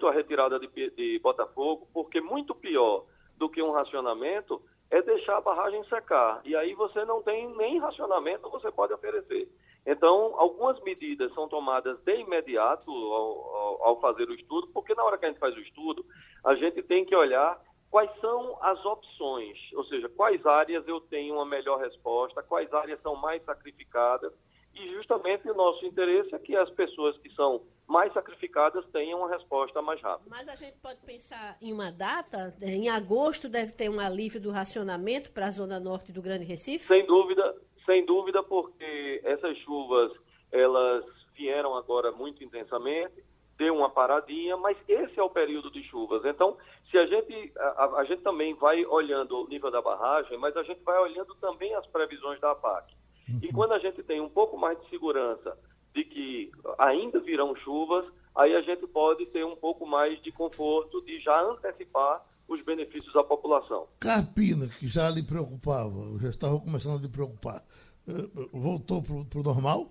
muito 0.00 0.08
a 0.08 0.12
retirada 0.12 0.58
de, 0.58 0.68
de 0.90 1.18
Botafogo, 1.18 1.86
porque 1.92 2.22
muito 2.22 2.54
pior 2.54 3.04
do 3.36 3.50
que 3.50 3.62
um 3.62 3.70
racionamento 3.70 4.62
é 4.90 5.02
deixar 5.02 5.36
a 5.36 5.40
barragem 5.42 5.84
secar. 5.84 6.40
E 6.44 6.56
aí 6.56 6.74
você 6.74 7.04
não 7.04 7.22
tem 7.22 7.54
nem 7.56 7.78
racionamento, 7.78 8.48
você 8.48 8.72
pode 8.72 8.94
oferecer. 8.94 9.46
Então, 9.86 10.34
algumas 10.38 10.80
medidas 10.82 11.32
são 11.34 11.48
tomadas 11.48 11.98
de 12.00 12.16
imediato 12.18 12.90
ao, 12.90 13.56
ao, 13.56 13.84
ao, 13.88 14.00
fazer 14.00 14.28
o 14.28 14.34
estudo, 14.34 14.68
porque 14.68 14.94
na 14.94 15.04
hora 15.04 15.18
que 15.18 15.26
a 15.26 15.28
gente 15.28 15.40
faz 15.40 15.54
o 15.54 15.60
estudo, 15.60 16.04
a 16.44 16.54
gente 16.54 16.82
tem 16.82 17.04
que 17.04 17.14
olhar 17.14 17.60
quais 17.90 18.10
são 18.20 18.58
as 18.62 18.82
opções, 18.84 19.58
ou 19.74 19.84
seja, 19.84 20.08
quais 20.08 20.44
áreas 20.46 20.86
eu 20.88 21.00
tenho 21.00 21.34
uma 21.34 21.44
melhor 21.44 21.78
resposta, 21.78 22.42
quais 22.42 22.72
áreas 22.72 23.00
são 23.02 23.16
mais 23.16 23.42
sacrificadas, 23.44 24.32
e 24.74 24.92
justamente 24.94 25.48
o 25.50 25.54
nosso 25.54 25.84
interesse 25.84 26.34
é 26.34 26.38
que 26.38 26.56
as 26.56 26.70
pessoas 26.70 27.16
que 27.18 27.30
são 27.34 27.62
mais 27.90 28.12
sacrificadas 28.12 28.86
tenham 28.92 29.18
uma 29.18 29.28
resposta 29.28 29.82
mais 29.82 30.00
rápida. 30.00 30.30
Mas 30.30 30.48
a 30.48 30.54
gente 30.54 30.78
pode 30.78 31.00
pensar 31.00 31.56
em 31.60 31.72
uma 31.72 31.90
data? 31.90 32.54
Em 32.62 32.88
agosto 32.88 33.48
deve 33.48 33.72
ter 33.72 33.90
um 33.90 33.98
alívio 33.98 34.40
do 34.40 34.52
racionamento 34.52 35.32
para 35.32 35.48
a 35.48 35.50
zona 35.50 35.80
norte 35.80 36.12
do 36.12 36.22
Grande 36.22 36.44
Recife? 36.44 36.84
Sem 36.84 37.04
dúvida, 37.04 37.56
sem 37.84 38.06
dúvida, 38.06 38.44
porque 38.44 39.20
essas 39.24 39.58
chuvas 39.58 40.12
elas 40.52 41.04
vieram 41.36 41.74
agora 41.76 42.12
muito 42.12 42.44
intensamente, 42.44 43.24
deu 43.58 43.74
uma 43.74 43.90
paradinha, 43.90 44.56
mas 44.56 44.78
esse 44.86 45.18
é 45.18 45.22
o 45.22 45.28
período 45.28 45.68
de 45.68 45.82
chuvas. 45.82 46.24
Então, 46.24 46.56
se 46.92 46.96
a 46.96 47.06
gente 47.06 47.52
a, 47.58 47.84
a 47.96 48.04
gente 48.04 48.22
também 48.22 48.54
vai 48.54 48.86
olhando 48.86 49.36
o 49.36 49.48
nível 49.48 49.70
da 49.70 49.82
barragem, 49.82 50.38
mas 50.38 50.56
a 50.56 50.62
gente 50.62 50.80
vai 50.84 50.98
olhando 51.00 51.34
também 51.40 51.74
as 51.74 51.86
previsões 51.88 52.38
da 52.38 52.52
APAC. 52.52 52.94
E 53.42 53.46
uhum. 53.46 53.52
quando 53.52 53.72
a 53.72 53.80
gente 53.80 54.00
tem 54.04 54.20
um 54.20 54.28
pouco 54.28 54.56
mais 54.56 54.80
de 54.80 54.88
segurança 54.88 55.58
de 55.94 56.04
que 56.04 56.52
ainda 56.78 57.20
virão 57.20 57.54
chuvas, 57.56 58.04
aí 58.34 58.54
a 58.54 58.62
gente 58.62 58.86
pode 58.86 59.26
ter 59.26 59.44
um 59.44 59.56
pouco 59.56 59.86
mais 59.86 60.20
de 60.22 60.30
conforto 60.32 61.02
de 61.02 61.20
já 61.20 61.42
antecipar 61.42 62.24
os 62.48 62.62
benefícios 62.64 63.14
à 63.14 63.22
população. 63.22 63.86
Carpina, 64.00 64.68
que 64.68 64.86
já 64.86 65.08
lhe 65.08 65.22
preocupava, 65.22 66.18
já 66.20 66.30
estava 66.30 66.58
começando 66.58 66.98
a 66.98 67.02
lhe 67.02 67.08
preocupar, 67.08 67.64
eh, 68.08 68.28
voltou 68.52 69.02
para 69.02 69.40
o 69.40 69.42
normal? 69.42 69.90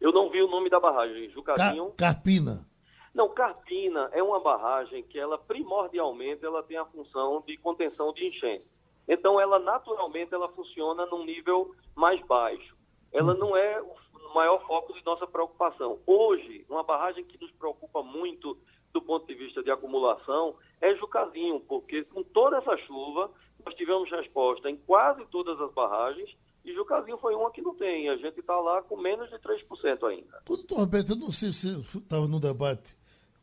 Eu 0.00 0.12
não 0.12 0.30
vi 0.30 0.42
o 0.42 0.48
nome 0.48 0.70
da 0.70 0.80
barragem, 0.80 1.28
Jucazinho. 1.30 1.92
Car 1.96 2.14
Carpina. 2.14 2.66
Não, 3.12 3.28
Carpina 3.28 4.08
é 4.12 4.22
uma 4.22 4.40
barragem 4.40 5.02
que 5.02 5.18
ela 5.18 5.36
primordialmente 5.36 6.44
ela 6.44 6.62
tem 6.62 6.76
a 6.76 6.86
função 6.86 7.42
de 7.46 7.56
contenção 7.58 8.12
de 8.12 8.26
enchente. 8.26 8.64
Então 9.06 9.40
ela 9.40 9.58
naturalmente 9.58 10.32
ela 10.32 10.48
funciona 10.50 11.04
num 11.06 11.24
nível 11.24 11.74
mais 11.94 12.24
baixo. 12.26 12.76
Ela 13.12 13.34
não 13.34 13.56
é 13.56 13.82
o 13.82 13.94
maior 14.34 14.64
foco 14.66 14.92
de 14.92 15.04
nossa 15.04 15.26
preocupação. 15.26 15.98
Hoje, 16.06 16.64
uma 16.68 16.82
barragem 16.82 17.24
que 17.24 17.40
nos 17.40 17.50
preocupa 17.52 18.02
muito 18.02 18.56
do 18.92 19.00
ponto 19.00 19.26
de 19.26 19.34
vista 19.34 19.62
de 19.62 19.70
acumulação 19.70 20.56
é 20.80 20.94
Jucazinho, 20.96 21.60
porque 21.60 22.04
com 22.04 22.22
toda 22.22 22.58
essa 22.58 22.76
chuva, 22.78 23.30
nós 23.64 23.74
tivemos 23.74 24.10
resposta 24.10 24.68
em 24.68 24.76
quase 24.76 25.24
todas 25.26 25.60
as 25.60 25.72
barragens 25.72 26.30
e 26.64 26.74
Jucazinho 26.74 27.18
foi 27.18 27.34
uma 27.34 27.50
que 27.50 27.62
não 27.62 27.74
tem. 27.74 28.08
A 28.08 28.16
gente 28.16 28.40
está 28.40 28.58
lá 28.60 28.82
com 28.82 28.96
menos 28.96 29.30
de 29.30 29.36
3% 29.36 30.08
ainda. 30.08 30.42
Doutor 30.44 30.78
Roberto, 30.78 31.12
eu 31.12 31.16
não 31.16 31.32
sei 31.32 31.52
se 31.52 31.68
estava 31.96 32.26
no 32.26 32.40
debate 32.40 32.96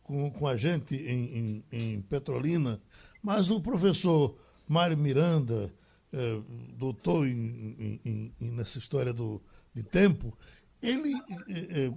com, 0.03 0.29
com 0.31 0.47
a 0.47 0.55
gente 0.55 0.95
em, 0.95 1.37
em, 1.37 1.65
em 1.71 2.01
Petrolina, 2.01 2.81
mas 3.21 3.49
o 3.49 3.61
professor 3.61 4.35
Mário 4.67 4.97
Miranda, 4.97 5.73
eh, 6.13 6.39
doutor 6.77 7.25
em, 7.25 8.33
nessa 8.39 8.77
história 8.77 9.13
do, 9.13 9.41
de 9.73 9.83
tempo, 9.83 10.37
ele 10.81 11.13
é, 11.49 11.91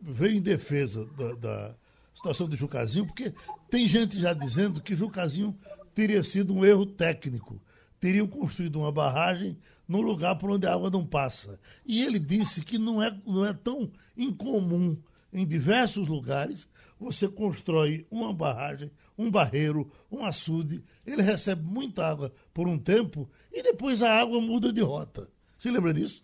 veio 0.00 0.36
em 0.36 0.42
defesa 0.42 1.04
da, 1.16 1.34
da, 1.34 1.74
situação 2.14 2.48
do 2.48 2.56
Jucazinho, 2.56 3.06
porque 3.06 3.34
tem 3.68 3.88
gente 3.88 4.20
já 4.20 4.32
dizendo 4.32 4.80
que 4.80 4.94
Jucazinho 4.94 5.56
teria 5.94 6.22
sido 6.22 6.54
um 6.54 6.64
erro 6.64 6.86
técnico. 6.86 7.60
Teriam 7.98 8.26
construído 8.26 8.76
uma 8.76 8.92
barragem 8.92 9.58
no 9.86 10.00
lugar 10.00 10.36
por 10.36 10.50
onde 10.50 10.66
a 10.66 10.72
água 10.72 10.90
não 10.90 11.04
passa. 11.04 11.58
E 11.84 12.02
ele 12.02 12.18
disse 12.18 12.62
que 12.62 12.78
não 12.78 13.02
é, 13.02 13.16
não 13.26 13.44
é 13.44 13.52
tão 13.52 13.90
incomum 14.16 14.96
em 15.32 15.44
diversos 15.44 16.06
lugares 16.06 16.68
você 16.98 17.28
constrói 17.28 18.06
uma 18.10 18.32
barragem, 18.32 18.90
um 19.16 19.30
barreiro, 19.30 19.90
um 20.10 20.24
açude, 20.24 20.82
ele 21.06 21.22
recebe 21.22 21.62
muita 21.62 22.06
água 22.06 22.32
por 22.52 22.66
um 22.66 22.78
tempo 22.78 23.28
e 23.52 23.62
depois 23.62 24.02
a 24.02 24.12
água 24.12 24.40
muda 24.40 24.72
de 24.72 24.80
rota. 24.80 25.28
Você 25.58 25.70
lembra 25.70 25.92
disso? 25.92 26.23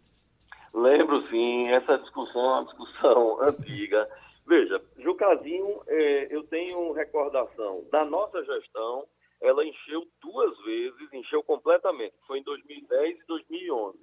Lembro 0.72 1.26
sim, 1.28 1.68
essa 1.68 1.98
discussão 1.98 2.40
é 2.40 2.48
uma 2.48 2.64
discussão 2.64 3.40
antiga. 3.42 4.09
Veja, 4.46 4.83
Jucazinho, 4.98 5.83
é, 5.87 6.35
eu 6.35 6.44
tenho 6.44 6.92
recordação, 6.92 7.85
da 7.90 8.04
nossa 8.04 8.42
gestão, 8.44 9.06
ela 9.40 9.64
encheu 9.64 10.06
duas 10.20 10.59
vezes, 10.62 11.12
encheu 11.12 11.42
completamente, 11.42 12.14
foi 12.26 12.40
em 12.40 12.42
2010 12.42 13.18
e 13.18 13.26
2011. 13.26 13.98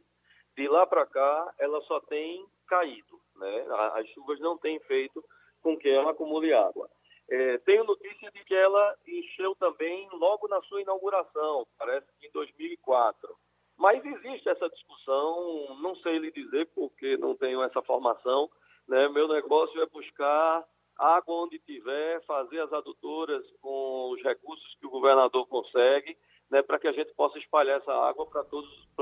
De 0.57 0.67
lá 0.67 0.85
para 0.87 1.05
cá, 1.05 1.53
ela 1.59 1.79
só 1.81 1.99
tem 2.01 2.45
caído, 2.67 3.19
né? 3.35 3.65
As 3.93 4.07
chuvas 4.09 4.39
não 4.39 4.57
têm 4.57 4.79
feito 4.81 5.23
com 5.61 5.77
que 5.77 5.89
ela 5.89 6.11
acumule 6.11 6.53
água. 6.53 6.89
É, 7.29 7.57
tenho 7.59 7.83
notícia 7.83 8.31
de 8.31 8.43
que 8.45 8.55
ela 8.55 8.95
encheu 9.05 9.53
também 9.55 10.07
logo 10.13 10.47
na 10.47 10.61
sua 10.63 10.81
inauguração, 10.81 11.67
parece 11.77 12.07
que 12.19 12.27
em 12.27 12.31
2004. 12.31 13.35
Mas 13.77 14.03
existe 14.03 14.49
essa 14.49 14.67
discussão, 14.69 15.77
não 15.81 15.95
sei 15.97 16.17
lhe 16.17 16.31
dizer 16.31 16.67
porque 16.73 17.15
não 17.17 17.35
tenho 17.35 17.61
essa 17.61 17.81
formação. 17.81 18.49
Né? 18.87 19.07
Meu 19.09 19.27
negócio 19.27 19.79
é 19.81 19.85
buscar 19.85 20.63
água 20.97 21.43
onde 21.43 21.59
tiver, 21.59 22.23
fazer 22.25 22.59
as 22.59 22.73
adutoras 22.73 23.43
com 23.61 24.11
os 24.11 24.23
recursos 24.23 24.75
que 24.79 24.87
o 24.87 24.89
governador 24.89 25.47
consegue, 25.47 26.17
né, 26.49 26.61
para 26.61 26.79
que 26.79 26.87
a 26.87 26.91
gente 26.91 27.13
possa 27.13 27.37
espalhar 27.37 27.79
essa 27.79 27.91
água 27.91 28.25
para 28.25 28.43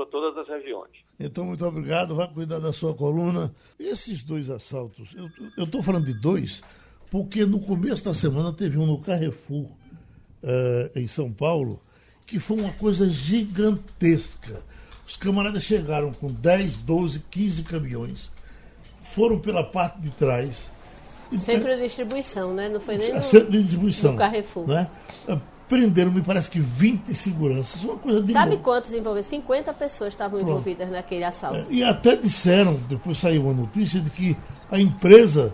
todas 0.06 0.36
as 0.36 0.48
regiões. 0.48 0.92
Então, 1.18 1.46
muito 1.46 1.64
obrigado. 1.64 2.14
Vai 2.14 2.28
cuidar 2.32 2.58
da 2.58 2.72
sua 2.72 2.94
coluna. 2.94 3.54
Esses 3.78 4.22
dois 4.22 4.50
assaltos, 4.50 5.14
eu 5.56 5.64
estou 5.64 5.82
falando 5.82 6.06
de 6.06 6.20
dois, 6.20 6.60
porque 7.10 7.46
no 7.46 7.60
começo 7.60 8.04
da 8.04 8.12
semana 8.12 8.54
teve 8.54 8.78
um 8.78 8.86
no 8.86 9.00
Carrefour, 9.00 9.70
uh, 10.42 10.98
em 10.98 11.06
São 11.06 11.32
Paulo, 11.32 11.80
que 12.26 12.40
foi 12.40 12.58
uma 12.58 12.72
coisa 12.72 13.08
gigantesca. 13.08 14.60
Os 15.06 15.16
camaradas 15.16 15.62
chegaram 15.62 16.12
com 16.12 16.26
10, 16.32 16.76
12, 16.78 17.22
15 17.30 17.62
caminhões, 17.62 18.30
foram 19.14 19.38
pela 19.38 19.62
parte 19.62 20.00
de 20.00 20.10
trás. 20.10 20.70
Centro 21.38 21.74
de 21.76 21.82
distribuição, 21.82 22.52
né? 22.52 22.68
Não 22.68 22.80
foi 22.80 22.98
nem 22.98 23.14
no, 23.14 23.22
Centro 23.22 23.50
de 23.50 23.58
distribuição. 23.60 24.12
no 24.12 24.18
Carrefour. 24.18 24.66
Né? 24.66 24.88
Prenderam, 25.68 26.12
me 26.12 26.22
parece 26.22 26.48
que 26.50 26.60
20 26.60 27.12
seguranças. 27.14 27.82
Uma 27.82 27.96
coisa 27.96 28.22
de 28.22 28.32
Sabe 28.32 28.56
quantos 28.58 28.92
envolvidos? 28.92 29.26
50 29.28 29.74
pessoas 29.74 30.12
estavam 30.12 30.38
Pronto. 30.38 30.50
envolvidas 30.50 30.88
naquele 30.90 31.24
assalto. 31.24 31.58
É, 31.58 31.66
e 31.70 31.82
até 31.82 32.16
disseram, 32.16 32.74
depois 32.88 33.18
saiu 33.18 33.42
uma 33.42 33.54
notícia 33.54 34.00
de 34.00 34.10
que 34.10 34.36
a 34.70 34.78
empresa, 34.78 35.52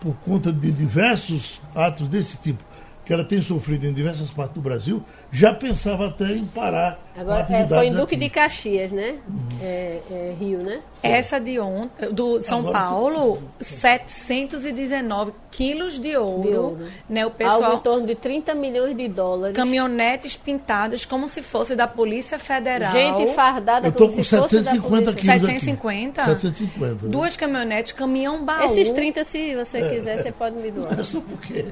por 0.00 0.14
conta 0.24 0.52
de 0.52 0.70
diversos 0.70 1.60
atos 1.74 2.08
desse 2.08 2.36
tipo, 2.36 2.62
que 3.10 3.14
ela 3.14 3.24
tem 3.24 3.42
sofrido 3.42 3.88
em 3.88 3.92
diversas 3.92 4.30
partes 4.30 4.54
do 4.54 4.60
Brasil, 4.60 5.02
já 5.32 5.52
pensava 5.52 6.06
até 6.06 6.32
em 6.32 6.46
parar. 6.46 6.96
Agora, 7.20 7.46
é, 7.50 7.68
foi 7.68 7.88
em 7.88 7.92
Duque 7.92 8.14
aqui. 8.14 8.24
de 8.24 8.30
Caxias, 8.30 8.90
né? 8.90 9.16
Uhum. 9.28 9.38
É, 9.60 9.98
é, 10.10 10.34
Rio, 10.40 10.58
né? 10.58 10.80
Essa 11.02 11.38
de 11.38 11.60
ontem, 11.60 12.10
do 12.10 12.40
São 12.40 12.60
Agora, 12.60 12.78
Paulo, 12.78 13.42
719 13.60 15.32
quilos 15.50 16.00
de 16.00 16.16
ouro, 16.16 16.48
de 16.48 16.56
ouro. 16.56 16.78
Né, 17.06 17.26
o 17.26 17.30
pessoal, 17.30 17.64
Algo 17.64 17.76
em 17.76 17.80
torno 17.80 18.06
de 18.06 18.14
30 18.14 18.54
milhões 18.54 18.96
de 18.96 19.06
dólares. 19.06 19.54
Caminhonetes 19.54 20.34
pintadas 20.34 21.04
como 21.04 21.28
se 21.28 21.42
fosse 21.42 21.76
da 21.76 21.86
Polícia 21.86 22.38
Federal. 22.38 22.90
Gente 22.90 23.34
fardada 23.34 23.88
Eu 23.88 23.92
tô 23.92 24.06
como 24.06 24.16
com 24.16 24.24
se 24.24 24.30
750 24.30 24.88
fosse 24.88 25.04
da 25.04 25.12
Polícia 25.12 25.40
750? 25.40 26.24
750. 26.24 26.86
Né? 26.86 27.10
Duas 27.10 27.36
caminhonetes, 27.36 27.92
caminhão 27.92 28.42
baú. 28.42 28.64
Esses 28.64 28.88
30, 28.88 29.24
se 29.24 29.54
você 29.54 29.78
é, 29.78 29.88
quiser, 29.90 30.18
é, 30.18 30.22
você 30.22 30.32
pode 30.32 30.56
me 30.56 30.70
doar. 30.70 30.98
É 30.98 31.04
só 31.04 31.20
porque... 31.20 31.66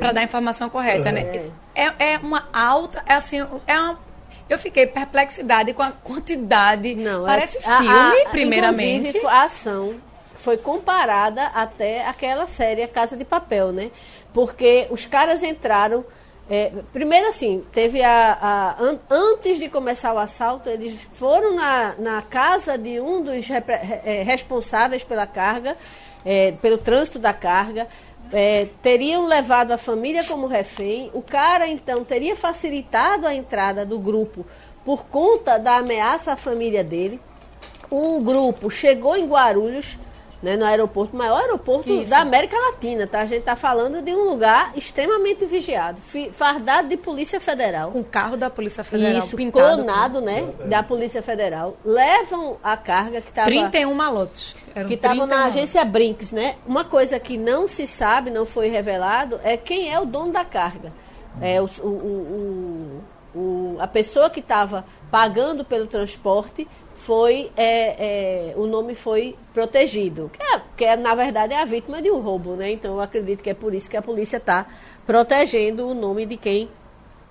Para 0.00 0.10
dar 0.10 0.22
a 0.22 0.24
informação 0.24 0.68
correta, 0.68 1.12
né? 1.12 1.20
é. 1.20 1.38
né? 1.38 1.50
É, 1.74 2.14
é 2.14 2.18
uma 2.18 2.48
alta, 2.52 3.00
é 3.06 3.14
assim, 3.14 3.38
é 3.38 3.80
uma 3.80 4.07
eu 4.48 4.58
fiquei 4.58 4.86
perplexidade 4.86 5.72
com 5.72 5.82
a 5.82 5.92
quantidade. 5.92 6.94
Não, 6.94 7.24
Parece 7.24 7.58
é, 7.58 7.60
filme, 7.60 7.88
a, 7.88 8.22
a, 8.26 8.30
primeiramente. 8.30 9.26
A 9.26 9.42
ação 9.42 9.96
foi 10.38 10.56
comparada 10.56 11.46
até 11.48 12.06
aquela 12.06 12.46
série 12.46 12.82
a 12.82 12.88
Casa 12.88 13.16
de 13.16 13.24
Papel, 13.24 13.72
né? 13.72 13.90
Porque 14.32 14.86
os 14.90 15.04
caras 15.04 15.42
entraram. 15.42 16.04
É, 16.50 16.72
primeiro 16.94 17.28
assim, 17.28 17.62
teve 17.72 18.02
a, 18.02 18.38
a 18.40 18.82
an, 18.82 18.98
antes 19.10 19.58
de 19.58 19.68
começar 19.68 20.14
o 20.14 20.18
assalto, 20.18 20.70
eles 20.70 21.06
foram 21.12 21.54
na, 21.54 21.94
na 21.98 22.22
casa 22.22 22.78
de 22.78 22.98
um 22.98 23.22
dos 23.22 23.46
repre, 23.46 23.74
é, 23.74 24.22
responsáveis 24.22 25.04
pela 25.04 25.26
carga, 25.26 25.76
é, 26.24 26.52
pelo 26.52 26.78
trânsito 26.78 27.18
da 27.18 27.32
carga, 27.32 27.86
é, 28.32 28.66
teriam 28.82 29.26
levado 29.26 29.72
a 29.72 29.78
família 29.78 30.24
como 30.24 30.46
refém. 30.46 31.10
O 31.14 31.22
cara, 31.22 31.66
então, 31.66 32.04
teria 32.04 32.36
facilitado 32.36 33.26
a 33.26 33.34
entrada 33.34 33.84
do 33.84 33.98
grupo 33.98 34.46
por 34.84 35.06
conta 35.06 35.58
da 35.58 35.76
ameaça 35.76 36.32
à 36.32 36.36
família 36.36 36.84
dele. 36.84 37.20
O 37.90 38.20
grupo 38.20 38.70
chegou 38.70 39.16
em 39.16 39.26
Guarulhos, 39.26 39.98
né, 40.42 40.56
no 40.56 40.64
aeroporto, 40.64 41.16
maior 41.16 41.40
aeroporto 41.40 41.90
Isso. 41.90 42.10
da 42.10 42.20
América 42.20 42.56
Latina, 42.56 43.06
tá? 43.06 43.20
A 43.20 43.26
gente 43.26 43.40
está 43.40 43.56
falando 43.56 44.00
de 44.00 44.12
um 44.12 44.30
lugar 44.30 44.72
extremamente 44.76 45.44
vigiado, 45.44 46.00
fardado 46.32 46.88
de 46.88 46.96
Polícia 46.96 47.40
Federal. 47.40 47.90
Com 47.90 48.04
carro 48.04 48.36
da 48.36 48.48
Polícia 48.48 48.84
Federal. 48.84 49.24
Isso, 49.24 49.36
clonado, 49.50 50.20
né, 50.20 50.48
da 50.66 50.82
Polícia 50.82 51.22
Federal. 51.22 51.76
Levam 51.84 52.56
a 52.62 52.76
carga 52.76 53.20
que 53.20 53.30
estava... 53.30 53.48
31 53.48 53.92
malotes. 53.94 54.54
que 54.86 54.94
estavam 54.94 55.26
na 55.26 55.46
agência 55.46 55.84
Brinks, 55.84 56.30
né? 56.30 56.56
Uma 56.66 56.84
coisa 56.84 57.18
que 57.18 57.36
não 57.36 57.66
se 57.66 57.86
sabe, 57.86 58.30
não 58.30 58.46
foi 58.46 58.68
revelado, 58.68 59.40
é 59.42 59.56
quem 59.56 59.92
é 59.92 59.98
o 59.98 60.04
dono 60.04 60.32
da 60.32 60.44
carga. 60.44 60.92
É 61.40 61.60
o, 61.60 61.68
o, 61.82 61.88
o, 61.88 63.38
o 63.38 63.76
a 63.80 63.86
pessoa 63.86 64.30
que 64.30 64.40
estava 64.40 64.84
pagando 65.10 65.64
pelo 65.64 65.86
transporte 65.86 66.66
foi 67.08 67.50
é, 67.56 68.50
é, 68.50 68.54
o 68.54 68.66
nome 68.66 68.94
foi 68.94 69.34
protegido, 69.54 70.30
que, 70.30 70.42
é, 70.42 70.60
que 70.76 70.84
é, 70.84 70.94
na 70.94 71.14
verdade 71.14 71.54
é 71.54 71.62
a 71.62 71.64
vítima 71.64 72.02
de 72.02 72.10
um 72.10 72.20
roubo, 72.20 72.54
né? 72.54 72.70
Então 72.70 72.96
eu 72.96 73.00
acredito 73.00 73.42
que 73.42 73.48
é 73.48 73.54
por 73.54 73.72
isso 73.72 73.88
que 73.88 73.96
a 73.96 74.02
polícia 74.02 74.36
está 74.36 74.66
protegendo 75.06 75.88
o 75.88 75.94
nome 75.94 76.26
de 76.26 76.36
quem 76.36 76.68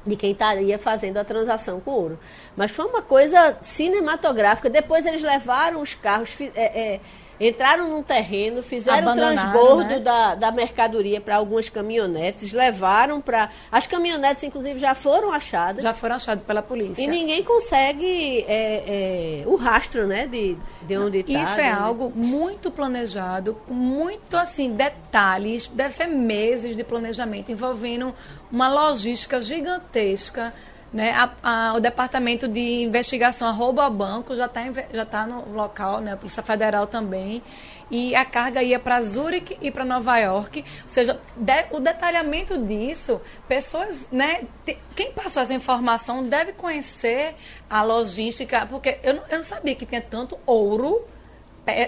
de 0.04 0.16
quem 0.16 0.32
estaria 0.32 0.80
fazendo 0.80 1.18
a 1.18 1.24
transação 1.24 1.80
com 1.80 1.92
ouro. 1.92 2.20
Mas 2.56 2.72
foi 2.72 2.86
uma 2.86 3.04
coisa 3.04 3.58
cinematográfica. 3.62 4.68
Depois 4.68 5.06
eles 5.06 5.22
levaram 5.22 5.80
os 5.80 5.94
carros, 5.94 6.36
é, 6.42 6.50
é 6.56 7.00
entraram 7.39 7.89
num 7.89 8.04
terreno, 8.04 8.63
fizeram 8.63 9.12
o 9.12 9.15
transbordo 9.15 9.84
né? 9.84 10.00
da, 10.00 10.36
da 10.36 10.52
mercadoria 10.52 11.21
para 11.21 11.36
algumas 11.36 11.69
caminhonetes, 11.69 12.54
levaram 12.54 13.21
para. 13.21 13.50
As 13.71 13.86
caminhonetes, 13.86 14.43
inclusive, 14.43 14.80
já 14.80 14.95
foram 14.95 15.32
achadas. 15.32 15.84
Já 15.84 15.93
foram 15.93 16.15
achadas 16.15 16.43
pela 16.43 16.62
polícia. 16.62 17.02
E 17.02 17.08
ninguém 17.08 17.43
consegue 17.43 18.45
é, 18.47 19.43
é, 19.43 19.43
o 19.45 19.56
rastro 19.56 20.08
né, 20.08 20.26
de, 20.26 20.58
de 20.82 20.97
onde 20.97 21.19
está. 21.19 21.43
Isso 21.43 21.60
é 21.60 21.71
algo 21.71 22.12
muito 22.15 22.71
planejado, 22.71 23.56
com 23.67 23.73
muito 23.73 24.36
assim, 24.36 24.71
detalhes, 24.71 25.67
deve 25.67 25.93
ser 25.93 26.08
meses 26.08 26.76
de 26.76 26.84
planejamento 26.84 27.52
envolvendo 27.52 28.13
uma 28.52 28.69
logística 28.69 29.41
gigantesca 29.41 30.54
né, 30.93 31.12
a, 31.12 31.32
a, 31.43 31.73
o 31.76 31.80
Departamento 31.80 32.47
de 32.47 32.84
Investigação 32.84 33.54
Roubo 33.56 33.82
a 33.82 33.89
Banco 33.89 34.36
já 34.36 34.45
está 34.45 34.62
já 34.91 35.06
tá 35.06 35.26
no 35.26 35.54
local, 35.54 36.00
né, 36.00 36.13
a 36.13 36.17
Polícia 36.17 36.43
Federal 36.43 36.88
também. 36.88 37.41
E 37.89 38.13
a 38.15 38.26
carga 38.26 38.62
ia 38.62 38.78
para 38.78 39.02
Zurique 39.02 39.58
e 39.62 39.71
para 39.71 39.86
Nova 39.86 40.17
York. 40.17 40.60
Ou 40.60 40.89
seja, 40.89 41.17
de, 41.38 41.65
o 41.71 41.80
detalhamento 41.80 42.58
disso, 42.58 43.21
pessoas, 43.47 44.06
né, 44.12 44.41
te, 44.65 44.78
quem 44.93 45.13
passou 45.13 45.41
essa 45.41 45.54
informação 45.54 46.28
deve 46.28 46.52
conhecer 46.52 47.36
a 47.69 47.82
logística, 47.84 48.65
porque 48.65 49.00
eu 49.04 49.15
eu 49.30 49.38
não 49.38 49.43
sabia 49.43 49.73
que 49.73 49.86
tinha 49.86 50.02
tanto 50.02 50.38
ouro 50.45 51.06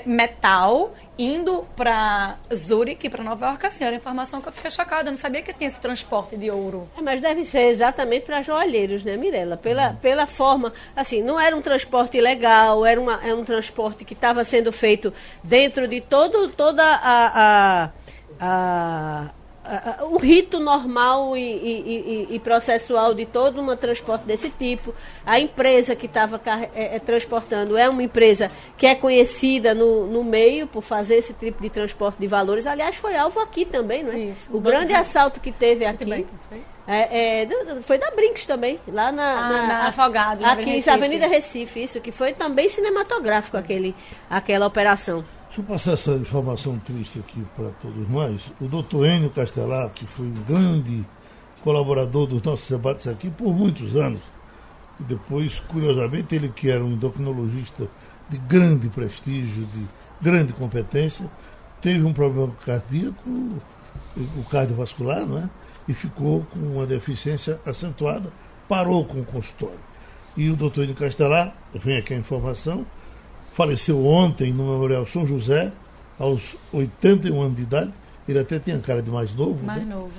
metal 0.05 0.93
indo 1.19 1.67
para 1.75 2.37
Zurique, 2.55 3.09
para 3.09 3.21
Nova 3.21 3.47
York, 3.47 3.65
assim, 3.65 3.83
era 3.83 3.93
informação 3.93 4.39
que 4.39 4.47
eu 4.47 4.53
fiquei 4.53 4.71
chocada, 4.71 5.09
eu 5.09 5.11
não 5.11 5.17
sabia 5.17 5.41
que 5.41 5.51
tinha 5.51 5.67
esse 5.67 5.79
transporte 5.79 6.37
de 6.37 6.49
ouro. 6.49 6.89
É, 6.97 7.01
mas 7.01 7.19
deve 7.19 7.43
ser 7.43 7.63
exatamente 7.63 8.25
para 8.25 8.41
joalheiros, 8.41 9.03
né, 9.03 9.17
Mirella? 9.17 9.57
Pela, 9.57 9.93
pela 9.95 10.25
forma, 10.25 10.71
assim, 10.95 11.21
não 11.21 11.37
era 11.37 11.53
um 11.53 11.61
transporte 11.61 12.21
legal, 12.21 12.85
era, 12.85 13.01
uma, 13.01 13.19
era 13.21 13.35
um 13.35 13.43
transporte 13.43 14.05
que 14.05 14.13
estava 14.13 14.45
sendo 14.45 14.71
feito 14.71 15.13
dentro 15.43 15.89
de 15.89 15.99
todo, 15.99 16.47
toda 16.49 16.83
a, 16.83 17.33
a, 17.43 17.89
a 18.39 19.31
o 20.09 20.17
rito 20.17 20.59
normal 20.59 21.37
e, 21.37 21.41
e, 21.41 22.27
e, 22.31 22.35
e, 22.35 22.39
processual 22.39 23.13
de 23.13 23.25
todo 23.25 23.61
um 23.61 23.75
transporte 23.75 24.25
desse 24.25 24.49
tipo. 24.49 24.93
A 25.25 25.39
empresa 25.39 25.95
que 25.95 26.05
estava 26.05 26.41
é, 26.73 26.95
é, 26.95 26.99
transportando 26.99 27.77
é 27.77 27.87
uma 27.87 28.01
empresa 28.01 28.51
que 28.77 28.87
é 28.87 28.95
conhecida 28.95 29.73
no, 29.73 30.07
no 30.07 30.23
meio 30.23 30.67
por 30.67 30.81
fazer 30.81 31.15
esse 31.15 31.33
tipo 31.33 31.61
de 31.61 31.69
transporte 31.69 32.17
de 32.19 32.27
valores. 32.27 32.65
Aliás, 32.65 32.95
foi 32.95 33.15
alvo 33.15 33.39
aqui 33.39 33.65
também, 33.65 34.03
não 34.03 34.11
é? 34.11 34.19
Isso, 34.19 34.47
o 34.51 34.59
grande 34.59 34.93
assalto 34.93 35.39
que 35.39 35.51
teve 35.51 35.85
aqui. 35.85 36.25
É, 36.87 37.43
é, 37.43 37.47
foi 37.81 37.99
da 37.99 38.09
Brinks 38.09 38.45
também, 38.45 38.79
lá 38.87 39.11
na, 39.11 39.23
ah, 39.23 39.49
na, 39.49 39.67
na 39.67 39.87
Afogado, 39.89 40.41
na 40.41 40.53
aqui, 40.53 40.71
Recife. 40.71 40.89
Avenida 40.89 41.27
Recife, 41.27 41.83
isso, 41.83 42.01
que 42.01 42.11
foi 42.11 42.33
também 42.33 42.67
cinematográfico 42.67 43.57
aquele, 43.57 43.95
aquela 44.27 44.65
operação. 44.65 45.23
Deixa 45.59 45.71
eu 45.71 45.75
passar 45.75 45.91
essa 45.91 46.11
informação 46.11 46.79
triste 46.79 47.19
aqui 47.19 47.43
para 47.53 47.69
todos 47.81 48.09
nós. 48.09 48.49
O 48.61 48.67
doutor 48.69 49.05
Enio 49.05 49.29
Castelar, 49.29 49.89
que 49.89 50.07
foi 50.07 50.25
um 50.25 50.43
grande 50.47 51.05
colaborador 51.61 52.27
dos 52.27 52.41
nossos 52.41 52.69
debates 52.69 53.07
aqui 53.07 53.29
por 53.29 53.53
muitos 53.53 53.93
anos, 53.97 54.21
e 55.01 55.03
depois, 55.03 55.59
curiosamente, 55.59 56.33
ele 56.33 56.47
que 56.47 56.69
era 56.69 56.81
um 56.81 56.93
endocrinologista 56.93 57.89
de 58.29 58.37
grande 58.37 58.87
prestígio, 58.87 59.65
de 59.65 59.85
grande 60.21 60.53
competência, 60.53 61.29
teve 61.81 62.05
um 62.05 62.13
problema 62.13 62.53
cardíaco, 62.65 63.29
o 63.29 64.43
cardiovascular, 64.49 65.25
não 65.25 65.39
é? 65.39 65.49
E 65.89 65.93
ficou 65.93 66.45
com 66.53 66.59
uma 66.59 66.85
deficiência 66.85 67.59
acentuada, 67.65 68.31
parou 68.69 69.03
com 69.03 69.19
o 69.19 69.25
consultório. 69.25 69.79
E 70.37 70.49
o 70.49 70.55
doutor 70.55 70.85
Enio 70.85 70.95
Castelar, 70.95 71.53
vem 71.73 71.97
aqui 71.97 72.13
a 72.13 72.17
informação, 72.17 72.85
faleceu 73.59 74.05
ontem 74.05 74.53
no 74.53 74.63
Memorial 74.63 75.05
São 75.05 75.27
José, 75.27 75.69
aos 76.17 76.55
81 76.71 77.41
anos 77.41 77.57
de 77.57 77.63
idade. 77.63 77.91
Ele 78.25 78.39
até 78.39 78.57
tinha 78.57 78.79
cara 78.79 79.01
de 79.01 79.11
mais 79.11 79.35
novo. 79.35 79.61
Mais 79.65 79.85
né? 79.85 79.95
novo, 79.95 80.11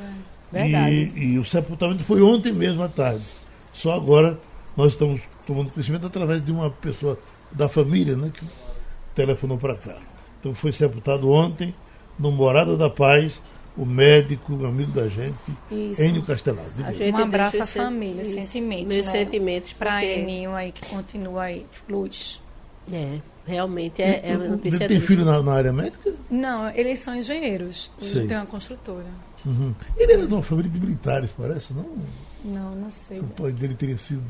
é. 0.52 0.62
Verdade. 0.62 1.12
E, 1.16 1.24
e 1.24 1.38
o 1.38 1.44
sepultamento 1.44 2.04
foi 2.04 2.20
ontem 2.20 2.52
mesmo 2.52 2.82
à 2.82 2.88
tarde. 2.88 3.24
Só 3.72 3.94
agora 3.94 4.38
nós 4.76 4.92
estamos 4.92 5.22
tomando 5.46 5.70
conhecimento 5.70 6.06
através 6.06 6.44
de 6.44 6.52
uma 6.52 6.70
pessoa 6.70 7.18
da 7.50 7.66
família, 7.66 8.14
né, 8.14 8.30
que 8.32 8.44
telefonou 9.14 9.56
para 9.56 9.74
cá. 9.74 9.96
Então 10.38 10.54
foi 10.54 10.70
sepultado 10.72 11.30
ontem, 11.30 11.74
no 12.18 12.30
Morada 12.30 12.76
da 12.76 12.90
Paz, 12.90 13.40
o 13.74 13.86
médico, 13.86 14.52
o 14.52 14.66
amigo 14.66 14.92
da 14.92 15.08
gente, 15.08 15.34
Isso. 15.70 16.02
Enio 16.02 16.22
Castelado. 16.24 16.68
Um 16.78 17.16
abraço 17.16 17.62
à 17.62 17.66
família, 17.66 18.20
isso. 18.20 18.32
sentimentos. 18.32 18.86
Meus 18.86 19.06
né? 19.06 19.12
sentimentos 19.12 19.72
para 19.72 19.92
porque... 19.92 20.06
Eninho 20.06 20.54
aí, 20.54 20.72
que 20.72 20.86
continua 20.86 21.44
aí, 21.44 21.64
luz. 21.88 22.38
É, 22.92 23.18
realmente 23.46 24.02
é, 24.02 24.30
é 24.30 24.36
uma 24.36 24.48
notícia. 24.48 24.76
Ele 24.76 24.88
tem 24.88 25.00
filho 25.00 25.24
na, 25.24 25.42
na, 25.42 25.52
área 25.52 25.72
médica? 25.72 26.12
Não, 26.30 26.68
eles 26.70 27.00
são 27.00 27.14
engenheiros. 27.14 27.90
Eles 28.00 28.28
têm 28.28 28.36
uma 28.36 28.46
construtora. 28.46 29.06
Uhum. 29.44 29.74
Ele 29.96 30.12
era 30.12 30.26
de 30.26 30.32
uma 30.32 30.42
família 30.42 30.70
de 30.70 30.80
militares, 30.80 31.32
parece, 31.36 31.72
não? 31.72 31.86
Não, 32.44 32.74
não 32.74 32.90
sei. 32.90 33.20
O 33.20 33.24
pai 33.24 33.52
dele 33.52 33.74
teria 33.74 33.96
sido 33.96 34.22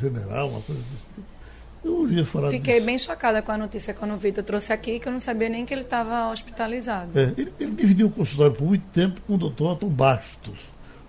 general, 0.00 0.48
uma 0.48 0.60
coisa 0.60 0.80
desse 0.80 1.04
tipo. 1.14 1.36
Eu 1.84 1.98
ouvia 1.98 2.26
falar 2.26 2.50
Fiquei 2.50 2.74
disso. 2.74 2.86
bem 2.86 2.98
chocada 2.98 3.40
com 3.42 3.52
a 3.52 3.58
notícia 3.58 3.94
quando 3.94 4.14
o 4.14 4.16
Vitor 4.16 4.42
trouxe 4.42 4.72
aqui, 4.72 4.98
que 4.98 5.06
eu 5.06 5.12
não 5.12 5.20
sabia 5.20 5.48
nem 5.48 5.64
que 5.64 5.72
ele 5.72 5.82
estava 5.82 6.30
hospitalizado. 6.32 7.16
É, 7.16 7.32
ele, 7.36 7.52
ele, 7.60 7.72
dividiu 7.72 8.08
o 8.08 8.10
consultório 8.10 8.56
por 8.56 8.66
muito 8.66 8.84
tempo 8.88 9.20
com 9.20 9.34
o 9.34 9.38
doutor 9.38 9.72
Otto 9.72 9.86
Bastos. 9.86 10.58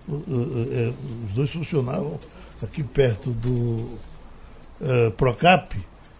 É, 0.08 0.92
os 1.26 1.32
dois 1.32 1.50
funcionavam 1.50 2.18
aqui 2.62 2.82
perto 2.82 3.30
do 3.30 3.98
é, 4.80 5.10
Procap, 5.10 5.74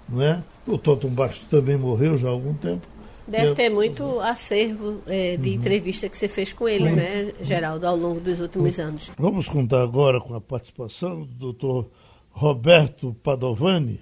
não 0.09 0.23
é? 0.23 0.43
O 0.67 0.75
Otto 0.75 1.09
Bastos 1.09 1.47
também 1.49 1.77
morreu 1.77 2.17
já 2.17 2.29
há 2.29 2.31
algum 2.31 2.55
tempo. 2.55 2.87
Deve 3.27 3.55
ter 3.55 3.69
muito 3.69 4.21
acervo 4.21 5.03
é, 5.07 5.37
de 5.37 5.51
uhum. 5.51 5.55
entrevista 5.57 6.09
que 6.09 6.17
você 6.17 6.29
fez 6.29 6.51
com 6.51 6.67
ele, 6.67 6.89
uhum. 6.89 6.97
né, 6.97 7.33
Geraldo, 7.43 7.87
ao 7.87 7.95
longo 7.95 8.21
dos 8.21 8.41
últimos 8.41 8.79
anos. 8.79 9.11
Vamos 9.19 9.47
contar 9.47 9.83
agora 9.83 10.19
com 10.19 10.35
a 10.35 10.41
participação 10.41 11.21
do 11.21 11.35
doutor 11.35 11.91
Roberto 12.31 13.15
Padovani, 13.23 14.01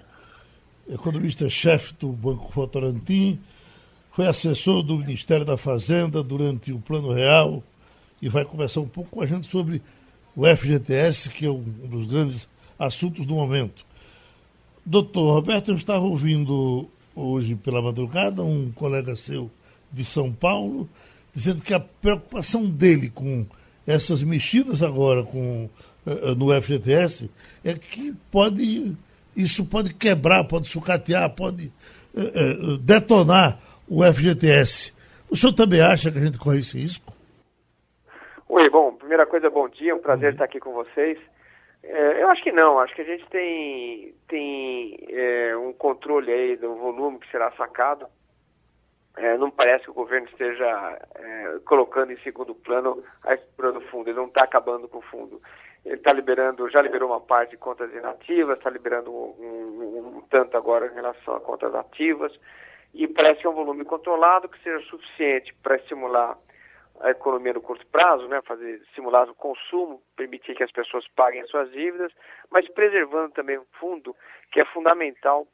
economista-chefe 0.87 1.93
do 1.99 2.09
Banco 2.13 2.49
Votorantim, 2.53 3.37
foi 4.17 4.27
assessor 4.27 4.81
do 4.81 4.97
Ministério 4.97 5.45
da 5.45 5.57
Fazenda 5.57 6.23
durante 6.23 6.71
o 6.71 6.79
Plano 6.79 7.11
Real 7.11 7.61
e 8.21 8.27
vai 8.27 8.45
conversar 8.45 8.79
um 8.79 8.87
pouco 8.87 9.11
com 9.11 9.21
a 9.21 9.25
gente 9.25 9.47
sobre 9.47 9.81
o 10.35 10.43
FGTS, 10.45 11.29
que 11.29 11.45
é 11.45 11.51
um 11.51 11.61
dos 11.61 12.07
grandes 12.07 12.47
assuntos 12.79 13.25
do 13.25 13.35
momento. 13.35 13.85
Doutor 14.89 15.33
Roberto, 15.33 15.71
eu 15.71 15.75
estava 15.75 16.05
ouvindo 16.05 16.87
hoje 17.13 17.55
pela 17.55 17.81
madrugada 17.81 18.41
um 18.41 18.71
colega 18.71 19.17
seu 19.17 19.51
de 19.91 20.05
São 20.05 20.31
Paulo 20.31 20.87
dizendo 21.35 21.61
que 21.61 21.73
a 21.73 21.79
preocupação 21.81 22.69
dele 22.69 23.09
com 23.09 23.45
essas 23.85 24.23
mexidas 24.23 24.81
agora 24.81 25.25
com, 25.25 25.69
uh, 26.05 26.33
no 26.37 26.53
FGTS 26.61 27.29
é 27.65 27.73
que 27.73 28.13
pode 28.31 28.95
isso 29.35 29.65
pode 29.65 29.93
quebrar, 29.93 30.45
pode 30.45 30.69
sucatear, 30.69 31.29
pode 31.31 31.69
uh, 32.13 32.77
detonar 32.77 33.59
o 33.89 34.01
FGTS. 34.01 34.93
O 35.29 35.35
senhor 35.35 35.51
também 35.51 35.81
acha 35.81 36.09
que 36.09 36.17
a 36.17 36.23
gente 36.23 36.39
corre 36.39 36.59
esse 36.59 36.79
risco? 36.79 37.11
Oi, 38.47 38.69
bom, 38.69 38.93
primeira 38.93 39.25
coisa, 39.25 39.49
bom 39.49 39.67
dia, 39.67 39.93
um 39.93 39.99
prazer 39.99 40.31
estar 40.31 40.45
aqui 40.45 40.61
com 40.61 40.71
vocês. 40.71 41.19
É, 41.89 42.21
eu 42.21 42.27
acho 42.27 42.43
que 42.43 42.51
não, 42.51 42.79
acho 42.79 42.93
que 42.93 43.01
a 43.01 43.05
gente 43.05 43.25
tem, 43.29 44.13
tem 44.27 44.99
é, 45.09 45.55
um 45.55 45.71
controle 45.71 46.29
aí 46.29 46.57
do 46.57 46.75
volume 46.75 47.17
que 47.19 47.31
será 47.31 47.49
sacado. 47.53 48.05
É, 49.15 49.37
não 49.37 49.49
parece 49.49 49.85
que 49.85 49.91
o 49.91 49.95
governo 49.95 50.27
esteja 50.27 50.99
é, 51.15 51.59
colocando 51.65 52.11
em 52.11 52.19
segundo 52.19 52.53
plano 52.53 53.01
a 53.23 53.33
estrutura 53.33 53.71
do 53.71 53.81
fundo, 53.81 54.09
ele 54.09 54.17
não 54.17 54.27
está 54.27 54.43
acabando 54.43 54.89
com 54.89 54.97
o 54.97 55.03
fundo. 55.03 55.41
Ele 55.85 55.95
está 55.95 56.11
liberando, 56.11 56.69
já 56.69 56.81
liberou 56.81 57.09
uma 57.09 57.21
parte 57.21 57.51
de 57.51 57.57
contas 57.57 57.91
inativas, 57.93 58.57
está 58.57 58.69
liberando 58.69 59.09
um, 59.09 59.35
um, 59.39 60.17
um, 60.17 60.21
tanto 60.29 60.57
agora 60.57 60.87
em 60.87 60.93
relação 60.93 61.35
a 61.35 61.39
contas 61.39 61.73
ativas, 61.73 62.37
e 62.93 63.07
parece 63.07 63.39
que 63.39 63.47
é 63.47 63.49
um 63.49 63.55
volume 63.55 63.85
controlado 63.85 64.49
que 64.49 64.61
seja 64.61 64.85
suficiente 64.87 65.53
para 65.63 65.77
estimular 65.77 66.37
a 67.01 67.11
economia 67.11 67.53
no 67.53 67.61
curto 67.61 67.85
prazo, 67.87 68.27
né, 68.27 68.41
fazer 68.41 68.81
estimular 68.81 69.29
o 69.29 69.35
consumo, 69.35 70.01
permitir 70.15 70.55
que 70.55 70.63
as 70.63 70.71
pessoas 70.71 71.07
paguem 71.15 71.45
suas 71.47 71.71
dívidas, 71.71 72.11
mas 72.49 72.67
preservando 72.69 73.33
também 73.33 73.57
um 73.57 73.65
fundo 73.79 74.15
que 74.51 74.59
é 74.59 74.65
fundamental 74.65 75.47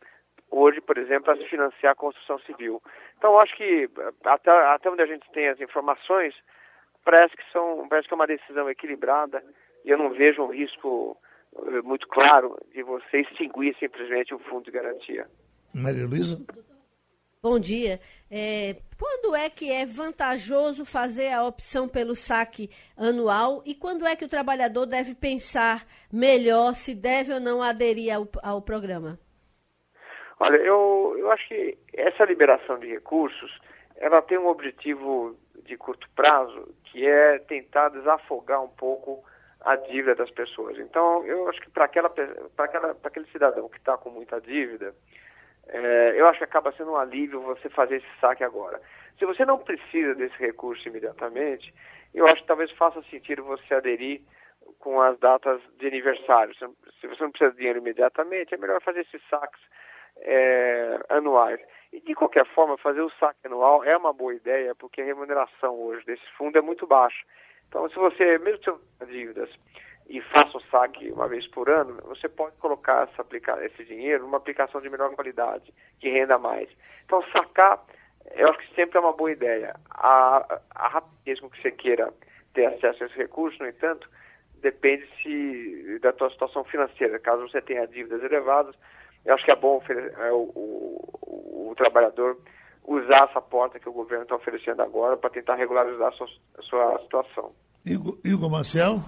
hoje, 0.49 0.79
por 0.81 0.97
exemplo, 0.97 1.25
para 1.25 1.37
se 1.37 1.45
financiar 1.45 1.93
a 1.93 1.95
construção 1.95 2.39
civil. 2.39 2.81
Então, 3.17 3.39
acho 3.39 3.55
que 3.57 3.89
até, 4.23 4.51
até 4.51 4.89
onde 4.89 5.01
a 5.01 5.05
gente 5.05 5.29
tem 5.31 5.49
as 5.49 5.59
informações, 5.59 6.35
parece 7.03 7.35
que 7.35 7.43
são, 7.51 7.87
parece 7.89 8.07
que 8.07 8.13
é 8.13 8.15
uma 8.15 8.27
decisão 8.27 8.69
equilibrada 8.69 9.43
e 9.83 9.89
eu 9.89 9.97
não 9.97 10.11
vejo 10.11 10.43
um 10.43 10.51
risco 10.51 11.17
eh, 11.55 11.81
muito 11.81 12.07
claro 12.07 12.57
de 12.73 12.83
você 12.83 13.21
extinguir 13.21 13.75
simplesmente 13.79 14.33
o 14.33 14.39
fundo 14.39 14.65
de 14.65 14.71
garantia. 14.71 15.27
Maria 15.73 16.05
Luísa? 16.05 16.45
Bom 17.45 17.59
dia. 17.59 17.99
É, 18.31 18.77
quando 18.97 19.35
é 19.35 19.49
que 19.49 19.69
é 19.69 19.85
vantajoso 19.85 20.85
fazer 20.85 21.33
a 21.33 21.43
opção 21.43 21.89
pelo 21.89 22.15
saque 22.15 22.69
anual 22.95 23.61
e 23.65 23.75
quando 23.75 24.07
é 24.07 24.15
que 24.15 24.23
o 24.23 24.29
trabalhador 24.29 24.85
deve 24.85 25.13
pensar 25.13 25.85
melhor 26.09 26.73
se 26.73 26.95
deve 26.95 27.33
ou 27.33 27.41
não 27.41 27.61
aderir 27.61 28.15
ao, 28.15 28.29
ao 28.41 28.61
programa? 28.61 29.19
Olha, 30.39 30.55
eu, 30.55 31.17
eu 31.19 31.29
acho 31.33 31.45
que 31.49 31.77
essa 31.93 32.23
liberação 32.23 32.79
de 32.79 32.87
recursos 32.87 33.51
ela 33.97 34.21
tem 34.21 34.37
um 34.37 34.47
objetivo 34.47 35.37
de 35.65 35.75
curto 35.75 36.07
prazo 36.15 36.73
que 36.85 37.05
é 37.05 37.39
tentar 37.39 37.89
desafogar 37.89 38.63
um 38.63 38.69
pouco 38.69 39.21
a 39.59 39.75
dívida 39.75 40.15
das 40.15 40.31
pessoas. 40.31 40.79
Então, 40.79 41.25
eu 41.25 41.49
acho 41.49 41.59
que 41.59 41.69
para 41.69 41.83
aquela, 41.83 42.09
aquela, 42.57 42.95
aquele 43.03 43.25
cidadão 43.33 43.67
que 43.67 43.79
está 43.79 43.97
com 43.97 44.09
muita 44.09 44.39
dívida, 44.39 44.95
é, 45.67 46.13
eu 46.15 46.27
acho 46.27 46.39
que 46.39 46.43
acaba 46.43 46.71
sendo 46.73 46.91
um 46.91 46.97
alívio 46.97 47.41
você 47.41 47.69
fazer 47.69 47.97
esse 47.97 48.19
saque 48.19 48.43
agora. 48.43 48.81
Se 49.17 49.25
você 49.25 49.45
não 49.45 49.57
precisa 49.57 50.15
desse 50.15 50.37
recurso 50.37 50.87
imediatamente, 50.87 51.73
eu 52.13 52.27
acho 52.27 52.41
que 52.41 52.47
talvez 52.47 52.71
faça 52.71 53.01
sentido 53.03 53.43
você 53.43 53.73
aderir 53.73 54.21
com 54.79 55.01
as 55.01 55.17
datas 55.19 55.61
de 55.77 55.87
aniversário. 55.87 56.53
Se 56.55 57.07
você 57.07 57.23
não 57.23 57.31
precisa 57.31 57.51
de 57.51 57.57
dinheiro 57.57 57.79
imediatamente, 57.79 58.53
é 58.53 58.57
melhor 58.57 58.81
fazer 58.81 59.01
esses 59.01 59.21
saques 59.29 59.61
é, 60.17 60.99
anuais. 61.09 61.59
E 61.91 62.01
de 62.01 62.15
qualquer 62.15 62.45
forma, 62.47 62.77
fazer 62.77 63.01
o 63.01 63.09
saque 63.19 63.45
anual 63.45 63.83
é 63.83 63.95
uma 63.95 64.13
boa 64.13 64.33
ideia, 64.33 64.73
porque 64.75 65.01
a 65.01 65.05
remuneração 65.05 65.75
hoje 65.75 66.05
desse 66.05 66.27
fundo 66.37 66.57
é 66.57 66.61
muito 66.61 66.87
baixa. 66.87 67.23
Então, 67.67 67.89
se 67.89 67.95
você, 67.95 68.37
mesmo 68.39 68.59
tendo 68.59 68.81
dívidas, 69.11 69.49
e 70.07 70.21
faça 70.21 70.57
o 70.57 70.61
saque 70.69 71.11
uma 71.11 71.27
vez 71.27 71.47
por 71.47 71.69
ano, 71.69 71.99
você 72.03 72.27
pode 72.27 72.55
colocar 72.57 73.07
essa, 73.09 73.21
aplicar, 73.21 73.63
esse 73.65 73.83
dinheiro 73.85 74.23
numa 74.23 74.37
aplicação 74.37 74.81
de 74.81 74.89
melhor 74.89 75.13
qualidade, 75.15 75.73
que 75.99 76.09
renda 76.09 76.37
mais. 76.37 76.69
Então, 77.05 77.23
sacar, 77.31 77.83
eu 78.35 78.49
acho 78.49 78.59
que 78.59 78.75
sempre 78.75 78.97
é 78.97 79.01
uma 79.01 79.13
boa 79.13 79.31
ideia. 79.31 79.75
A, 79.89 80.59
a 80.75 80.87
rapidez 80.87 81.39
com 81.39 81.49
que 81.49 81.61
você 81.61 81.71
queira 81.71 82.13
ter 82.53 82.65
acesso 82.65 83.03
a 83.03 83.07
esse 83.07 83.17
recurso, 83.17 83.61
no 83.61 83.69
entanto, 83.69 84.09
depende 84.61 85.07
se 85.21 85.99
da 85.99 86.13
tua 86.13 86.29
situação 86.29 86.63
financeira. 86.63 87.19
Caso 87.19 87.47
você 87.47 87.61
tenha 87.61 87.87
dívidas 87.87 88.23
elevadas, 88.23 88.75
eu 89.25 89.33
acho 89.33 89.45
que 89.45 89.51
é 89.51 89.55
bom 89.55 89.81
é, 89.89 90.31
o, 90.31 90.51
o, 90.55 91.69
o, 91.69 91.75
trabalhador 91.75 92.37
usar 92.85 93.27
essa 93.29 93.41
porta 93.41 93.79
que 93.79 93.87
o 93.87 93.93
governo 93.93 94.23
está 94.23 94.35
oferecendo 94.35 94.81
agora 94.81 95.15
para 95.15 95.29
tentar 95.29 95.55
regularizar 95.55 96.09
a 96.09 96.11
sua, 96.11 96.27
a 96.57 96.61
sua 96.61 96.99
situação. 96.99 97.51
Igor, 97.85 98.49
Marcel? 98.49 98.99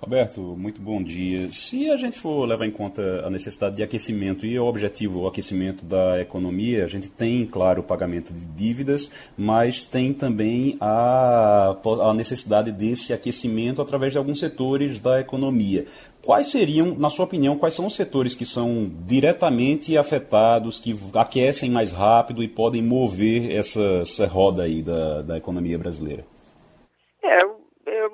Roberto, 0.00 0.40
muito 0.40 0.80
bom 0.80 1.02
dia. 1.02 1.50
Se 1.50 1.90
a 1.90 1.96
gente 1.96 2.18
for 2.18 2.46
levar 2.46 2.66
em 2.66 2.70
conta 2.70 3.26
a 3.26 3.30
necessidade 3.30 3.76
de 3.76 3.82
aquecimento 3.82 4.46
e 4.46 4.58
o 4.58 4.64
objetivo, 4.64 5.20
o 5.20 5.26
aquecimento 5.26 5.84
da 5.84 6.20
economia, 6.20 6.84
a 6.84 6.88
gente 6.88 7.10
tem, 7.10 7.44
claro, 7.44 7.80
o 7.80 7.84
pagamento 7.84 8.32
de 8.32 8.44
dívidas, 8.44 9.10
mas 9.36 9.82
tem 9.82 10.12
também 10.12 10.76
a, 10.80 11.76
a 12.02 12.14
necessidade 12.14 12.70
desse 12.70 13.12
aquecimento 13.12 13.82
através 13.82 14.12
de 14.12 14.18
alguns 14.18 14.38
setores 14.38 15.00
da 15.00 15.20
economia. 15.20 15.86
Quais 16.22 16.46
seriam, 16.46 16.94
na 16.94 17.10
sua 17.10 17.24
opinião, 17.24 17.58
quais 17.58 17.74
são 17.74 17.86
os 17.86 17.94
setores 17.94 18.34
que 18.34 18.44
são 18.44 18.90
diretamente 19.04 19.96
afetados, 19.96 20.78
que 20.78 20.96
aquecem 21.14 21.70
mais 21.70 21.90
rápido 21.90 22.42
e 22.42 22.48
podem 22.48 22.82
mover 22.82 23.50
essa, 23.50 24.00
essa 24.02 24.26
roda 24.26 24.62
aí 24.62 24.80
da, 24.80 25.22
da 25.22 25.36
economia 25.36 25.78
brasileira? 25.78 26.24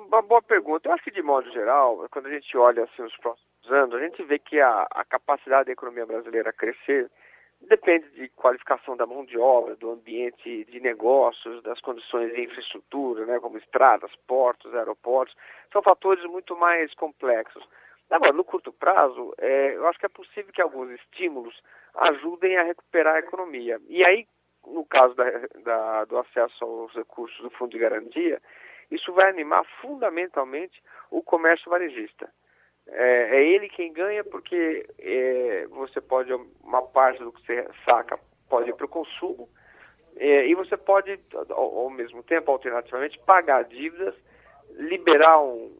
Uma 0.07 0.21
boa 0.21 0.41
pergunta. 0.41 0.87
Eu 0.87 0.93
acho 0.93 1.03
que, 1.03 1.11
de 1.11 1.21
modo 1.21 1.49
geral, 1.51 2.05
quando 2.11 2.27
a 2.27 2.31
gente 2.31 2.57
olha 2.57 2.83
assim, 2.83 3.01
os 3.01 3.15
próximos 3.17 3.71
anos, 3.71 3.95
a 3.95 3.99
gente 3.99 4.23
vê 4.23 4.39
que 4.39 4.59
a, 4.59 4.87
a 4.91 5.03
capacidade 5.05 5.65
da 5.65 5.71
economia 5.71 6.05
brasileira 6.05 6.53
crescer 6.53 7.09
depende 7.61 8.07
de 8.11 8.29
qualificação 8.29 8.95
da 8.95 9.05
mão 9.05 9.25
de 9.25 9.37
obra, 9.37 9.75
do 9.75 9.91
ambiente 9.91 10.65
de 10.65 10.79
negócios, 10.79 11.63
das 11.63 11.79
condições 11.81 12.33
de 12.33 12.43
infraestrutura, 12.43 13.25
né, 13.25 13.39
como 13.39 13.57
estradas, 13.57 14.11
portos, 14.27 14.73
aeroportos. 14.75 15.35
São 15.71 15.81
fatores 15.81 16.23
muito 16.25 16.55
mais 16.55 16.93
complexos. 16.93 17.67
Agora, 18.09 18.33
no 18.33 18.43
curto 18.43 18.71
prazo, 18.71 19.33
é, 19.39 19.75
eu 19.75 19.87
acho 19.87 19.99
que 19.99 20.05
é 20.05 20.09
possível 20.09 20.53
que 20.53 20.61
alguns 20.61 20.91
estímulos 20.91 21.59
ajudem 21.95 22.55
a 22.57 22.63
recuperar 22.63 23.15
a 23.15 23.19
economia. 23.19 23.79
E 23.87 24.05
aí, 24.05 24.27
no 24.67 24.85
caso 24.85 25.15
da, 25.15 25.25
da, 25.63 26.05
do 26.05 26.17
acesso 26.17 26.63
aos 26.63 26.93
recursos 26.93 27.39
do 27.41 27.49
Fundo 27.49 27.71
de 27.71 27.79
Garantia, 27.79 28.39
isso 28.91 29.11
vai 29.13 29.29
animar 29.29 29.63
fundamentalmente 29.81 30.81
o 31.11 31.21
comércio 31.21 31.69
varejista. 31.69 32.29
é, 32.87 33.37
é 33.37 33.43
ele 33.43 33.69
quem 33.69 33.91
ganha 33.91 34.23
porque 34.23 34.85
é, 34.99 35.67
você 35.69 36.01
pode, 36.01 36.31
uma 36.63 36.81
parte 36.81 37.23
do 37.23 37.31
que 37.31 37.45
você 37.45 37.67
saca 37.83 38.19
pode 38.49 38.69
ir 38.69 38.75
para 38.75 38.85
o 38.85 38.89
consumo, 38.89 39.49
é, 40.17 40.47
e 40.47 40.55
você 40.55 40.77
pode, 40.77 41.19
ao, 41.49 41.77
ao, 41.79 41.89
mesmo 41.89 42.23
tempo, 42.23 42.49
alternativamente, 42.51 43.19
pagar 43.19 43.63
dívidas, 43.65 44.15
liberar 44.77 45.39
um, 45.41 45.75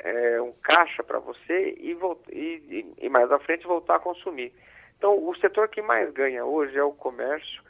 é, 0.00 0.40
um 0.40 0.52
caixa 0.62 1.02
para 1.02 1.18
você 1.18 1.74
e, 1.78 1.96
e, 2.30 2.94
e, 2.98 3.08
mais 3.08 3.30
à 3.30 3.38
frente 3.38 3.66
voltar 3.66 3.96
a 3.96 4.00
consumir. 4.00 4.52
Então, 4.96 5.22
o 5.26 5.34
setor 5.36 5.68
que 5.68 5.82
mais 5.82 6.10
ganha 6.12 6.44
hoje 6.44 6.78
é 6.78 6.82
o 6.82 6.92
comércio, 6.92 7.62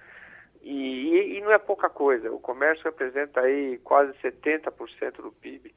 e, 0.64 1.36
e 1.36 1.40
não 1.42 1.52
é 1.52 1.58
pouca 1.58 1.90
coisa. 1.90 2.32
O 2.32 2.40
comércio 2.40 2.84
representa 2.84 3.40
aí 3.40 3.78
quase 3.84 4.12
70% 4.14 5.16
do 5.16 5.30
PIB. 5.30 5.74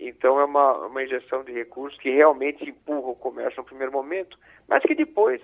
Então, 0.00 0.40
é 0.40 0.44
uma, 0.44 0.86
uma 0.86 1.04
injeção 1.04 1.44
de 1.44 1.52
recursos 1.52 2.00
que 2.00 2.10
realmente 2.10 2.68
empurra 2.68 3.10
o 3.10 3.14
comércio 3.14 3.58
no 3.58 3.66
primeiro 3.66 3.92
momento, 3.92 4.38
mas 4.66 4.82
que 4.82 4.94
depois 4.94 5.40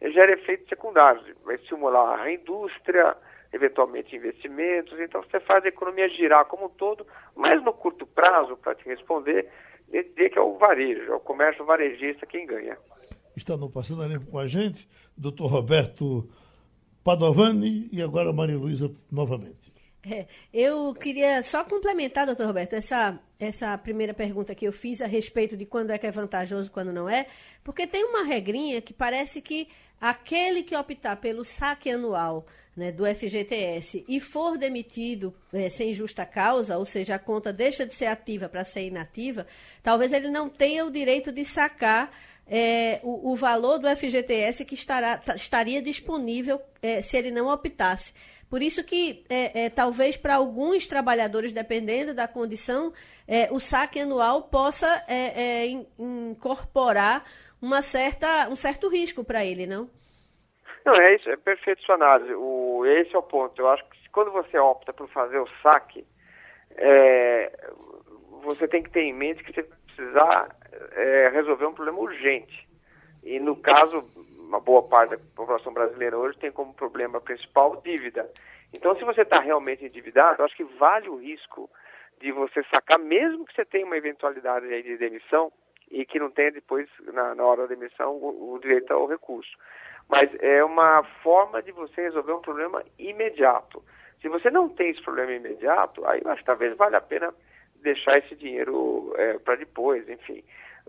gera 0.00 0.32
efeitos 0.32 0.68
secundários. 0.68 1.24
Vai 1.44 1.54
estimular 1.54 2.20
a 2.20 2.32
indústria, 2.32 3.16
eventualmente 3.52 4.16
investimentos. 4.16 4.98
Então, 4.98 5.22
você 5.22 5.38
faz 5.38 5.64
a 5.64 5.68
economia 5.68 6.08
girar 6.08 6.44
como 6.46 6.66
um 6.66 6.70
todo, 6.70 7.06
mas 7.36 7.62
no 7.62 7.72
curto 7.72 8.04
prazo, 8.04 8.56
para 8.56 8.74
te 8.74 8.84
responder, 8.84 9.48
dizer 9.88 10.30
que 10.30 10.38
é 10.38 10.42
o 10.42 10.58
varejo, 10.58 11.12
é 11.12 11.14
o 11.14 11.20
comércio 11.20 11.64
varejista 11.64 12.26
quem 12.26 12.44
ganha. 12.44 12.76
Está 13.36 13.56
no 13.56 13.70
Passando 13.70 14.02
a 14.02 14.06
Limpo 14.08 14.30
com 14.32 14.38
a 14.38 14.48
gente, 14.48 14.88
doutor 15.16 15.46
Roberto 15.46 16.28
Padovani 17.04 17.88
e 17.92 18.00
agora 18.02 18.32
Maria 18.32 18.56
Luísa 18.56 18.90
novamente. 19.10 19.72
É, 20.04 20.26
eu 20.52 20.92
queria 20.94 21.44
só 21.44 21.62
complementar, 21.62 22.26
doutor 22.26 22.46
Roberto, 22.46 22.72
essa, 22.72 23.20
essa 23.38 23.78
primeira 23.78 24.12
pergunta 24.12 24.52
que 24.52 24.66
eu 24.66 24.72
fiz 24.72 25.00
a 25.00 25.06
respeito 25.06 25.56
de 25.56 25.64
quando 25.64 25.90
é 25.92 25.98
que 25.98 26.04
é 26.04 26.10
vantajoso 26.10 26.66
e 26.66 26.70
quando 26.70 26.92
não 26.92 27.08
é, 27.08 27.26
porque 27.62 27.86
tem 27.86 28.04
uma 28.04 28.24
regrinha 28.24 28.82
que 28.82 28.92
parece 28.92 29.40
que 29.40 29.68
aquele 30.00 30.64
que 30.64 30.74
optar 30.74 31.14
pelo 31.18 31.44
saque 31.44 31.88
anual 31.88 32.44
né, 32.76 32.90
do 32.90 33.04
FGTS 33.06 34.04
e 34.08 34.18
for 34.18 34.58
demitido 34.58 35.32
é, 35.52 35.70
sem 35.70 35.94
justa 35.94 36.26
causa, 36.26 36.76
ou 36.78 36.84
seja, 36.84 37.14
a 37.14 37.18
conta 37.20 37.52
deixa 37.52 37.86
de 37.86 37.94
ser 37.94 38.06
ativa 38.06 38.48
para 38.48 38.64
ser 38.64 38.84
inativa, 38.84 39.46
talvez 39.84 40.12
ele 40.12 40.30
não 40.30 40.48
tenha 40.48 40.84
o 40.84 40.90
direito 40.90 41.30
de 41.30 41.44
sacar 41.44 42.10
é, 42.46 43.00
o, 43.02 43.32
o, 43.32 43.36
valor 43.36 43.78
do 43.78 43.88
FGTS 43.88 44.64
que 44.64 44.74
estará, 44.74 45.20
estaria 45.34 45.80
disponível 45.80 46.60
é, 46.82 47.00
se 47.00 47.16
ele 47.16 47.30
não 47.30 47.48
optasse. 47.48 48.12
Por 48.50 48.62
isso 48.62 48.84
que, 48.84 49.24
é, 49.30 49.64
é, 49.64 49.70
talvez 49.70 50.16
para 50.16 50.34
alguns 50.34 50.86
trabalhadores, 50.86 51.52
dependendo 51.52 52.12
da 52.12 52.28
condição, 52.28 52.92
é, 53.26 53.48
o 53.50 53.58
saque 53.58 54.00
anual 54.00 54.42
possa 54.42 54.86
é, 55.08 55.66
in, 55.66 55.86
incorporar 55.98 57.24
uma 57.62 57.80
certa, 57.80 58.48
um 58.50 58.56
certo 58.56 58.88
risco 58.88 59.24
para 59.24 59.44
ele, 59.44 59.66
não? 59.66 59.88
Não, 60.84 60.94
é 60.94 61.14
isso, 61.14 61.30
é 61.30 61.36
perfeito 61.36 61.82
sua 61.82 61.94
análise. 61.94 62.34
O, 62.34 62.84
esse 62.84 63.14
é 63.14 63.18
o 63.18 63.22
ponto. 63.22 63.58
Eu 63.58 63.68
acho 63.68 63.84
que 63.88 64.10
quando 64.10 64.30
você 64.32 64.58
opta 64.58 64.92
por 64.92 65.08
fazer 65.08 65.38
o 65.38 65.48
saque, 65.62 66.04
você 68.42 68.68
tem 68.68 68.82
que 68.82 68.90
ter 68.90 69.02
em 69.02 69.14
mente 69.14 69.42
que 69.44 69.54
você 69.54 69.62
precisar 69.62 70.54
resolver 71.32 71.66
um 71.66 71.74
problema 71.74 71.98
urgente. 71.98 72.68
E 73.22 73.38
no 73.38 73.56
caso, 73.56 74.04
uma 74.38 74.60
boa 74.60 74.82
parte 74.82 75.10
da 75.10 75.18
população 75.34 75.72
brasileira 75.72 76.18
hoje 76.18 76.38
tem 76.38 76.52
como 76.52 76.74
problema 76.74 77.20
principal 77.20 77.80
dívida. 77.82 78.28
Então, 78.72 78.96
se 78.96 79.04
você 79.04 79.22
está 79.22 79.38
realmente 79.38 79.84
endividado, 79.84 80.42
acho 80.42 80.56
que 80.56 80.64
vale 80.64 81.08
o 81.08 81.16
risco 81.16 81.70
de 82.20 82.32
você 82.32 82.62
sacar, 82.64 82.98
mesmo 82.98 83.44
que 83.44 83.54
você 83.54 83.64
tenha 83.64 83.84
uma 83.84 83.96
eventualidade 83.96 84.66
de 84.82 84.96
demissão 84.96 85.52
e 85.90 86.06
que 86.06 86.18
não 86.18 86.30
tenha 86.30 86.52
depois, 86.52 86.88
na, 87.12 87.34
na 87.34 87.44
hora 87.44 87.62
da 87.62 87.74
demissão, 87.74 88.16
o, 88.16 88.54
o 88.54 88.58
direito 88.60 88.92
ao 88.92 89.06
recurso. 89.06 89.50
Mas 90.08 90.30
é 90.40 90.64
uma 90.64 91.02
forma 91.22 91.62
de 91.62 91.72
você 91.72 92.02
resolver 92.02 92.32
um 92.32 92.40
problema 92.40 92.82
imediato. 92.98 93.82
Se 94.20 94.28
você 94.28 94.50
não 94.50 94.68
tem 94.68 94.90
esse 94.90 95.02
problema 95.02 95.32
imediato, 95.32 96.04
aí 96.06 96.22
acho 96.24 96.40
que 96.40 96.46
talvez 96.46 96.76
valha 96.76 96.98
a 96.98 97.00
pena 97.00 97.34
deixar 97.82 98.18
esse 98.18 98.34
dinheiro 98.34 99.12
é, 99.16 99.38
para 99.38 99.56
depois, 99.56 100.08
enfim. 100.08 100.42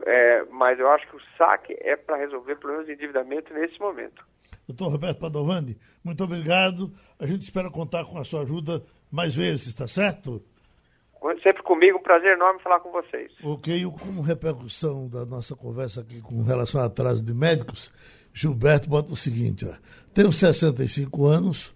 É, 0.05 0.43
mas 0.49 0.79
eu 0.79 0.89
acho 0.89 1.07
que 1.07 1.15
o 1.15 1.21
saque 1.37 1.77
é 1.79 1.95
para 1.95 2.17
resolver 2.17 2.55
problemas 2.55 2.87
de 2.87 2.93
endividamento 2.93 3.53
nesse 3.53 3.79
momento. 3.79 4.25
Doutor 4.67 4.91
Roberto 4.91 5.19
Padovani, 5.19 5.77
muito 6.03 6.23
obrigado. 6.23 6.91
A 7.19 7.25
gente 7.25 7.41
espera 7.41 7.69
contar 7.69 8.05
com 8.05 8.17
a 8.17 8.23
sua 8.23 8.41
ajuda 8.41 8.81
mais 9.11 9.35
vezes, 9.35 9.67
está 9.67 9.87
certo? 9.87 10.41
Sempre 11.41 11.63
comigo, 11.63 11.97
um 11.97 12.01
prazer 12.01 12.33
enorme 12.33 12.59
falar 12.61 12.79
com 12.81 12.91
vocês. 12.91 13.31
Ok, 13.41 13.85
como 14.01 14.21
repercussão 14.21 15.07
da 15.07 15.25
nossa 15.25 15.55
conversa 15.55 16.01
aqui 16.01 16.21
com 16.21 16.41
relação 16.43 16.81
ao 16.81 16.87
atraso 16.87 17.23
de 17.23 17.33
médicos, 17.33 17.91
Gilberto 18.33 18.89
bota 18.89 19.13
o 19.13 19.15
seguinte: 19.15 19.65
ó, 19.65 19.73
tenho 20.13 20.31
65 20.33 21.25
anos, 21.25 21.73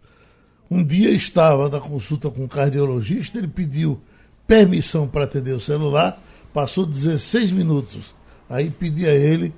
um 0.69 0.83
dia 0.83 1.11
estava 1.11 1.69
na 1.69 1.79
consulta 1.79 2.29
com 2.29 2.43
um 2.43 2.47
cardiologista, 2.47 3.37
ele 3.37 3.47
pediu 3.47 4.01
permissão 4.47 5.07
para 5.07 5.25
atender 5.25 5.53
o 5.53 5.59
celular 5.59 6.19
Passou 6.57 6.87
16 6.87 7.51
minutos. 7.51 8.15
Aí 8.49 8.71
pedi 8.71 9.05
a 9.05 9.13
ele 9.13 9.53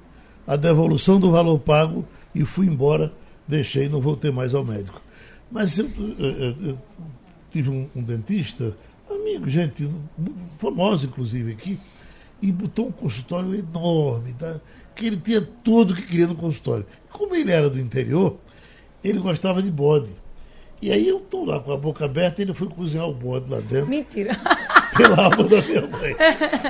a 0.46 0.58
devolução 0.58 1.18
do 1.18 1.32
valor 1.32 1.58
pago 1.58 2.06
e 2.36 2.44
fui 2.44 2.68
embora, 2.68 3.14
deixei, 3.48 3.88
não 3.88 4.02
voltei 4.02 4.32
mais 4.32 4.54
ao 4.54 4.66
médico. 4.66 5.02
Mas 5.50 5.78
eu, 5.78 5.90
eu, 6.20 6.56
eu, 6.62 6.78
tive 7.50 7.70
um, 7.70 7.88
um, 7.96 8.04
dentista, 8.04 8.76
amigo, 9.10 9.48
gente, 9.48 9.90
famoso 10.58 11.08
inclusive 11.08 11.54
aqui, 11.54 11.80
e 12.42 12.52
botou 12.52 12.90
um 12.90 12.92
consultório 12.92 13.56
enorme, 13.56 14.34
tá? 14.34 14.60
que 14.94 15.08
ele 15.08 15.16
tinha 15.16 15.42
tudo 15.64 15.96
que 15.96 16.02
queria 16.02 16.28
no 16.28 16.36
consultório. 16.36 16.86
Como 17.14 17.34
ele 17.34 17.52
era 17.52 17.70
do 17.70 17.80
interior, 17.80 18.38
ele 19.02 19.20
gostava 19.20 19.64
de 19.64 19.72
bode. 19.72 20.10
E 20.82 20.92
aí 20.92 21.08
eu 21.08 21.20
estou 21.20 21.46
lá 21.46 21.62
com 21.62 21.72
a 21.72 21.78
boca 21.78 22.04
aberta 22.04 22.42
e 22.42 22.44
ele 22.44 22.54
foi 22.54 22.68
cozinhar 22.68 23.08
o 23.08 23.14
bode 23.14 23.50
lá 23.50 23.62
dentro. 23.62 23.88
Mentira. 23.88 24.38
pela 24.98 25.24
alma 25.26 25.44
da 25.44 25.62
minha 25.62 25.82
mãe. 25.88 26.16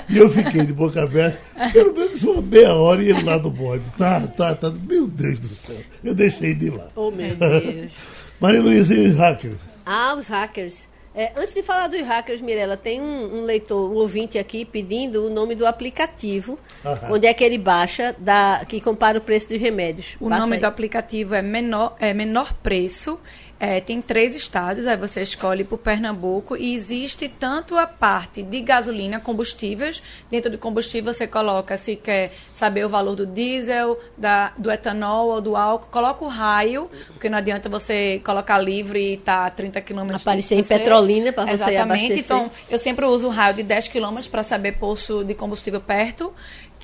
E 0.09 0.17
eu 0.17 0.29
fiquei 0.29 0.65
de 0.65 0.73
boca 0.73 1.03
aberta, 1.03 1.39
pelo 1.71 1.93
menos 1.93 2.23
uma 2.23 2.41
meia 2.41 2.73
hora 2.73 3.01
e 3.01 3.09
ele 3.09 3.23
lá 3.23 3.37
no 3.37 3.49
bode. 3.49 3.83
Tá, 3.97 4.27
tá, 4.27 4.55
tá. 4.55 4.69
Meu 4.69 5.07
Deus 5.07 5.39
do 5.39 5.55
céu. 5.55 5.77
Eu 6.03 6.13
deixei 6.13 6.53
de 6.53 6.67
ir 6.67 6.71
lá. 6.71 6.89
Oh, 6.95 7.11
meu 7.11 7.35
Deus. 7.35 7.93
Maria 8.39 8.61
Luísa 8.61 8.93
e 8.93 9.07
os 9.07 9.17
hackers? 9.17 9.59
Ah, 9.85 10.15
os 10.17 10.27
hackers. 10.27 10.87
É, 11.13 11.33
antes 11.35 11.53
de 11.53 11.63
falar 11.63 11.87
dos 11.87 12.01
hackers, 12.01 12.39
Mirella, 12.39 12.77
tem 12.77 13.01
um, 13.01 13.39
um, 13.39 13.41
leitor, 13.43 13.91
um 13.91 13.95
ouvinte 13.95 14.37
aqui 14.37 14.63
pedindo 14.63 15.25
o 15.25 15.29
nome 15.29 15.55
do 15.55 15.65
aplicativo, 15.65 16.57
Aham. 16.85 17.13
onde 17.13 17.27
é 17.27 17.33
que 17.33 17.43
ele 17.43 17.57
baixa, 17.57 18.15
da, 18.17 18.63
que 18.67 18.79
compara 18.79 19.17
o 19.17 19.21
preço 19.21 19.49
dos 19.49 19.59
remédios. 19.59 20.15
O 20.19 20.29
nome 20.29 20.53
aí. 20.53 20.59
do 20.61 20.65
aplicativo 20.65 21.33
é 21.33 21.41
menor, 21.41 21.95
é 21.99 22.13
menor 22.13 22.53
Preço 22.53 23.19
é, 23.59 23.81
tem 23.81 24.01
três 24.01 24.33
estados, 24.35 24.87
aí 24.87 24.95
você 24.95 25.21
escolhe 25.21 25.65
por 25.65 25.79
Pernambuco 25.79 26.55
e 26.55 26.73
existe 26.73 27.27
tanto 27.27 27.77
a 27.77 27.85
parte 27.85 28.41
de 28.41 28.61
gasolina, 28.61 29.19
combustíveis. 29.19 30.01
Dentro 30.31 30.49
do 30.49 30.57
combustível 30.57 31.13
você 31.13 31.27
coloca 31.27 31.75
se 31.75 31.97
quer 31.97 32.31
saber 32.53 32.85
o 32.85 32.89
valor 32.89 33.15
do 33.15 33.25
diesel, 33.25 33.99
da, 34.17 34.53
do 34.57 34.71
etanol 34.71 35.27
ou 35.27 35.41
do 35.41 35.57
álcool, 35.57 35.89
coloca 35.91 36.23
o 36.23 36.29
raio, 36.29 36.89
porque 37.07 37.27
não 37.27 37.37
adianta 37.37 37.67
você 37.67 38.21
colocar 38.23 38.57
livre 38.57 39.13
e 39.13 39.17
tá 39.17 39.49
30 39.49 39.81
quilômetros. 39.81 40.21
Aparecer 40.21 40.57
em 40.57 40.63
Petrolina 40.63 41.33
para 41.33 41.43
você 41.43 41.53
Exatamente. 41.53 41.81
abastecer. 41.81 42.17
Então, 42.19 42.51
eu 42.69 42.79
sempre 42.79 43.05
uso 43.05 43.27
o 43.27 43.29
raio 43.29 43.55
de 43.55 43.63
10 43.63 43.89
quilômetros 43.89 44.27
para 44.29 44.41
saber 44.41 44.73
posto 44.73 45.23
de 45.25 45.33
combustível 45.33 45.81
perto 45.81 46.33